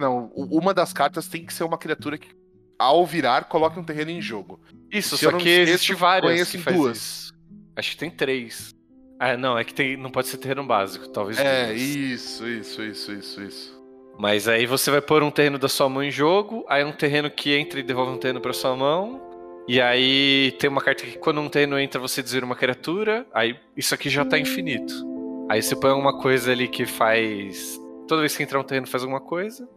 [0.00, 2.28] Não, u- uma das cartas tem que ser uma criatura que,
[2.78, 4.60] ao virar, coloque um terreno em jogo.
[4.90, 6.96] Isso, Se só não que existe várias conheço que faz duas.
[6.98, 7.32] isso.
[7.76, 8.74] Acho que tem três.
[9.20, 11.80] Ah, não, é que tem, não pode ser terreno básico, talvez É, duas.
[11.80, 13.78] isso, isso, isso, isso, isso.
[14.18, 17.30] Mas aí você vai pôr um terreno da sua mão em jogo, aí um terreno
[17.30, 19.20] que entra e devolve um terreno pra sua mão.
[19.68, 23.56] E aí tem uma carta que quando um terreno entra você desvira uma criatura, aí
[23.76, 24.94] isso aqui já tá infinito.
[25.48, 27.78] Aí você põe alguma coisa ali que faz.
[28.08, 29.68] Toda vez que entrar um terreno faz alguma coisa.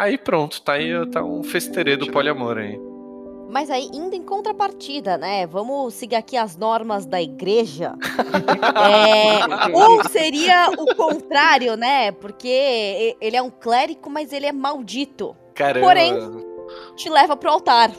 [0.00, 2.80] Aí pronto, tá aí tá um festerê do poliamor aí.
[3.50, 5.44] Mas aí, indo em contrapartida, né?
[5.46, 7.94] Vamos seguir aqui as normas da igreja.
[8.80, 12.12] É, ou seria o contrário, né?
[12.12, 15.36] Porque ele é um clérigo, mas ele é maldito.
[15.54, 15.86] Caramba.
[15.86, 16.14] Porém,
[16.96, 17.90] Te leva pro altar.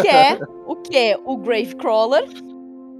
[0.00, 1.18] Que é o quê?
[1.24, 2.28] O Gravecrawler,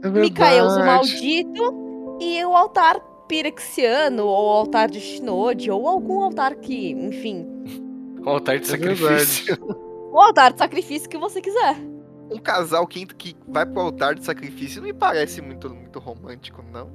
[0.03, 0.81] É Micaeus o.
[0.81, 7.47] Maldito e o altar Pirexiano, ou altar de Shinode, ou algum altar que, enfim.
[8.25, 9.57] Um altar de É sacrifício.
[10.13, 11.77] O altar de sacrifício que você quiser.
[12.31, 16.65] Um casal que, que vai pro altar de sacrifício não me parece muito, muito romântico,
[16.73, 16.91] não.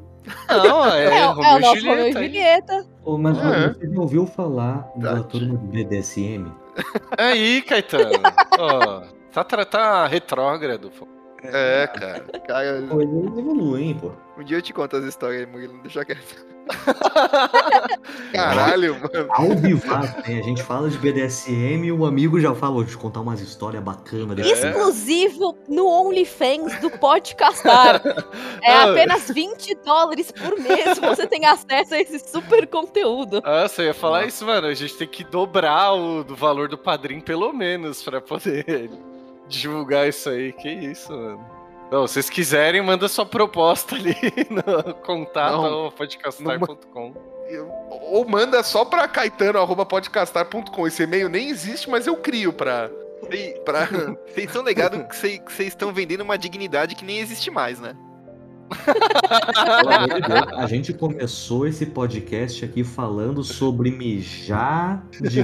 [0.47, 2.85] Não, é, É, é o nosso Romeu e Julieta.
[3.05, 3.73] Ô, mas É.
[3.73, 5.27] Você já ouviu falar da Verdade.
[5.29, 6.51] turma do BDSM?
[7.17, 8.11] Aí, Caetano.
[8.57, 9.01] Ó,
[9.31, 10.89] tá, tá retrógrado.
[10.91, 11.07] pô.
[11.43, 12.25] É, cara.
[12.47, 14.11] Cara, Coisas evoluem, pô.
[14.39, 16.47] Um dia eu te conto as histórias aí, Murilo, deixa quieto.
[18.31, 19.27] Caralho, mano.
[19.31, 20.39] Ao vivar, né?
[20.39, 23.81] A gente fala de BDSM e o amigo já fala, vou te contar umas histórias
[23.83, 24.35] bacanas.
[24.35, 28.01] desse Exclusivo no OnlyFans do Podcastar.
[28.61, 28.91] É Ah.
[28.91, 30.99] apenas 20 dólares por mês.
[30.99, 33.41] Você tem acesso a esse super conteúdo.
[33.41, 34.67] Nossa, eu ia falar isso, mano.
[34.67, 38.89] A gente tem que dobrar o do valor do padrinho, pelo menos, pra poder
[39.47, 40.51] divulgar isso aí.
[40.53, 41.58] Que isso, mano.
[41.91, 44.15] Não, se vocês quiserem, manda sua proposta ali
[44.49, 47.13] no contato podcastar.com.
[47.89, 50.87] Ou manda só pra caetano.podcastar.com.
[50.87, 52.89] Esse e-mail nem existe, mas eu crio pra.
[53.65, 53.85] pra...
[54.27, 57.95] Vocês estão ligados que vocês estão vendendo uma dignidade que nem existe mais, né?
[60.55, 65.43] A gente começou esse podcast aqui falando sobre mijar de,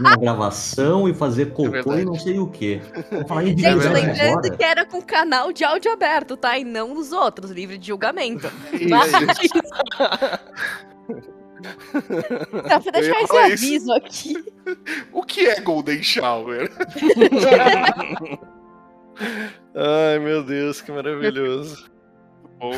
[0.00, 2.02] na gravação e fazer cocô verdade.
[2.02, 2.80] e não sei o quê.
[3.10, 6.58] Vamos falar em Gente, dignidade lembrando que era com canal de áudio aberto, tá?
[6.58, 8.50] E não nos outros, livre de julgamento.
[8.72, 8.88] Isso.
[8.88, 9.12] Mas...
[12.68, 13.64] Tá, pra Eu ia deixar esse falar isso.
[13.64, 14.44] aviso aqui.
[15.12, 16.70] O que é Golden Shower?
[19.74, 21.90] Ai, meu Deus, que maravilhoso.
[22.58, 22.72] Bom,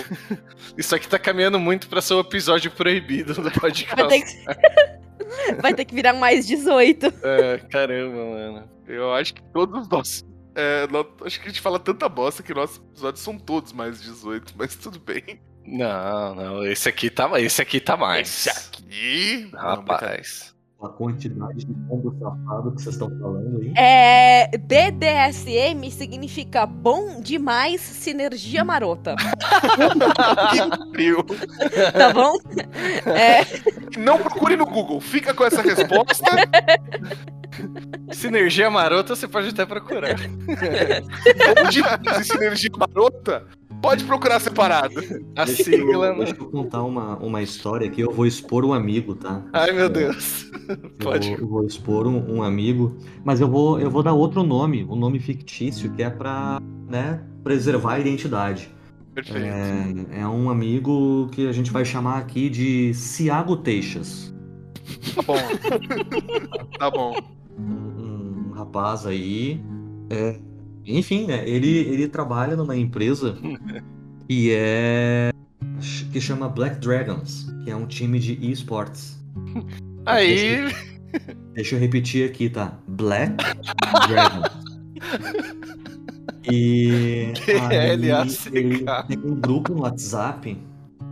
[0.77, 4.09] Isso aqui tá caminhando muito pra ser o episódio proibido do Vai podcast.
[4.09, 4.45] ter que...
[5.63, 7.07] Vai ter que virar mais 18.
[7.23, 8.71] É, caramba, mano.
[8.87, 10.25] eu acho que todos os nossos.
[10.55, 14.01] é, nó- acho que a gente fala tanta bosta que nossos episódios são todos mais
[14.01, 15.41] 18, mas tudo bem.
[15.65, 18.47] Não, não, esse aqui tá, esse aqui tá mais.
[18.47, 19.51] Esse aqui.
[19.53, 20.55] Não, Rapaz.
[20.81, 23.73] A quantidade de pombo safado que vocês estão falando aí.
[23.77, 29.17] É, BDSM significa bom demais sinergia marota,
[30.53, 31.25] que frio.
[31.93, 32.33] tá bom?
[33.07, 36.25] É, Não procure no Google, fica com essa resposta.
[38.13, 40.17] Sinergia marota você pode até procurar.
[40.17, 43.45] Bom demais esse energia marota.
[43.81, 44.95] Pode procurar separado.
[45.37, 46.07] A Deixa sigla.
[46.07, 46.25] eu, né?
[46.25, 48.01] deixa eu contar uma, uma história aqui.
[48.01, 49.43] Eu vou expor um amigo, tá?
[49.53, 50.51] Ai, meu Deus.
[50.69, 51.29] Eu Pode.
[51.31, 54.85] vou, eu vou expor um, um amigo, mas eu vou, eu vou dar outro nome,
[54.85, 58.71] um nome fictício, que é pra né, preservar a identidade.
[59.15, 59.47] Perfeito.
[60.13, 64.35] É, é um amigo que a gente vai chamar aqui de Ciago Teixas.
[65.15, 65.37] Tá bom.
[66.79, 67.17] tá bom.
[67.59, 69.61] Um, um rapaz aí.
[70.11, 70.39] é,
[70.89, 71.49] enfim, né?
[71.49, 73.37] Ele, ele trabalha numa empresa
[74.29, 75.31] que é.
[76.13, 79.19] que chama Black Dragons, que é um time de esports.
[80.07, 80.65] Aí,
[81.55, 82.79] Deixa eu repetir aqui, tá?
[82.87, 83.35] Black
[84.09, 84.59] Dragons.
[86.51, 88.59] E aí L-A-C-K.
[88.59, 90.57] ele tem um grupo no WhatsApp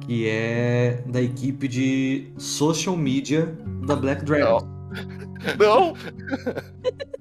[0.01, 3.55] que é da equipe de social media
[3.87, 4.65] da Black Dragons.
[5.59, 5.95] Não.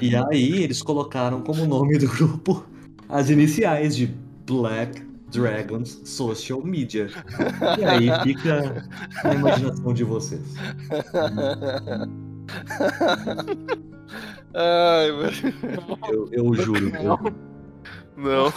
[0.00, 2.64] E aí eles colocaram como nome do grupo
[3.08, 4.06] as iniciais de
[4.46, 7.08] Black Dragons Social Media.
[7.78, 8.84] E aí fica
[9.24, 10.42] a imaginação de vocês.
[14.54, 15.98] Ai, mano.
[16.10, 16.88] Eu, eu juro.
[16.96, 17.18] Eu,
[18.16, 18.52] Não.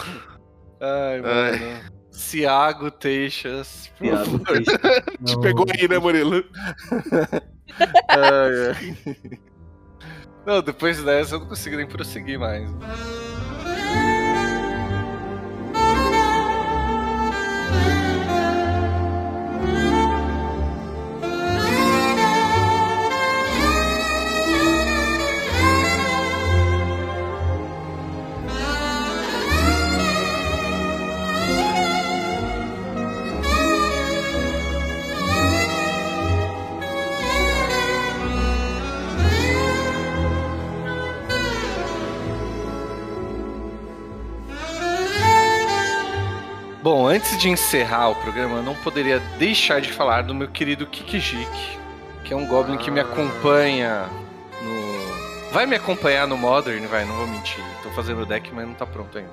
[0.80, 1.94] Ai, mano.
[2.10, 3.90] Ciago Teixas.
[3.98, 4.40] favor.
[4.40, 6.44] Teixeira, Te não- pegou aí, né, Murilo?
[8.08, 9.38] Ai, ai.
[10.44, 12.68] Não, depois dessa eu não consigo nem prosseguir mais.
[46.84, 50.86] Bom, antes de encerrar o programa, eu não poderia deixar de falar do meu querido
[50.86, 51.78] Kikijik,
[52.22, 54.06] que é um Goblin que me acompanha
[54.62, 55.50] no.
[55.50, 57.64] Vai me acompanhar no Modern, vai, não vou mentir.
[57.82, 59.32] Tô fazendo o deck, mas não tá pronto ainda.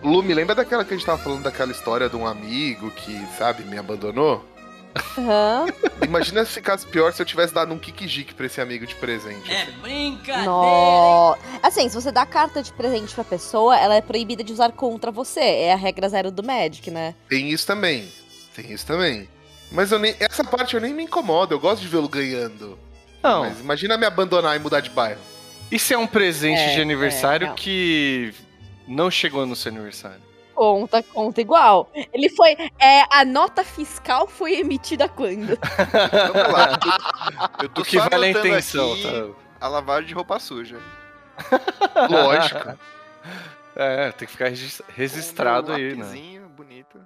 [0.00, 3.64] Lume, lembra daquela que a gente tava falando daquela história de um amigo que, sabe,
[3.64, 4.44] me abandonou?
[5.18, 5.66] Aham.
[6.04, 9.50] Imagina se ficasse pior se eu tivesse dado um Kikijik pra esse amigo de presente.
[9.52, 10.44] É brincadeira.
[10.50, 11.36] No...
[11.62, 15.10] Assim, se você dá carta de presente pra pessoa, ela é proibida de usar contra
[15.10, 15.40] você.
[15.40, 17.14] É a regra zero do Magic, né?
[17.28, 18.12] Tem isso também.
[18.54, 19.28] Tem isso também.
[19.70, 22.78] Mas eu nem, essa parte eu nem me incomodo, eu gosto de vê-lo ganhando.
[23.22, 25.20] Não, Mas imagina me abandonar e mudar de bairro.
[25.70, 27.54] isso é um presente É, de aniversário é, não.
[27.54, 28.34] que
[28.86, 30.20] não chegou no seu aniversário.
[30.54, 31.90] Conta, conta igual.
[32.12, 32.52] Ele foi.
[32.78, 35.58] É, a nota fiscal foi emitida quando?
[35.58, 37.50] Vamos lá.
[37.62, 39.42] Eu tô O que só vale a intenção, aqui tá?
[39.60, 40.78] A lavagem de roupa suja.
[42.10, 42.78] Lógico.
[43.74, 46.40] É, tem que ficar regis- registrado Um aí, né?
[46.56, 47.00] bonito.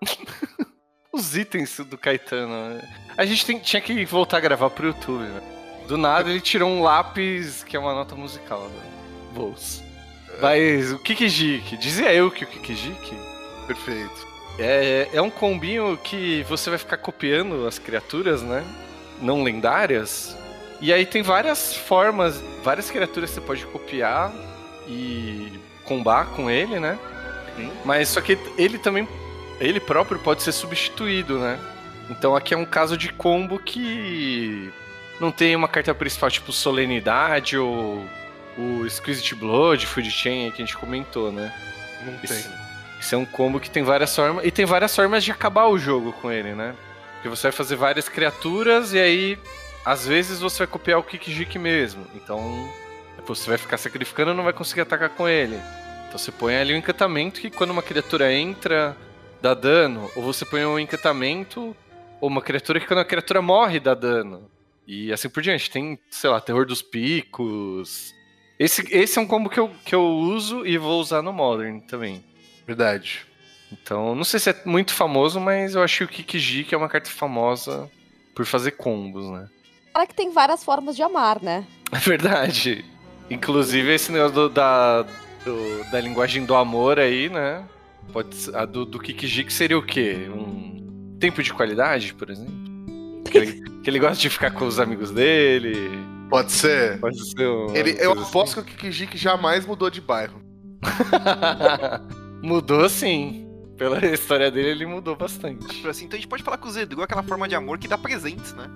[1.12, 2.74] Os itens do Caetano.
[2.76, 2.88] né?
[3.16, 5.42] A gente tem- tinha que voltar a gravar pro YouTube, né?
[5.88, 9.82] Do nada ele tirou um lápis que é uma nota musical do bolso.
[10.40, 13.16] Mas o Kikijik, dizia eu que o Kikijik
[13.66, 14.26] Perfeito.
[14.58, 18.64] é, é um combinho que você vai ficar copiando as criaturas, né?
[19.20, 20.36] Não lendárias.
[20.80, 24.32] E aí tem várias formas, várias criaturas que você pode copiar
[24.88, 25.52] e
[25.84, 26.98] combar com ele, né?
[27.56, 27.70] Sim.
[27.84, 29.06] Mas só que ele também,
[29.60, 31.58] ele próprio pode ser substituído, né?
[32.08, 34.72] Então aqui é um caso de combo que
[35.20, 38.04] não tem uma carta principal tipo Solenidade ou
[38.56, 41.52] o Exquisite Blood, Food Chain que a gente comentou, né?
[42.04, 42.36] Não tem.
[42.36, 42.50] Esse,
[43.00, 44.44] esse é um combo que tem várias formas.
[44.44, 46.74] E tem várias formas de acabar o jogo com ele, né?
[47.14, 49.38] Porque você vai fazer várias criaturas e aí,
[49.84, 52.06] às vezes, você vai copiar o Kikijiki mesmo.
[52.14, 52.70] Então,
[53.26, 55.60] você vai ficar sacrificando e não vai conseguir atacar com ele.
[56.06, 58.96] Então você põe ali um encantamento que quando uma criatura entra,
[59.40, 60.10] dá dano.
[60.16, 61.76] Ou você põe um encantamento,
[62.20, 64.50] ou uma criatura que quando a criatura morre, dá dano.
[64.86, 65.70] E assim por diante.
[65.70, 68.12] Tem, sei lá, Terror dos Picos.
[68.60, 71.80] Esse, esse é um combo que eu, que eu uso e vou usar no Modern
[71.80, 72.22] também.
[72.66, 73.22] Verdade.
[73.72, 76.78] Então, não sei se é muito famoso, mas eu acho que o Kikiji que é
[76.78, 77.90] uma carta famosa
[78.34, 79.48] por fazer combos, né?
[79.94, 81.66] Cara que tem várias formas de amar, né?
[81.92, 82.84] É verdade.
[83.30, 87.64] Inclusive esse negócio do- da, do- da linguagem do amor aí, né?
[88.12, 90.28] Pode ser, a do, do Kikiji que seria o quê?
[90.32, 92.52] Um tempo de qualidade, por exemplo?
[93.30, 95.74] Que ele, que ele gosta de ficar com os amigos dele.
[96.30, 97.00] Pode ser.
[97.00, 97.74] Pode ser um.
[97.74, 100.40] Ele, eu aposto que o Kikijiki jamais mudou de bairro.
[102.42, 103.46] Mudou sim.
[103.76, 105.86] Pela história dele, ele mudou bastante.
[105.88, 107.88] Assim, então a gente pode falar que o Zedru é aquela forma de amor que
[107.88, 108.66] dá presentes, né?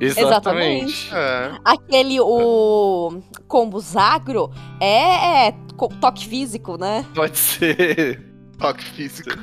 [0.00, 1.08] Exatamente.
[1.14, 1.52] É.
[1.64, 5.52] Aquele, o combos agro é, é
[6.00, 7.06] toque físico, né?
[7.14, 8.20] Pode ser.
[8.58, 9.38] Toque físico.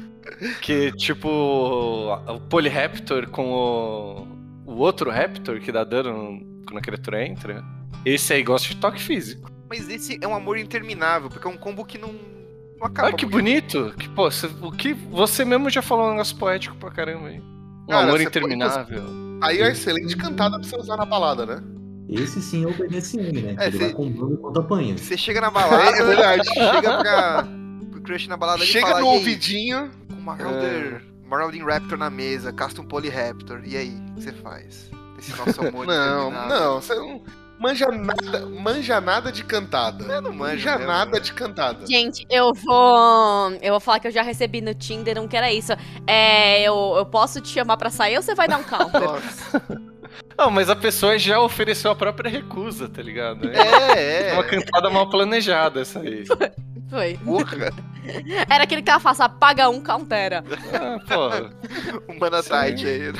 [0.61, 4.27] Que, tipo, o Polyraptor com o,
[4.65, 7.63] o outro Raptor que dá dano quando a criatura entra.
[8.05, 9.49] Esse aí gosta de toque físico.
[9.69, 12.13] Mas esse é um amor interminável, porque é um combo que não,
[12.77, 13.07] não acaba.
[13.09, 13.37] Olha que muito.
[13.37, 13.93] bonito.
[13.97, 17.39] Que, pô, você, o que, você mesmo já falou um negócio poético pra caramba aí.
[17.39, 19.03] Um Cara, amor interminável.
[19.41, 21.63] Aí é uma excelente cantada pra você usar na balada, né?
[22.09, 23.55] Esse sim é o BDSM, né?
[23.57, 24.97] É, ele cê- vai combando enquanto apanha.
[24.97, 26.47] Você chega na balada, É verdade.
[26.53, 27.47] chega pra.
[27.91, 29.91] pro crush na balada e Chega fala, no "E aí, ouvidinho.
[30.09, 31.01] Com uma Marauder,
[31.31, 33.61] Marauding Raptor na mesa, casta um Polyraptor.
[33.63, 34.91] E aí, o que você faz?
[35.17, 37.23] Esse nosso amor Não, não, você não
[37.57, 40.03] manja nada, manja nada de cantada.
[40.03, 41.19] Eu não manjo manja mesmo, nada né?
[41.21, 41.87] de cantada.
[41.87, 43.51] Gente, eu vou.
[43.61, 45.71] Eu vou falar que eu já recebi no Tinder um que era isso.
[46.05, 48.99] É, eu, eu posso te chamar pra sair ou você vai dar um counter?
[48.99, 49.63] Nossa.
[50.37, 53.49] Não, mas a pessoa já ofereceu a própria recusa, tá ligado?
[53.49, 54.33] É É, é.
[54.33, 56.25] uma cantada mal planejada essa aí.
[56.91, 57.17] Foi.
[57.23, 57.71] Porra.
[58.49, 60.43] Era aquele que ela fala, paga um countera.
[60.73, 62.11] Ah, pô.
[62.13, 63.13] Um mana tight aí.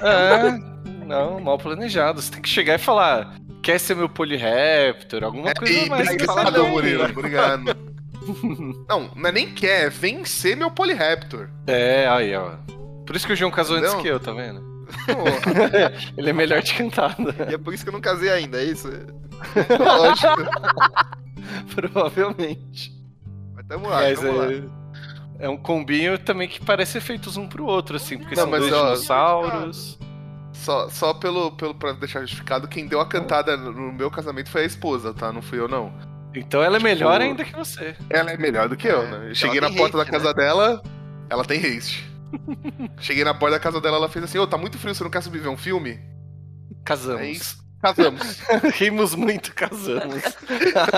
[0.00, 2.22] É, não, mal planejado.
[2.22, 6.08] Você tem que chegar e falar, quer ser meu Polyraptor, alguma coisa Ei, mais.
[6.08, 6.70] obrigado, bem.
[6.70, 7.04] Murilo.
[7.04, 7.76] Obrigado.
[8.88, 11.48] Não, não é nem quer, é vencer meu Polyraptor.
[11.64, 12.54] É, aí, ó.
[13.06, 14.02] Por isso que o João casou antes Entendeu?
[14.02, 14.60] que eu, tá vendo?
[15.06, 17.46] Porra, Ele é melhor de cantada.
[17.48, 18.88] E é por isso que eu não casei ainda, é isso?
[19.78, 20.42] lógico.
[21.72, 22.92] Provavelmente.
[23.68, 24.52] Tamo lá, Mas tamo lá.
[24.52, 24.62] é,
[25.40, 28.60] é um combinho também que parece feitos um pro outro, assim, porque Não, são mas,
[28.60, 29.98] dois ó, dinossauros.
[30.52, 34.62] Só, só pelo, pelo pra deixar justificado, quem deu a cantada no meu casamento foi
[34.62, 35.32] a esposa, tá?
[35.32, 35.92] Não fui eu, não.
[36.34, 37.96] Então ela é melhor Tipo, ainda que você.
[38.10, 39.30] Ela é melhor do que eu, É, né?
[39.30, 40.82] Eu cheguei na porta haste, da casa dela,
[41.28, 42.10] ela tem haste.
[43.00, 45.10] Cheguei na porta da casa dela, ela fez assim, ô, tá muito frio, você não
[45.10, 45.92] quer subir ver um filme?
[45.92, 47.58] É Casamos.
[47.94, 48.38] Casamos.
[48.78, 50.22] Rimos muito, casamos.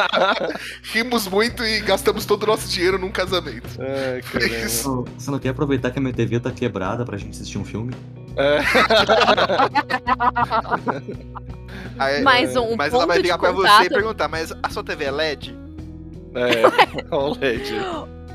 [0.93, 3.69] Rimos muito e gastamos todo o nosso dinheiro num casamento.
[3.81, 4.55] Ai, caramba.
[4.57, 5.05] isso.
[5.17, 7.95] Você não quer aproveitar que a minha TV tá quebrada pra gente assistir um filme?
[8.37, 8.59] É.
[11.99, 13.87] Aí- Mais um mas ela vai ligar pra você contato.
[13.87, 15.57] e perguntar, mas a sua TV é LED?
[16.35, 16.63] É,
[17.41, 17.75] LED.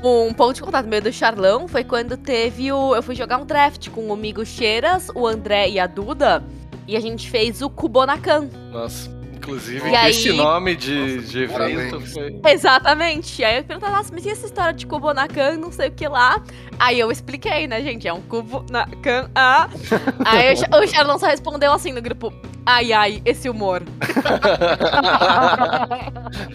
[0.02, 2.94] Um ponto de contato meu do Charlão foi quando teve o.
[2.94, 6.44] Eu fui jogar um draft com o amigo Cheiras, o André e a Duda.
[6.86, 8.48] E a gente fez o Kubonakan.
[8.70, 12.40] Nossa, inclusive E aí- esse nome de, Nossa, de evento foi.
[12.52, 13.42] Exatamente.
[13.44, 16.42] Aí eu perguntei, nossa, mas e essa história de Kubonakan, não sei o que lá?
[16.78, 18.06] Aí eu expliquei, né, gente?
[18.06, 19.30] É um Kubonakan.
[19.34, 19.68] Ah.
[20.26, 22.32] Aí o Charlão só respondeu assim no grupo:
[22.66, 23.82] ai, ai, esse humor.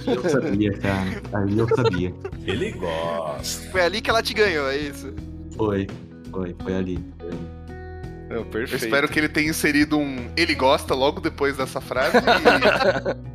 [0.05, 1.21] Eu sabia, cara.
[1.33, 2.13] Ali eu sabia.
[2.45, 3.69] Ele gosta.
[3.71, 5.13] Foi ali que ela te ganhou, é isso?
[5.55, 5.87] Foi,
[6.31, 6.99] foi, foi ali.
[8.29, 8.83] Não, Eu perfeito.
[8.85, 12.17] espero que ele tenha inserido um ele gosta logo depois dessa frase.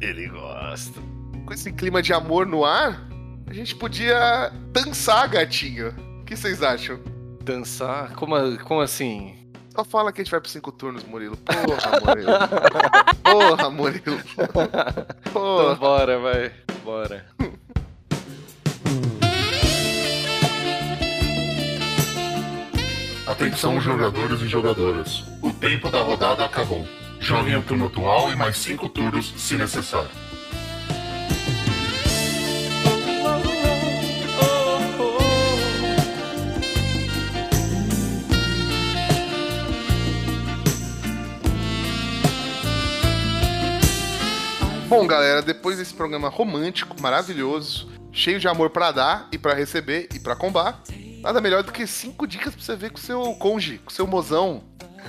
[0.00, 1.00] E ele gosta.
[1.46, 3.06] com esse clima de amor no ar,
[3.46, 5.94] a gente podia dançar, gatinho.
[6.20, 6.98] O que vocês acham?
[7.42, 8.12] Dançar?
[8.14, 9.36] Como, como assim?
[9.74, 11.36] Só fala que a gente vai pros cinco turnos, Murilo.
[11.38, 12.32] Porra, Murilo.
[13.22, 14.20] Porra, Murilo.
[14.32, 15.74] Então Porra.
[15.76, 16.52] bora, vai.
[16.84, 17.26] Bora.
[23.34, 25.24] Atenção jogadores e jogadoras.
[25.42, 26.86] O tempo da rodada acabou.
[27.18, 30.08] Jogue em um turno atual e mais cinco turnos, se necessário.
[44.88, 50.08] Bom, galera, depois desse programa romântico, maravilhoso, cheio de amor para dar e para receber
[50.14, 53.34] e para combater, nada melhor do que cinco dicas pra você ver com o seu
[53.34, 54.62] conge, com o seu mozão.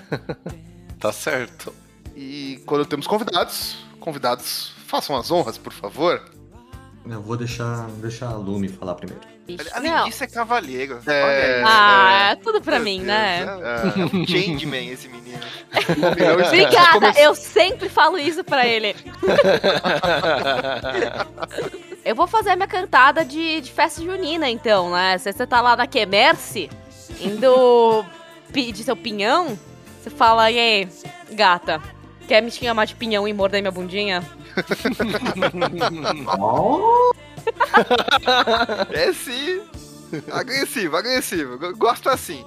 [0.97, 1.75] Tá certo.
[2.15, 6.23] E quando temos convidados, convidados, façam as honras, por favor.
[7.07, 9.21] Eu vou deixar, deixar a Lume falar primeiro.
[9.73, 10.05] Além não.
[10.05, 10.99] disso, é cavalheiro.
[11.05, 11.67] É, isso.
[11.67, 13.45] Ah, é tudo pra mim, Deus, né?
[13.95, 15.39] É, é um changeman esse menino.
[16.47, 18.95] Obrigada, eu sempre falo isso pra ele.
[22.03, 25.17] Eu vou fazer a minha cantada de, de festa junina, então, né?
[25.17, 26.69] Se você tá lá na Quemerce,
[27.19, 28.05] indo
[28.53, 29.57] pedir seu pinhão,
[29.99, 30.87] você fala, e aí,
[31.31, 31.81] gata,
[32.27, 34.23] quer me chamar de pinhão e morder minha bundinha?
[36.39, 37.11] Oh,
[38.91, 39.61] É sim.
[40.31, 41.75] Agressivo, agressivo.
[41.77, 42.45] Gosto assim.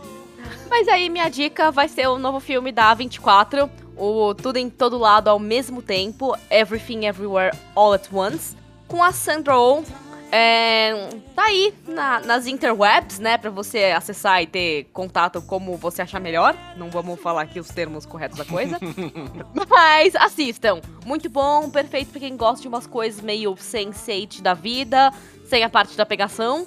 [0.70, 4.96] Mas aí minha dica vai ser o novo filme da A24, o Tudo em Todo
[4.98, 8.56] Lado ao mesmo tempo, Everything Everywhere All at Once,
[8.86, 9.82] com a Sandra Oh.
[10.30, 16.02] É, tá aí na- nas interwebs, né, pra você acessar e ter contato como você
[16.02, 16.54] achar melhor.
[16.76, 18.78] Não vamos falar aqui os termos corretos da coisa.
[19.68, 20.80] Mas assistam.
[21.06, 25.10] Muito bom, perfeito pra quem gosta de umas coisas meio sense8 da vida,
[25.46, 26.66] sem a parte da pegação.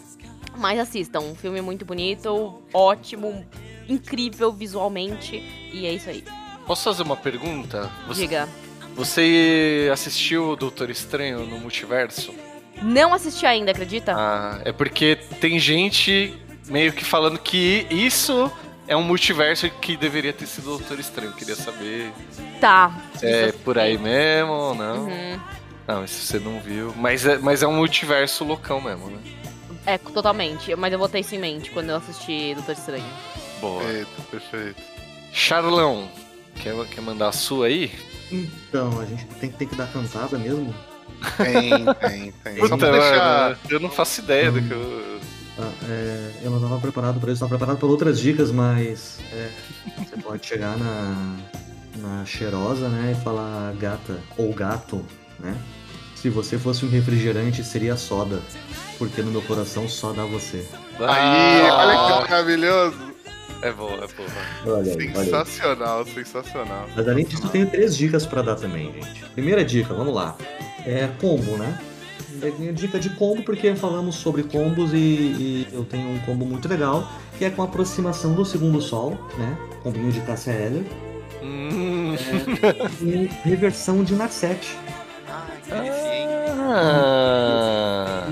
[0.57, 3.45] Mas assistam, um filme muito bonito, ótimo,
[3.88, 5.38] incrível visualmente,
[5.72, 6.24] e é isso aí.
[6.66, 7.89] Posso fazer uma pergunta?
[8.07, 8.49] Você, Diga.
[8.95, 12.34] você assistiu o Doutor Estranho no multiverso?
[12.82, 14.13] Não assisti ainda, acredita?
[14.15, 16.34] Ah, é porque tem gente
[16.67, 18.51] meio que falando que isso
[18.88, 21.34] é um multiverso que deveria ter sido o Doutor Estranho.
[21.34, 22.11] Queria saber
[22.59, 22.91] Tá.
[23.22, 25.05] é por aí mesmo ou não.
[25.05, 25.39] Uhum.
[25.88, 26.93] Não, se você não viu.
[26.95, 29.19] Mas é, mas é um multiverso loucão mesmo, né?
[29.86, 30.76] É, totalmente.
[30.76, 33.05] Mas eu vou ter isso em mente quando eu assistir Doutor Estranho.
[33.59, 33.84] Boa.
[33.84, 34.82] Eita, perfeito.
[35.32, 36.09] Charlão,
[36.55, 37.91] quer, quer mandar a sua aí?
[38.32, 40.74] então, a gente tem, tem que dar cantada mesmo?
[41.38, 42.55] Tem, tem, tem.
[42.55, 43.43] Puta, pra deixar.
[43.43, 45.19] mano, eu não faço ideia do que eu.
[45.59, 49.49] Ah, é, eu não estava preparado para isso, estava preparado para outras dicas, mas é,
[49.97, 51.36] você pode chegar na,
[51.97, 55.05] na cheirosa, né, e falar gata ou gato,
[55.39, 55.55] né?
[56.15, 58.39] Se você fosse um refrigerante, seria soda,
[58.97, 60.65] porque no meu coração só dá você.
[60.99, 63.11] Aí, Ah, olha que maravilhoso.
[63.63, 64.30] É boa, é boa.
[64.78, 65.26] Olha aí, olha aí.
[65.26, 66.88] Sensacional, sensacional.
[66.95, 69.24] Mas além disso, eu tenho três dicas para dar também, gente.
[69.34, 70.36] Primeira dica, vamos lá.
[70.86, 71.77] É combo, né?
[72.41, 76.67] É dica de combo porque falamos sobre combos e, e eu tenho um combo muito
[76.67, 77.07] legal,
[77.38, 79.57] que é com a aproximação do segundo sol, né?
[79.84, 80.86] Combinho de Cássia Eller.
[81.43, 82.15] Hum.
[83.01, 84.77] e reversão de Narset.
[85.27, 85.71] Ai, que?
[86.73, 88.27] Ah.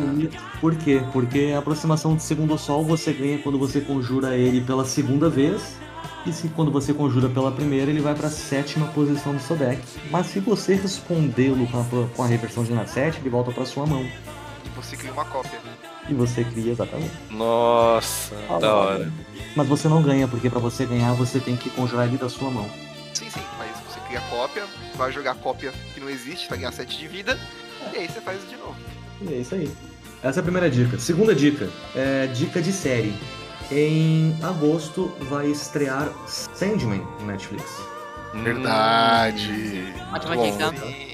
[0.61, 1.01] Por quê?
[1.11, 5.77] Porque a aproximação do segundo sol você ganha quando você conjura ele pela segunda vez.
[6.25, 9.55] E se quando você conjura pela primeira, ele vai para a sétima posição do seu
[9.55, 9.81] deck.
[10.11, 13.85] Mas se você respondê-lo com a, com a reversão de Narset, ele volta para sua
[13.85, 14.03] mão.
[14.03, 15.59] E você cria uma cópia.
[16.09, 17.11] E você cria exatamente.
[17.29, 19.13] Nossa, da hora.
[19.55, 22.51] Mas você não ganha, porque para você ganhar você tem que conjurar ele da sua
[22.51, 22.69] mão.
[23.13, 24.65] Sim, sim, mas você cria a cópia,
[24.95, 27.39] vai jogar a cópia que não existe, vai ganhar 7 de vida,
[27.93, 28.75] e aí você faz de novo.
[29.21, 29.71] E é isso aí.
[30.21, 30.99] Essa é a primeira dica.
[30.99, 33.13] Segunda dica, é dica de série.
[33.71, 37.63] Em agosto vai estrear Sandman no Netflix.
[38.33, 39.93] Verdade.
[40.11, 40.35] Ótima.
[40.35, 41.09] Sim.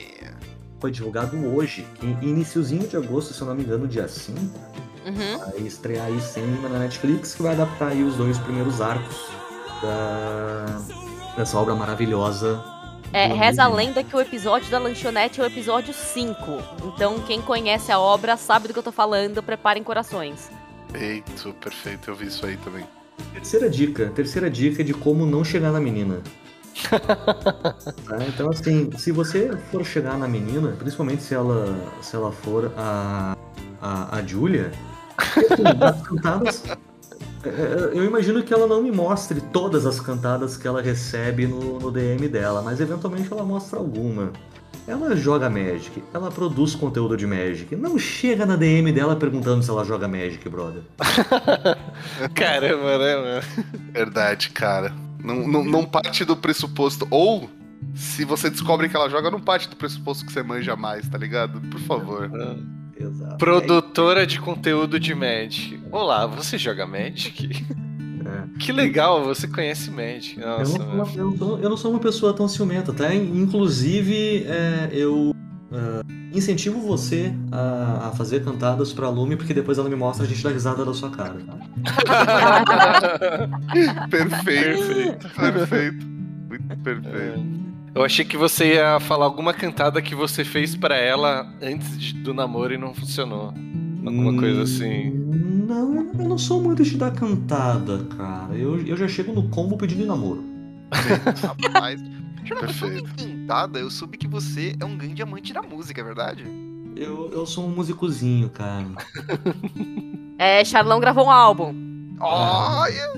[0.80, 1.86] Foi divulgado hoje,
[2.22, 4.40] iniciozinho de agosto, se eu não me engano, dia 5.
[4.40, 5.38] Uhum.
[5.38, 9.28] Vai estrear aí Sandman na Netflix, que vai adaptar aí os dois primeiros arcos
[9.82, 10.66] da...
[11.36, 12.64] dessa obra maravilhosa.
[13.12, 16.36] É, reza a lenda que o episódio da lanchonete é o episódio 5.
[16.86, 20.50] Então, quem conhece a obra sabe do que eu tô falando, preparem corações.
[20.96, 22.10] Perfeito, perfeito.
[22.10, 22.86] Eu vi isso aí também.
[23.34, 26.22] Terceira dica, terceira dica de como não chegar na menina.
[26.90, 28.18] Tá?
[28.28, 33.36] Então assim, se você for chegar na menina, principalmente se ela, se ela for a,
[33.82, 34.72] a, a Julia,
[35.18, 36.64] as cantadas.
[37.94, 41.92] Eu imagino que ela não me mostre todas as cantadas que ela recebe no, no
[41.92, 44.32] DM dela, mas eventualmente ela mostra alguma.
[44.88, 47.76] Ela joga Magic, ela produz conteúdo de Magic.
[47.76, 50.84] Não chega na DM dela perguntando se ela joga Magic, brother.
[52.36, 53.42] Caramba, né, mano?
[53.92, 54.94] Verdade, cara.
[55.24, 57.08] Não, não, não parte do pressuposto.
[57.10, 57.50] Ou,
[57.96, 61.18] se você descobre que ela joga, não parte do pressuposto que você manja mais, tá
[61.18, 61.60] ligado?
[61.62, 62.30] Por favor.
[62.96, 63.38] Exato.
[63.38, 65.82] Produtora de conteúdo de Magic.
[65.92, 67.66] Olá, você joga Magic?
[68.36, 68.58] É.
[68.60, 70.40] Que legal, você conhece Magic.
[70.40, 71.12] Eu Nossa, não, mano.
[71.16, 73.14] eu, não sou, eu não sou uma pessoa tão ciumenta, tá?
[73.14, 75.34] Inclusive, é, eu
[75.72, 76.02] é,
[76.38, 80.44] incentivo você a, a fazer cantadas pra Lume, porque depois ela me mostra a gente
[80.44, 81.36] dá risada da sua cara.
[81.46, 81.56] Tá?
[84.10, 85.28] Perfeito.
[85.36, 86.06] Perfeito.
[86.48, 87.66] Muito perfeito.
[87.94, 92.14] Eu achei que você ia falar alguma cantada que você fez pra ela antes de-
[92.14, 93.54] do namoro e não funcionou.
[94.06, 95.25] Alguma coisa assim.
[95.66, 98.54] Não, eu- não sou muito de dar cantada, cara.
[98.56, 100.44] Eu, eu já chego no combo pedindo namoro.
[100.92, 102.02] Rapaz.
[102.48, 103.10] Perfeito.
[103.18, 106.44] cantada, eu soube que você é um grande amante da música, é verdade?
[106.96, 108.86] Eu, eu sou um musicozinho, cara.
[110.38, 111.74] É, Charlão gravou um álbum.
[112.20, 113.14] Olha!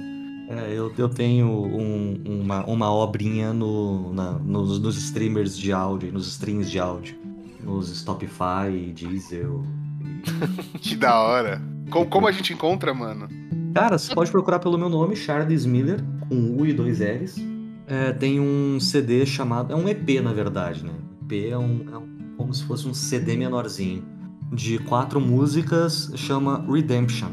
[0.49, 6.11] É, eu, eu tenho um- uma, uma obrinha no, na- nos, nos streamers de áudio,
[6.13, 7.17] nos streams de áudio.
[7.61, 9.65] Nos Stopify, Diesel.
[10.81, 11.61] Que da hora.
[11.89, 13.27] Como, como a gente encontra, mano?
[13.73, 17.35] Cara, você pode procurar pelo meu nome, Charles Miller, com U e dois L's.
[17.87, 19.71] É, tem um CD chamado.
[19.71, 20.91] É um EP, na verdade, né?
[21.23, 24.03] EP é um, é um- como se fosse um CD menorzinho.
[24.51, 27.29] De quatro músicas, chama Redemption.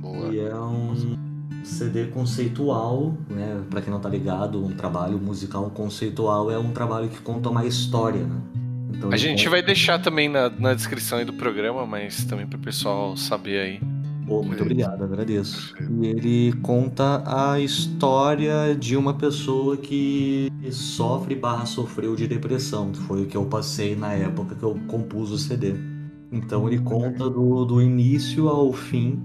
[0.00, 0.28] Boa.
[0.28, 1.16] E é um
[1.64, 3.60] CD conceitual, né?
[3.70, 7.64] Pra quem não tá ligado, um trabalho musical conceitual é um trabalho que conta uma
[7.64, 8.40] história, né?
[8.90, 12.58] Então, A gente vai deixar também na, na descrição aí do programa, mas também pro
[12.58, 13.80] pessoal saber aí.
[14.26, 15.74] Pô, muito obrigado, agradeço.
[16.02, 22.92] E ele conta a história de uma pessoa que sofre barra sofreu de depressão.
[22.92, 25.74] Foi o que eu passei na época que eu compus o CD.
[26.30, 29.18] Então ele conta do, do início ao fim.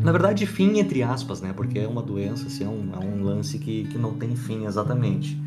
[0.00, 1.52] Na verdade, fim entre aspas, né?
[1.52, 4.66] Porque é uma doença, assim, é um, é um lance que, que não tem fim
[4.66, 5.40] exatamente.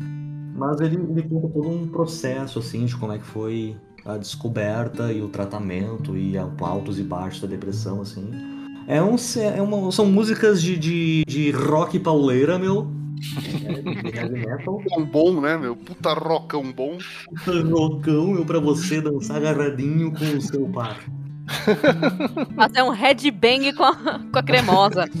[0.54, 5.12] Mas ele, ele conta todo um processo, assim, de como é que foi a descoberta
[5.12, 8.30] e o tratamento e altos e baixos da depressão, assim.
[8.86, 9.16] É um,
[9.56, 12.86] é uma, são músicas de, de, de rock pauleira, meu.
[13.64, 14.80] É, de heavy metal.
[14.88, 15.74] Tão bom, né, meu?
[15.74, 16.98] Puta rocão bom.
[17.70, 21.00] Rockão, meu, pra você dançar agarradinho com o seu par.
[22.56, 25.08] Fazer um headbang com a, com a cremosa.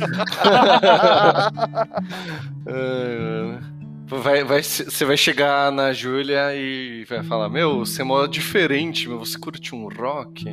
[2.66, 3.60] Ah,
[4.06, 9.08] Vai, vai, você vai chegar na Júlia e vai falar: Meu, você é mó diferente,
[9.08, 9.18] meu.
[9.18, 10.44] Você curte um rock?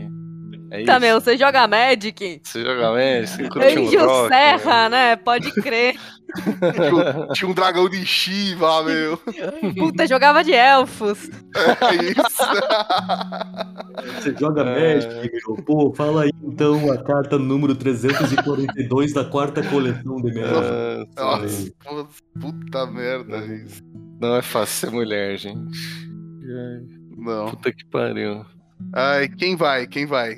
[0.74, 2.40] É Tá, meu, você joga Magic?
[2.42, 3.28] Você joga Magic?
[3.28, 4.28] Você curte um Anjo rock?
[4.30, 5.16] Serra, né?
[5.18, 5.96] Pode crer.
[6.44, 9.18] Tinha, tinha um dragão de Shiva, meu.
[9.78, 11.30] Puta, jogava de elfos.
[11.82, 12.44] É isso.
[14.16, 14.96] Você joga É.
[14.96, 15.58] Magic, meu.
[15.66, 21.12] Pô, fala aí então a carta número 342 da quarta coleção de Magic.
[21.18, 22.08] Nossa, pô,
[22.40, 23.38] puta merda.
[23.40, 23.84] isso.
[24.22, 26.10] não é fácil ser mulher, gente.
[27.18, 27.50] Não.
[27.50, 28.46] Puta que pariu.
[28.94, 29.86] Ai, quem vai?
[29.86, 30.36] Quem vai?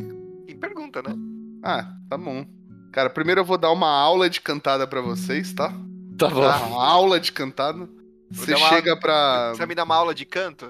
[0.94, 1.16] Pergunta, né?
[1.64, 2.46] Ah, tá bom.
[2.92, 5.70] Cara, primeiro eu vou dar uma aula de cantada pra vocês, tá?
[6.18, 6.42] Tá bom.
[6.42, 7.90] Tá, uma aula de cantada.
[8.30, 9.52] Você chega pra.
[9.52, 10.70] Você vai me dar uma aula de canto?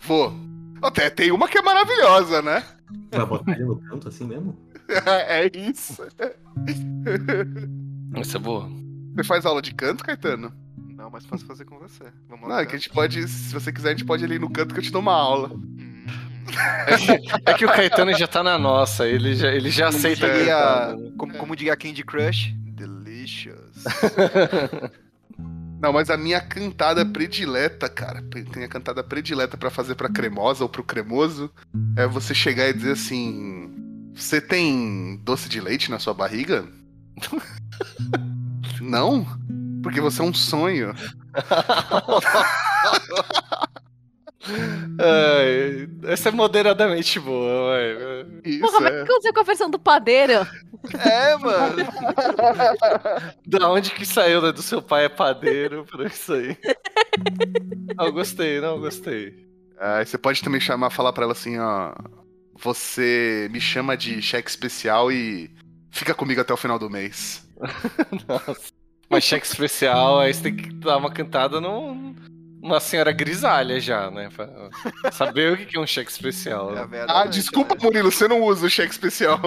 [0.00, 0.32] Vou.
[0.80, 2.64] Até tem uma que é maravilhosa, né?
[3.10, 4.56] Vai botar ele no canto assim mesmo?
[5.06, 6.02] é isso.
[8.14, 8.68] Essa é boa.
[9.14, 10.52] Você faz aula de canto, Caetano?
[10.76, 12.04] Não, mas posso fazer com você.
[12.28, 12.62] Vamos Não, lá.
[12.62, 14.74] é que a gente pode, se você quiser, a gente pode ir ali no canto
[14.74, 15.50] que eu te dou uma aula.
[15.52, 15.93] Hum.
[17.46, 21.10] É que o Caetano já tá na nossa, ele já, ele já aceita diria- né?
[21.16, 22.52] Como, como diria Candy Crush?
[22.56, 23.84] Delicious.
[25.80, 28.22] Não, mas a minha cantada predileta, cara,
[28.52, 31.50] tem a cantada predileta pra fazer pra cremosa ou pro cremoso,
[31.96, 33.70] é você chegar e dizer assim:
[34.14, 36.64] Você tem doce de leite na sua barriga?
[38.80, 39.26] Não?
[39.82, 40.94] Porque você é um sonho.
[45.00, 47.76] Ai, essa é moderadamente boa.
[48.44, 48.98] Isso Porra, mas é.
[48.98, 50.46] por que você com a versão do padeiro?
[51.04, 51.76] é, mano.
[53.46, 54.52] Da onde que saiu, né?
[54.52, 56.56] Do seu pai é padeiro pra isso aí.
[57.96, 59.44] Não, gostei, não, gostei.
[59.78, 61.94] Aí você pode também chamar, falar pra ela assim, ó.
[62.56, 65.50] Você me chama de cheque especial e
[65.90, 67.46] fica comigo até o final do mês.
[68.28, 68.72] Nossa.
[69.08, 72.14] Mas cheque especial, aí você tem que dar uma cantada num,
[72.64, 74.30] numa senhora grisalha já, né?
[74.34, 76.74] Pra saber o que é um cheque especial.
[76.74, 77.04] É né?
[77.06, 77.80] Ah, desculpa, né?
[77.82, 79.38] Murilo, você não usa o cheque especial.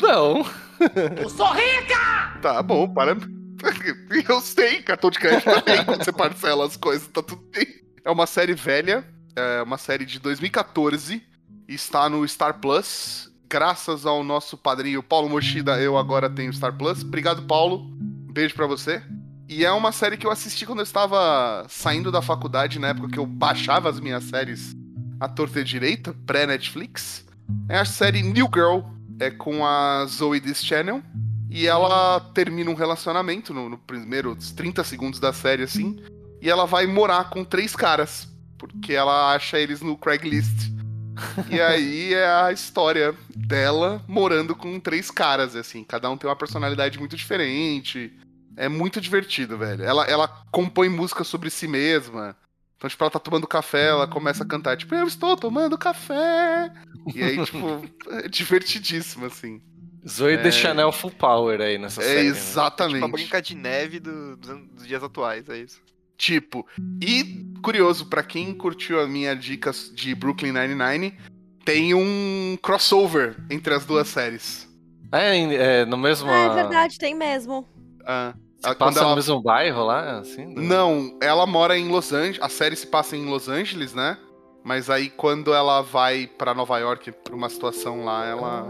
[0.00, 0.44] Não.
[2.42, 3.16] Tá bom, para.
[4.28, 7.66] Eu sei, cartão de crédito também, quando você parcela as coisas, tá tudo bem.
[8.04, 9.04] É uma série velha,
[9.34, 11.20] é uma série de 2014,
[11.66, 13.32] e está no Star Plus.
[13.50, 17.02] Graças ao nosso padrinho Paulo Mochida, eu agora tenho Star Plus.
[17.02, 17.90] Obrigado, Paulo.
[18.28, 19.02] Um beijo pra você.
[19.48, 23.08] E é uma série que eu assisti quando eu estava saindo da faculdade, na época
[23.08, 24.76] que eu baixava as minhas séries
[25.18, 27.24] à torta direita, pré-Netflix.
[27.66, 28.80] É a série New Girl,
[29.18, 31.02] é com a Zoe Deschanel.
[31.48, 35.96] E ela termina um relacionamento no, no primeiros 30 segundos da série, assim.
[36.42, 38.28] E ela vai morar com três caras.
[38.58, 40.70] Porque ela acha eles no Craigslist.
[41.50, 45.82] E aí é a história dela morando com três caras, assim.
[45.84, 48.12] Cada um tem uma personalidade muito diferente.
[48.58, 49.84] É muito divertido, velho.
[49.84, 52.36] Ela, ela compõe música sobre si mesma.
[52.76, 56.70] Então, tipo, ela tá tomando café, ela começa a cantar, tipo, eu estou tomando café.
[57.14, 57.82] E aí, tipo,
[58.24, 59.60] é divertidíssimo, assim.
[60.08, 60.36] Zoe É.
[60.36, 62.16] de Chanel full power aí nessa É série.
[62.28, 62.34] né?
[62.34, 62.98] Tipo, exatamente.
[63.02, 65.80] uma brinca de neve do- dos, dias atuais, é isso.
[66.16, 66.66] Tipo,
[67.02, 71.16] e curioso, pra quem curtiu a minha dica de Brooklyn Nine-Nine,
[71.64, 74.68] tem um crossover entre as duas séries.
[75.12, 75.38] É,
[75.82, 76.28] é, no mesmo.
[76.30, 77.68] Ah, é verdade, tem mesmo.
[78.04, 80.52] Ah, Ah, passa ela- no mesmo bairro lá, assim?
[80.52, 82.40] do- Não, ela mora em Los Angeles.
[82.42, 84.18] A série se passa em Los Angeles, né?
[84.64, 88.66] Mas aí quando ela vai pra Nova York pra uma situação lá, ela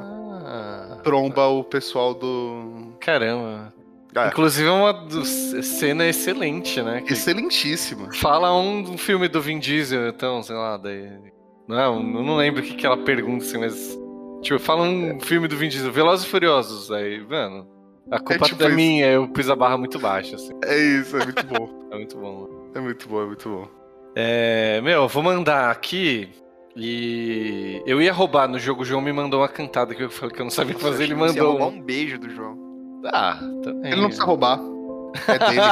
[0.51, 2.93] Ah, tromba o pessoal do.
[3.01, 3.73] caramba.
[4.15, 4.29] É.
[4.29, 7.03] Inclusive é uma dos, cena excelente, né?
[7.03, 8.09] Que Excelentíssima.
[8.15, 11.09] fala um, filme do Vin Diesel, então, sei lá, daí.
[11.69, 13.99] Não, eu não lembro o que, que ela pergunta, assim, mas.
[14.43, 16.91] Tipo, fala um filme do Vin Diesel, Velozes e Furiosos.
[16.91, 17.67] Aí, mano.
[18.11, 18.77] A culpa tipo é isso.
[18.77, 20.53] minha, eu pus a barra muito baixa, assim.
[20.65, 21.79] É isso, é muito bom.
[21.91, 22.71] É muito bom.
[22.75, 23.69] É muito bom, é muito bom.
[24.15, 26.29] É, meu, eu vou mandar aqui.
[26.77, 30.35] E eu ia roubar no jogo, o João me mandou uma cantada que eu falei
[30.35, 31.51] que eu não sabia Nossa, fazer, ele você ia mandou.
[31.53, 31.79] roubar um.
[31.79, 32.57] um beijo do João.
[33.07, 33.93] Ah, também.
[33.93, 34.61] Ele não precisa roubar.
[35.27, 35.63] É dele.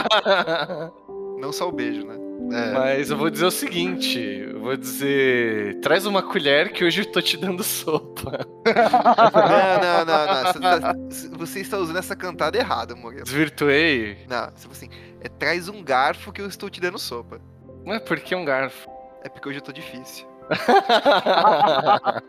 [1.39, 2.17] Não só o beijo, né?
[2.53, 2.73] É.
[2.73, 7.07] Mas eu vou dizer o seguinte, eu vou dizer, traz uma colher que hoje eu
[7.11, 8.47] tô te dando sopa.
[8.67, 10.53] Não, não, não, não.
[10.53, 10.95] Você, tá-
[11.39, 13.25] você está usando essa cantada errada, Murilo.
[13.25, 14.19] Desvirtuei.
[14.29, 14.89] Não, você fala assim,
[15.21, 17.41] é, traz um garfo que eu estou te dando sopa.
[17.85, 18.89] Mas por que um garfo?
[19.25, 20.27] É porque hoje eu tô difícil.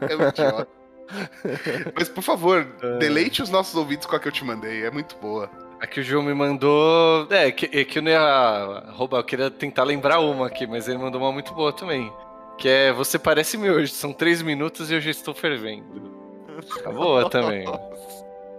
[0.00, 0.68] É um idiota.
[1.96, 2.98] Mas por favor, É.
[2.98, 4.84] deleite os nossos ouvidos com a que eu te mandei.
[4.84, 5.50] É muito boa.
[5.80, 7.26] Aqui o João me mandou.
[7.30, 10.88] É, que, é que eu não ia roubar, eu queria tentar lembrar uma aqui, mas
[10.88, 12.12] ele mandou uma muito boa também.
[12.58, 15.84] Que é Você parece miojo, são três minutos e eu já estou fervendo.
[16.82, 17.66] Tá boa também.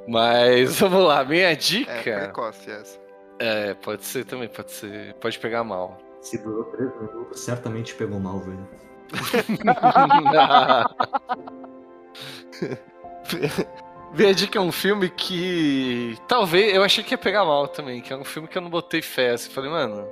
[0.08, 1.92] Mas vamos lá, minha É, dica.
[1.94, 3.00] precoce essa.
[3.40, 5.16] É, pode ser também, pode ser.
[5.16, 5.98] Pode pegar mal.
[6.22, 8.68] Se durou três minutos, certamente pegou mal, velho.
[14.36, 18.18] Dica é um filme que talvez eu achei que ia pegar mal também, que é
[18.18, 19.32] um filme que eu não botei fé.
[19.32, 20.08] Assim, falei, mano,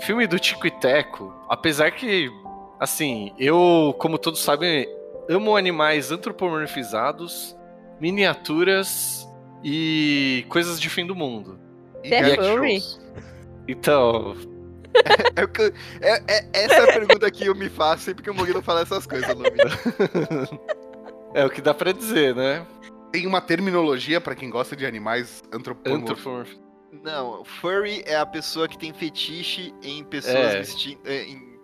[0.00, 2.30] filme do Tico e Teco, apesar que,
[2.78, 4.86] assim, eu, como todos sabem,
[5.28, 7.56] amo animais antropomorfizados,
[8.00, 9.28] miniaturas
[9.62, 11.58] e coisas de fim do mundo.
[12.04, 12.36] E é.
[13.68, 14.34] Então,
[15.36, 18.22] É, o que eu- é- é- essa é a pergunta que eu me faço sempre
[18.24, 19.50] que o Murilo fala essas coisas, Lumi.
[21.34, 22.66] é o que dá pra dizer, né?
[23.12, 26.10] Tem uma terminologia pra quem gosta de animais antropomórficos.
[26.10, 26.56] Antropomorf...
[27.04, 30.58] Não, furry é a pessoa que tem fetiche em pessoas É.
[30.58, 31.00] vestindo.
[31.08, 31.58] em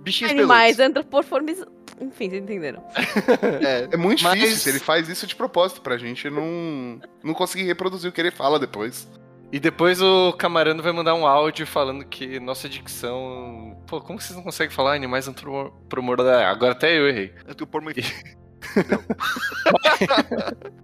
[0.00, 1.00] bichinhos Animais peludos.
[1.04, 1.64] antropomorfiz...
[2.00, 2.84] Enfim, vocês entenderam.
[3.66, 4.72] É, É muito Mas- difícil.
[4.72, 8.58] Ele faz isso de propósito pra gente não, não conseguir reproduzir o que ele fala
[8.58, 9.08] depois.
[9.50, 13.82] E depois o Camarano vai mandar um áudio falando que nossa dicção.
[13.86, 16.26] Pô, como que vocês não conseguem falar animais antropomorfos?
[16.26, 17.32] Agora até eu errei.
[17.48, 18.12] antropomorfismo.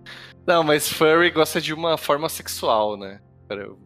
[0.47, 3.19] Não, mas furry gosta de uma forma sexual, né?
[3.49, 3.79] No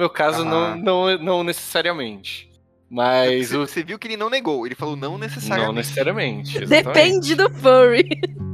[0.00, 0.44] meu caso, Ah.
[0.44, 2.50] não, não, não necessariamente.
[2.88, 3.66] Mas Você, o.
[3.66, 5.74] você viu que ele não negou, ele falou não Não necessariamente.
[5.74, 6.56] necessariamente.
[6.62, 6.94] exatamente.
[6.94, 8.08] Depende do furry.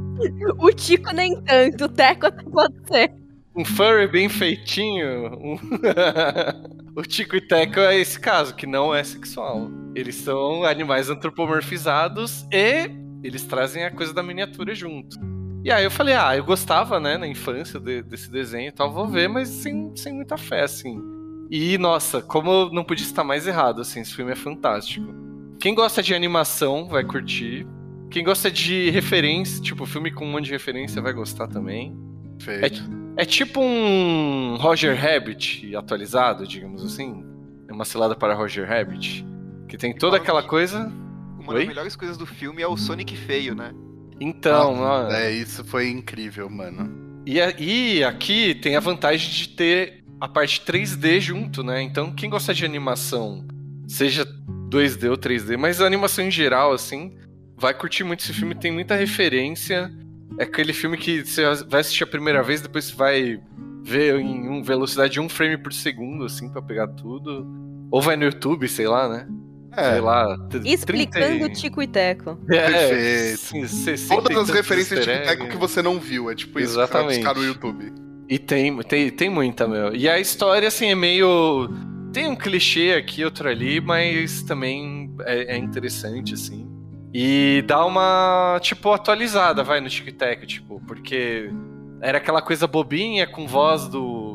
[0.58, 3.12] O Tico nem tanto, o Teco até pode ser.
[3.56, 5.34] Um furry bem feitinho.
[5.34, 5.58] um-
[6.94, 9.68] o Tico e Teco é esse caso, que não é sexual.
[9.96, 12.88] Eles são animais antropomorfizados e
[13.22, 15.16] eles trazem a coisa da miniatura junto.
[15.64, 18.92] E aí eu falei, ah, eu gostava, né, na infância de- desse desenho e tal,
[18.92, 21.00] vou ver, mas sem, sem muita fé, assim.
[21.50, 25.06] E, nossa, como não podia estar mais errado, assim, esse filme é fantástico.
[25.60, 27.66] Quem gosta de animação vai curtir.
[28.10, 31.96] Quem gosta de referência, tipo, filme com um monte de referência vai gostar também.
[32.40, 32.82] Feito.
[33.16, 37.24] É tipo um Roger Rabbit atualizado, digamos assim.
[37.68, 39.24] É uma cilada para Roger Rabbit.
[39.68, 40.90] Que tem toda aquela coisa.
[41.42, 41.58] Uma Oi?
[41.60, 43.72] das melhores coisas do filme é o Sonic feio, né?
[44.20, 47.22] Então, Nossa, ó, É, isso foi incrível, mano.
[47.26, 51.82] e, a- e aqui tem a vantagem de ter a parte 3D junto, né?
[51.82, 53.44] Então, quem gosta de animação,
[53.88, 54.24] seja
[54.68, 57.16] 2D ou 3D, mas a animação em geral, assim,
[57.56, 58.54] vai curtir muito esse filme.
[58.54, 59.90] Tem muita referência.
[60.38, 63.40] É aquele filme que você vai assistir a primeira vez, depois você vai
[63.82, 67.44] ver em um velocidade de um frame por segundo, assim, pra pegar tudo.
[67.90, 69.26] Ou vai no YouTube, sei lá, né?
[69.76, 70.36] É, Sei lá.
[70.50, 72.38] 30 Explicando e- o Tico e Teco.
[72.50, 73.38] É, Perfeito.
[73.38, 75.52] sim, 60 e todas as referências de easter Teco egg.
[75.52, 76.30] que você não viu.
[76.30, 77.16] É tipo isso que você vai Exatamente.
[77.24, 77.92] buscar no YouTube.
[78.28, 79.94] E tem, tem, tem muita, meu.
[79.94, 81.68] E a história, assim, é meio.
[82.12, 86.66] Tem um clichê aqui, outro ali, mas também é, é interessante, assim.
[87.14, 91.50] E dá uma, tipo, atualizada, vai, no tic-tac, tipo, porque
[92.00, 94.31] era aquela coisa bobinha com voz do.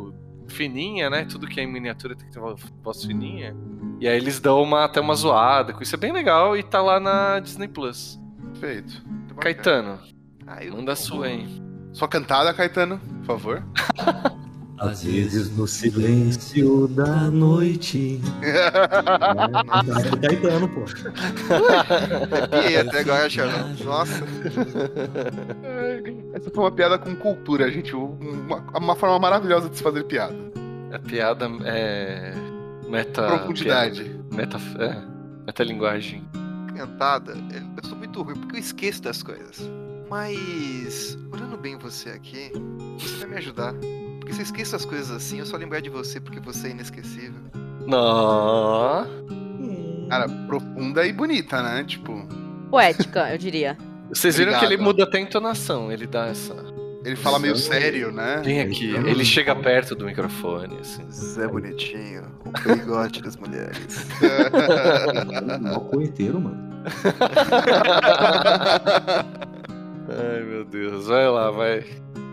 [0.48, 1.26] Fininha, né?
[1.26, 2.40] Tudo que é em miniatura tem que ter
[2.84, 3.56] voz fininha.
[4.00, 5.96] E aí eles dão uma, até uma zoada com isso.
[5.96, 8.20] É bem legal e tá lá na Disney Plus.
[8.52, 9.06] Perfeito.
[9.40, 10.00] Caetano,
[10.48, 11.48] Ah, eu manda a sua aí.
[11.94, 13.64] Sua cantada, Caetano, por favor.
[14.80, 18.22] Às vezes no silêncio da noite.
[18.48, 20.84] É, do Caetano, pô.
[22.54, 23.76] Arrepiei até agora, Charlão.
[23.84, 24.24] Nossa.
[26.34, 27.96] Essa foi uma piada com cultura, gente.
[27.96, 30.36] Uma, uma forma maravilhosa de se fazer piada.
[30.94, 32.34] A piada é.
[32.88, 33.28] Meta.
[33.28, 34.04] Profundidade.
[34.04, 34.58] piada- Meta.
[34.80, 35.02] É.
[35.46, 36.24] Metalinguagem.
[36.76, 39.70] Cantada, eu eu sou muito ruim porque eu esqueço das coisas.
[40.10, 42.52] Mas, olhando bem você aqui,
[43.00, 43.74] você vai me ajudar.
[44.28, 46.72] Porque se eu esqueço as coisas assim, eu só lembrar de você porque você é
[46.72, 47.40] inesquecível.
[47.86, 49.08] Não.
[50.10, 51.86] Cara, profunda e bonita, né?
[51.86, 52.28] Tipo,
[52.70, 53.78] Poética, eu diria.
[54.12, 54.86] Vocês viram que ele Obrigado.
[54.86, 55.90] muda até a entonação.
[55.92, 56.54] Ele dá essa.
[57.06, 58.42] ele fala meio sério, né?
[58.44, 58.94] Vem aqui.
[58.96, 61.10] Ele chega perto do microfone, assim.
[61.10, 64.08] Zé Bonitinho, o perigote das mulheres.
[65.62, 66.84] Mó coeteiro, mano.
[70.10, 71.08] Ai, meu Deus.
[71.08, 71.86] Vai lá, vai.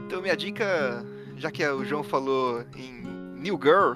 [0.07, 1.05] Então minha dica,
[1.37, 3.03] já que o João falou em
[3.41, 3.95] New Girl,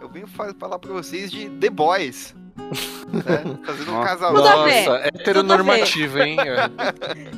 [0.00, 2.34] eu venho fa- falar pra vocês de The Boys.
[3.12, 3.58] né?
[3.64, 4.32] Fazendo um casal.
[4.34, 6.36] Nossa, heteronormativo, hein?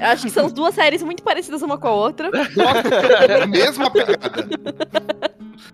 [0.01, 2.31] Eu acho que são duas séries muito parecidas uma com a outra.
[3.49, 4.49] Mesma pegada.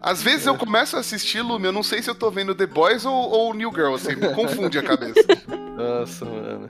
[0.00, 2.66] Às vezes eu começo a assistir, Lume, eu não sei se eu tô vendo The
[2.66, 5.24] Boys ou, ou New Girl, assim, me confunde a cabeça.
[5.76, 6.68] Nossa, mano.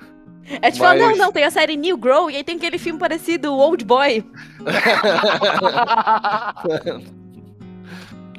[0.63, 2.99] É tipo, Mas- não, não, tem a série New Grow e aí tem aquele filme
[2.99, 4.25] parecido, Old Boy.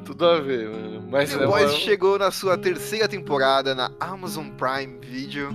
[0.04, 1.04] Tudo a ver, mano.
[1.10, 1.80] Mas The é Boys uma...
[1.80, 5.50] chegou na sua terceira temporada na Amazon Prime Video,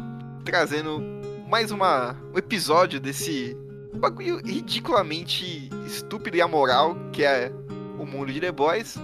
[0.45, 1.03] trazendo
[1.49, 3.57] mais uma, um episódio desse
[3.95, 7.51] bagulho ridiculamente estúpido e amoral que é
[7.99, 8.97] o mundo de The Boys.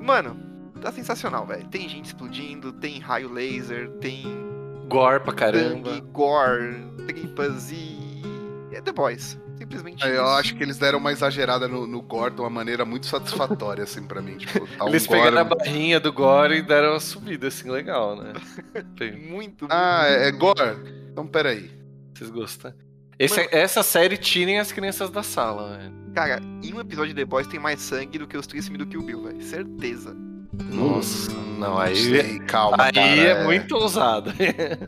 [0.00, 0.36] Mano,
[0.80, 1.66] tá sensacional, velho.
[1.68, 4.24] Tem gente explodindo, tem raio laser, tem
[4.88, 5.90] gore pra caramba.
[5.90, 7.98] sangue, gore, tripas e.
[8.72, 9.38] É The Boys.
[9.58, 10.06] Simplesmente isso.
[10.06, 13.82] eu acho que eles deram uma exagerada no, no gore de uma maneira muito satisfatória,
[13.82, 14.36] assim, pra mim.
[14.36, 17.68] Tipo, tá um Eles gore- pegaram a barrinha do gore e deram uma subida, assim,
[17.68, 18.32] legal, né?
[18.96, 19.28] Tem- Muito,
[19.64, 19.66] muito.
[19.70, 20.60] Ah, é, é gore?
[21.10, 21.70] Então peraí.
[22.14, 22.72] Vocês gostam?
[23.18, 25.92] Esse- essa série tirem as crianças da sala, velho.
[26.14, 28.86] Cara, em um episódio de The Boys tem mais sangue do que os três filmes
[28.86, 29.42] do Kill Bill, velho.
[29.42, 30.16] Certeza.
[30.64, 34.32] Nossa, não, aí- sei, calma, Aí cara, é muito ousado.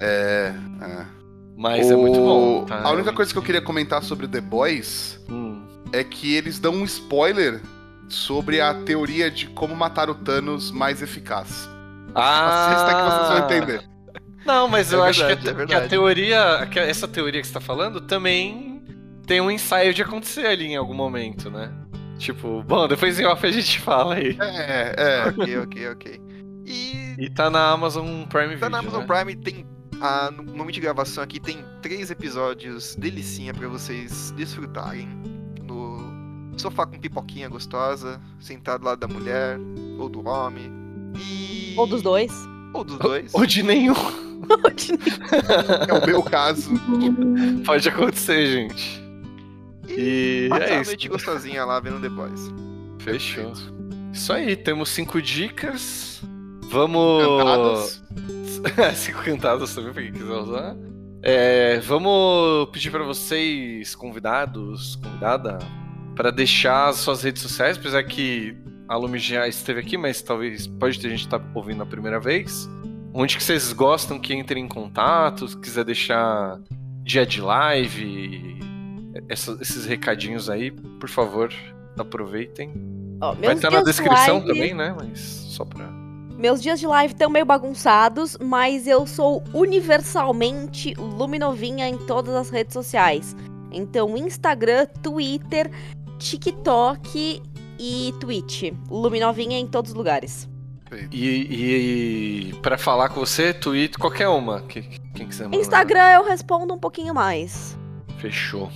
[0.00, 0.52] É,
[0.82, 1.06] é.
[1.56, 2.62] Mas é muito bom.
[2.62, 2.80] O- tá?
[2.82, 5.62] A única coisa que eu queria comentar sobre The Boys Hum.
[5.92, 7.60] é que eles dão um spoiler
[8.08, 11.68] sobre a teoria de como matar o Thanos mais eficaz.
[12.14, 13.90] Ah, Assista que vocês vão entender.
[14.46, 15.88] Não, mas É eu acho que, a, verdade, é que a verdade.
[15.90, 18.82] teoria, que essa teoria que você tá falando também
[19.26, 21.70] tem um ensaio de acontecer ali em algum momento, né?
[22.20, 24.36] Tipo, bom, depois em off a gente fala aí.
[24.38, 25.28] É, é.
[25.28, 26.20] ok, ok, ok.
[26.66, 29.06] E E tá na Amazon Prime tá Video, na Amazon né?
[29.06, 29.66] Prime, tem.
[30.02, 35.08] ah, no momento de gravação aqui tem três episódios delicinha pra vocês desfrutarem
[35.62, 39.58] no sofá com pipoquinha gostosa, sentado do lado da mulher
[39.98, 40.70] ou do homem.
[41.16, 41.74] E...
[41.78, 42.30] Ou dos dois.
[42.74, 43.32] Ou dos dois.
[43.34, 43.94] Ou de nenhum.
[45.88, 46.70] É o meu caso.
[47.64, 49.09] Pode acontecer, gente.
[49.96, 50.90] E passar é a isso.
[50.90, 52.52] noite gostosinha lá vendo Boys.
[53.00, 53.52] Fechou.
[54.12, 56.22] Isso aí, temos cinco dicas.
[56.70, 57.24] Vamos.
[57.24, 58.02] Cantadas.
[58.94, 60.76] Cinco cantadas também, pra quem quiser usar.
[61.22, 65.58] É, vamos pedir pra vocês, convidados, convidada,
[66.14, 68.56] para deixar as suas redes sociais, apesar que
[68.88, 72.18] a Lumi já esteve aqui, mas talvez pode ter gente que tá ouvindo a primeira
[72.18, 72.68] vez.
[73.12, 76.58] Onde que vocês gostam que entrem em contato, se quiser deixar
[77.02, 78.58] dia de live,
[79.28, 81.52] essa- esses recadinhos aí, por favor,
[81.98, 82.72] aproveitem.
[83.20, 84.94] Ó, Vai estar na descrição live- também, né?
[84.98, 85.88] Mas só pra.
[86.38, 92.48] Meus dias de live estão meio bagunçados, mas eu sou universalmente Luminovinha em todas as
[92.48, 93.36] redes sociais.
[93.70, 95.70] Então, Instagram, Twitter,
[96.18, 97.42] TikTok
[97.78, 98.72] e Twitch.
[98.88, 100.48] Luminovinha em todos os lugares.
[101.12, 104.60] E, e para falar com você, Twitter, qualquer uma.
[104.62, 104.82] que-
[105.14, 105.58] Quem quiser mandar.
[105.58, 107.76] Instagram eu respondo um pouquinho mais.
[108.18, 108.70] Fechou.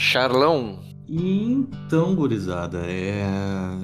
[0.00, 0.78] Charlão.
[1.08, 3.26] Então, gurizada, é...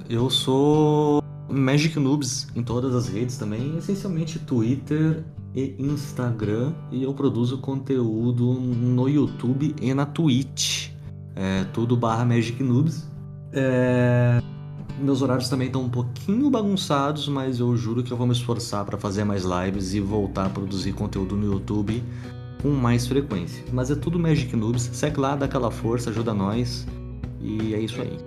[0.08, 1.20] eu sou
[1.50, 8.54] Magic Noobs em todas as redes também, essencialmente Twitter e Instagram, e eu produzo conteúdo
[8.54, 10.90] no YouTube e na Twitch.
[11.34, 13.10] É tudo barra Magic Noobs.
[13.52, 14.40] É,
[15.00, 18.84] Meus horários também estão um pouquinho bagunçados, mas eu juro que eu vou me esforçar
[18.84, 22.04] para fazer mais lives e voltar a produzir conteúdo no YouTube
[22.64, 23.62] com mais frequência.
[23.70, 24.88] Mas é tudo Magic Noobs.
[24.94, 26.86] Segue lá, dá aquela força, ajuda nós.
[27.38, 28.18] E é isso aí.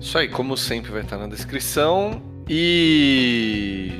[0.00, 2.20] Isso aí, como sempre, vai estar na descrição.
[2.48, 3.92] E.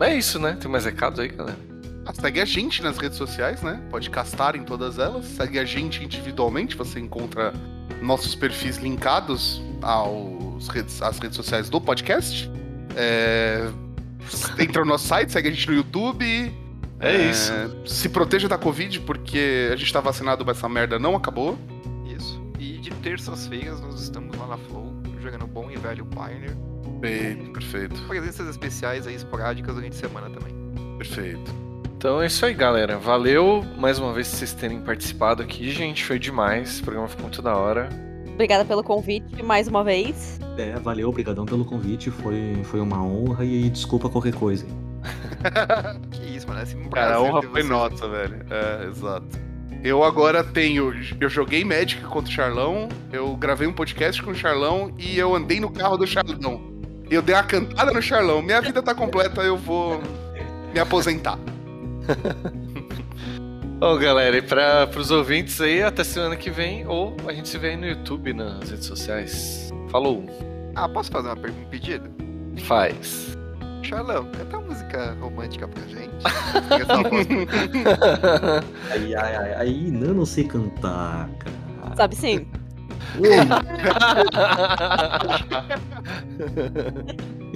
[0.00, 0.58] É isso, né?
[0.60, 1.56] Tem mais recados aí, galera?
[2.04, 3.80] Ah, segue a gente nas redes sociais, né?
[3.90, 5.24] Pode castar em todas elas.
[5.24, 7.54] Segue a gente individualmente, você encontra
[8.02, 12.50] nossos perfis linkados aos redes, às redes sociais do podcast.
[12.96, 13.70] É,
[14.58, 16.52] Entra no nosso site, segue a gente no YouTube.
[17.00, 17.52] É isso.
[17.86, 21.56] Se proteja da Covid, porque a gente tá vacinado, mas essa merda não acabou.
[22.04, 22.40] Isso.
[22.58, 26.56] E de terças-feiras nós estamos lá na Flow, jogando bom e velho Pioneer.
[27.00, 30.52] Perfeito, perfeito, Presenças especiais aí esporádicas durante a semana também.
[30.98, 31.68] perfeito.
[31.96, 32.96] Então é isso aí, galera.
[32.96, 36.04] Valeu mais uma vez vocês terem participado aqui, gente.
[36.04, 36.78] Foi demais.
[36.78, 37.88] O programa ficou muito da hora.
[38.34, 40.38] Obrigada pelo convite mais uma vez.
[40.56, 44.64] É, valeu, obrigadão pelo convite, foi, foi uma honra e desculpa qualquer coisa.
[46.10, 46.60] Que isso, mano.
[46.60, 48.46] É assim, um Cara, a prazer honra foi nossa, velho.
[48.50, 49.48] É, exato.
[49.82, 50.92] Eu agora tenho.
[51.20, 55.34] Eu joguei Magic contra o Charlão, eu gravei um podcast com o Charlão e eu
[55.34, 56.60] andei no carro do Charlão.
[57.10, 58.42] Eu dei uma cantada no Charlão.
[58.42, 60.02] Minha vida tá completa, eu vou
[60.74, 61.38] me aposentar.
[63.78, 67.56] Bom, galera, e para os ouvintes aí, até semana que vem, ou a gente se
[67.56, 69.70] vê aí no YouTube, nas redes sociais.
[69.88, 70.24] Falou,
[70.74, 72.10] Ah, posso fazer uma um pedido?
[72.64, 73.37] faz.
[73.82, 76.08] Charlão, canta uma música romântica pra gente.
[78.90, 81.96] Aí, ai, ai, aí, não, não sei cantar, cara.
[81.96, 82.46] Sabe sim?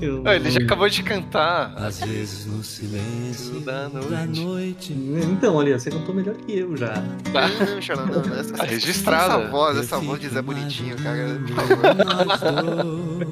[0.01, 1.75] Eu Ele já não- acabou de cantar.
[1.77, 4.41] Às vezes no silêncio Da da noite.
[4.41, 4.93] noite.
[4.93, 6.95] Então, olha, você cantou melhor que eu já.
[6.95, 8.23] Não, Charlão, não.
[8.23, 8.35] não.
[8.39, 9.35] Essa, Tá registrada.
[9.43, 11.39] Essa voz, essa voz de Zé Bonitinho, cara.
[11.47, 13.27] Por favor.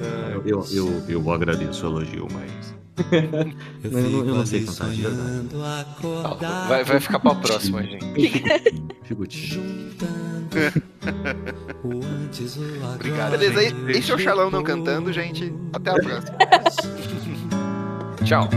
[0.00, 0.74] Dois.
[0.74, 2.50] Eu, eu, eu agradeço o elogio, mas.
[3.82, 5.48] Eu Não, eu não- eu não sei cantar, de verdade.
[5.80, 6.68] acordar.
[6.68, 8.04] Vai, vai ficar pra próxima, gente.
[9.04, 9.24] Fico.
[12.94, 15.50] Obrigado, Beleza, esse é o Charlão não cantando, gente.
[15.72, 16.36] Até a próxima.
[18.24, 18.48] Tchau.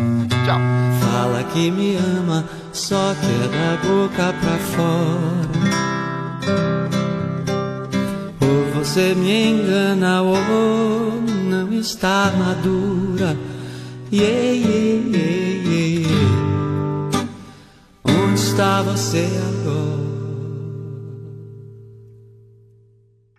[0.46, 0.60] Tchau.
[1.00, 2.44] Fala que me ama,
[2.74, 5.54] só que é da boca pra fora.
[8.84, 13.36] Você me engana, ou não está madura.
[14.12, 17.30] Yeah, yeah, yeah, yeah.
[18.06, 20.04] Onde está você agora?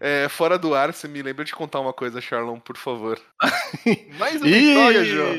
[0.00, 3.20] É, fora do ar, você me lembra de contar uma coisa, Charlão, por favor.
[4.18, 5.34] Mais uma história, João.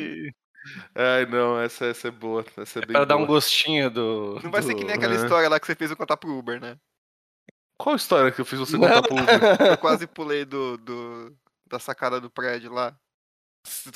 [0.95, 2.45] Ai, não, essa, essa é boa.
[2.57, 3.27] Essa é bem Pra dar um boa.
[3.39, 4.39] gostinho do.
[4.43, 5.21] Não vai ser do- que nem aquela né?
[5.21, 6.75] história lá que você fez eu contar pro Uber, né?
[7.77, 9.71] Qual história que eu fiz você contar pro Uber?
[9.71, 11.35] Eu quase pulei do, do-
[11.67, 12.95] da sacada do prédio lá.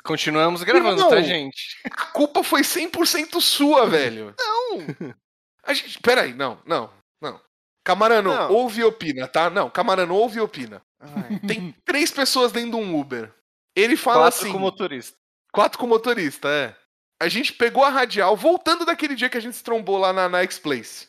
[0.03, 1.09] Continuamos gravando, Não.
[1.09, 1.79] tá, gente?
[1.85, 4.33] A culpa foi 100% sua, velho.
[4.37, 5.15] Não!
[5.63, 5.99] A gente.
[5.99, 6.91] Peraí, não, não,
[7.21, 7.39] não.
[7.85, 8.51] Camarano, Não.
[8.51, 9.49] ouve e opina, tá?
[9.49, 10.81] Não, Camarano, ouve e opina.
[10.99, 13.31] Ai, Tem três pessoas dentro de um Uber.
[13.75, 14.51] Ele fala Quatro assim.
[14.51, 15.17] com motorista.
[15.53, 16.75] Quatro com motorista, é.
[17.21, 20.27] A gente pegou a radial, voltando daquele dia que a gente se trombou lá na,
[20.29, 21.07] na X-Place.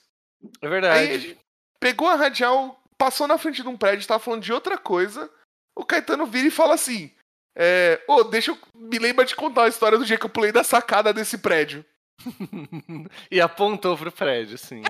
[0.62, 1.10] É Aí verdade.
[1.12, 1.38] a gente
[1.80, 5.30] pegou a radial, passou na frente de um prédio, tava falando de outra coisa.
[5.74, 7.10] O Caetano vira e fala assim:
[7.56, 8.58] é, Ô, deixa eu.
[8.74, 11.84] Me lembra de contar a história do dia que eu pulei da sacada desse prédio.
[13.30, 14.82] e apontou pro prédio, assim.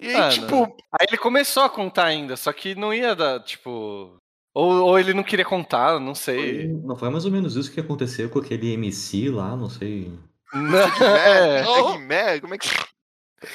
[0.00, 3.40] E aí, Ah, tipo, Aí ele começou a contar ainda, só que não ia dar,
[3.42, 4.16] tipo.
[4.54, 6.68] Ou, ou ele não queria contar, não sei.
[6.68, 10.12] Não foi mais ou menos isso que aconteceu com aquele MC lá, não sei.
[10.52, 12.40] Não, É, é, é?
[12.40, 12.68] Como é que.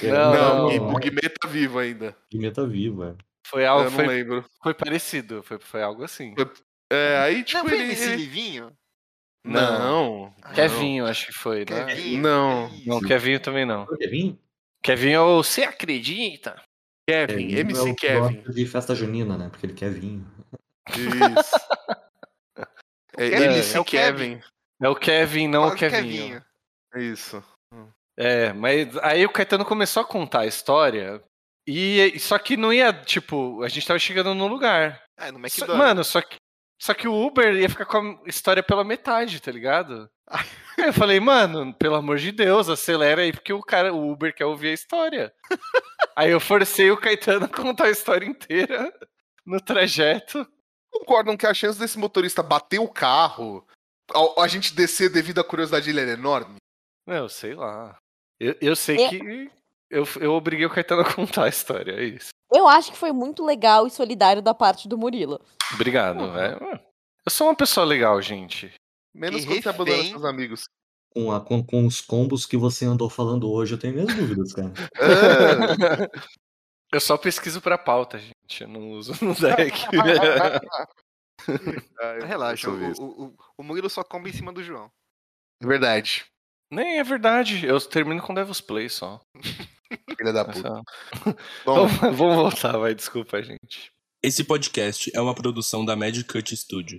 [0.04, 0.94] Não, não, não.
[0.94, 2.16] o Guimê tá vivo ainda.
[2.32, 3.16] Guimê tá vivo, é.
[3.48, 4.46] foi algo, eu não foi, lembro.
[4.64, 6.34] foi parecido, foi, foi algo assim.
[6.92, 7.88] É, aí, tipo, Não, foi ele.
[7.88, 8.72] MC ele- Livinho?
[9.46, 10.34] Não.
[10.54, 11.86] Kevinho, acho que foi, né?
[11.86, 12.22] Kevinho?
[12.22, 12.68] Não.
[12.68, 12.90] isso?
[12.90, 13.86] Não, Kevinho também não.
[13.98, 14.38] Kevin?
[14.84, 16.62] Kevin é o Você Acredita?
[17.08, 18.36] Kevin, Kevin é MC o que Kevin.
[18.36, 19.50] gosta de festa junina, né?
[19.50, 20.26] Porque ele quer vinho.
[20.90, 21.56] Isso.
[23.18, 24.40] É, Kevin, MC é o Kevin.
[24.82, 26.42] É o Kevin, não o Quase Kevinho.
[26.96, 27.44] Isso.
[28.20, 31.24] É, mas aí o Caetano começou a contar a história.
[31.66, 35.02] E só que não ia, tipo, a gente tava chegando no lugar.
[35.18, 35.78] Ah, no Só- McDonald's.
[35.78, 36.36] mano, só que,
[36.82, 40.10] só que o Uber ia ficar com a história pela metade, tá ligado?
[40.30, 40.46] Aí
[40.88, 44.46] eu falei, mano, pelo amor de Deus, acelera aí, porque o cara, o Uber quer
[44.46, 45.34] ouvir a história.
[46.16, 48.92] aí eu forcei o Caetano a contar a história inteira
[49.46, 50.46] no trajeto.
[50.92, 53.66] Concordam que a chance desse motorista bater o carro,
[54.12, 56.56] a, a gente descer devido à curiosidade dele era enorme?
[57.06, 57.99] Não, sei lá.
[58.40, 59.10] Eu, eu sei É.
[59.10, 59.52] que
[59.90, 62.30] eu, eu obriguei o Caetano a contar a história, é isso.
[62.54, 65.40] Eu acho que foi muito legal e solidário da parte do Murilo.
[65.74, 66.34] Obrigado, Uhum.
[66.34, 66.60] velho.
[67.26, 68.74] Eu sou uma pessoa legal, gente.
[69.14, 70.64] Menos Que quando você abandona seus amigos.
[71.12, 74.54] Com, a- com, com os combos que você andou falando hoje, eu tenho minhas dúvidas,
[74.54, 74.72] cara.
[76.92, 78.62] Eu só pesquiso pra pauta, gente.
[78.64, 79.86] Eu não uso no deck.
[82.00, 84.90] Ah, eu- Relaxa, eu o, o, o, o Murilo só come em cima do João.
[85.62, 86.26] Verdade.
[86.72, 89.20] Nem é verdade, eu termino com Devil's Play só.
[90.18, 90.82] Filha da puta.
[91.66, 93.92] Bom, Vamos vamos voltar, vai, desculpa, gente.
[94.22, 96.98] Esse podcast é uma produção da Mad Cut Studio.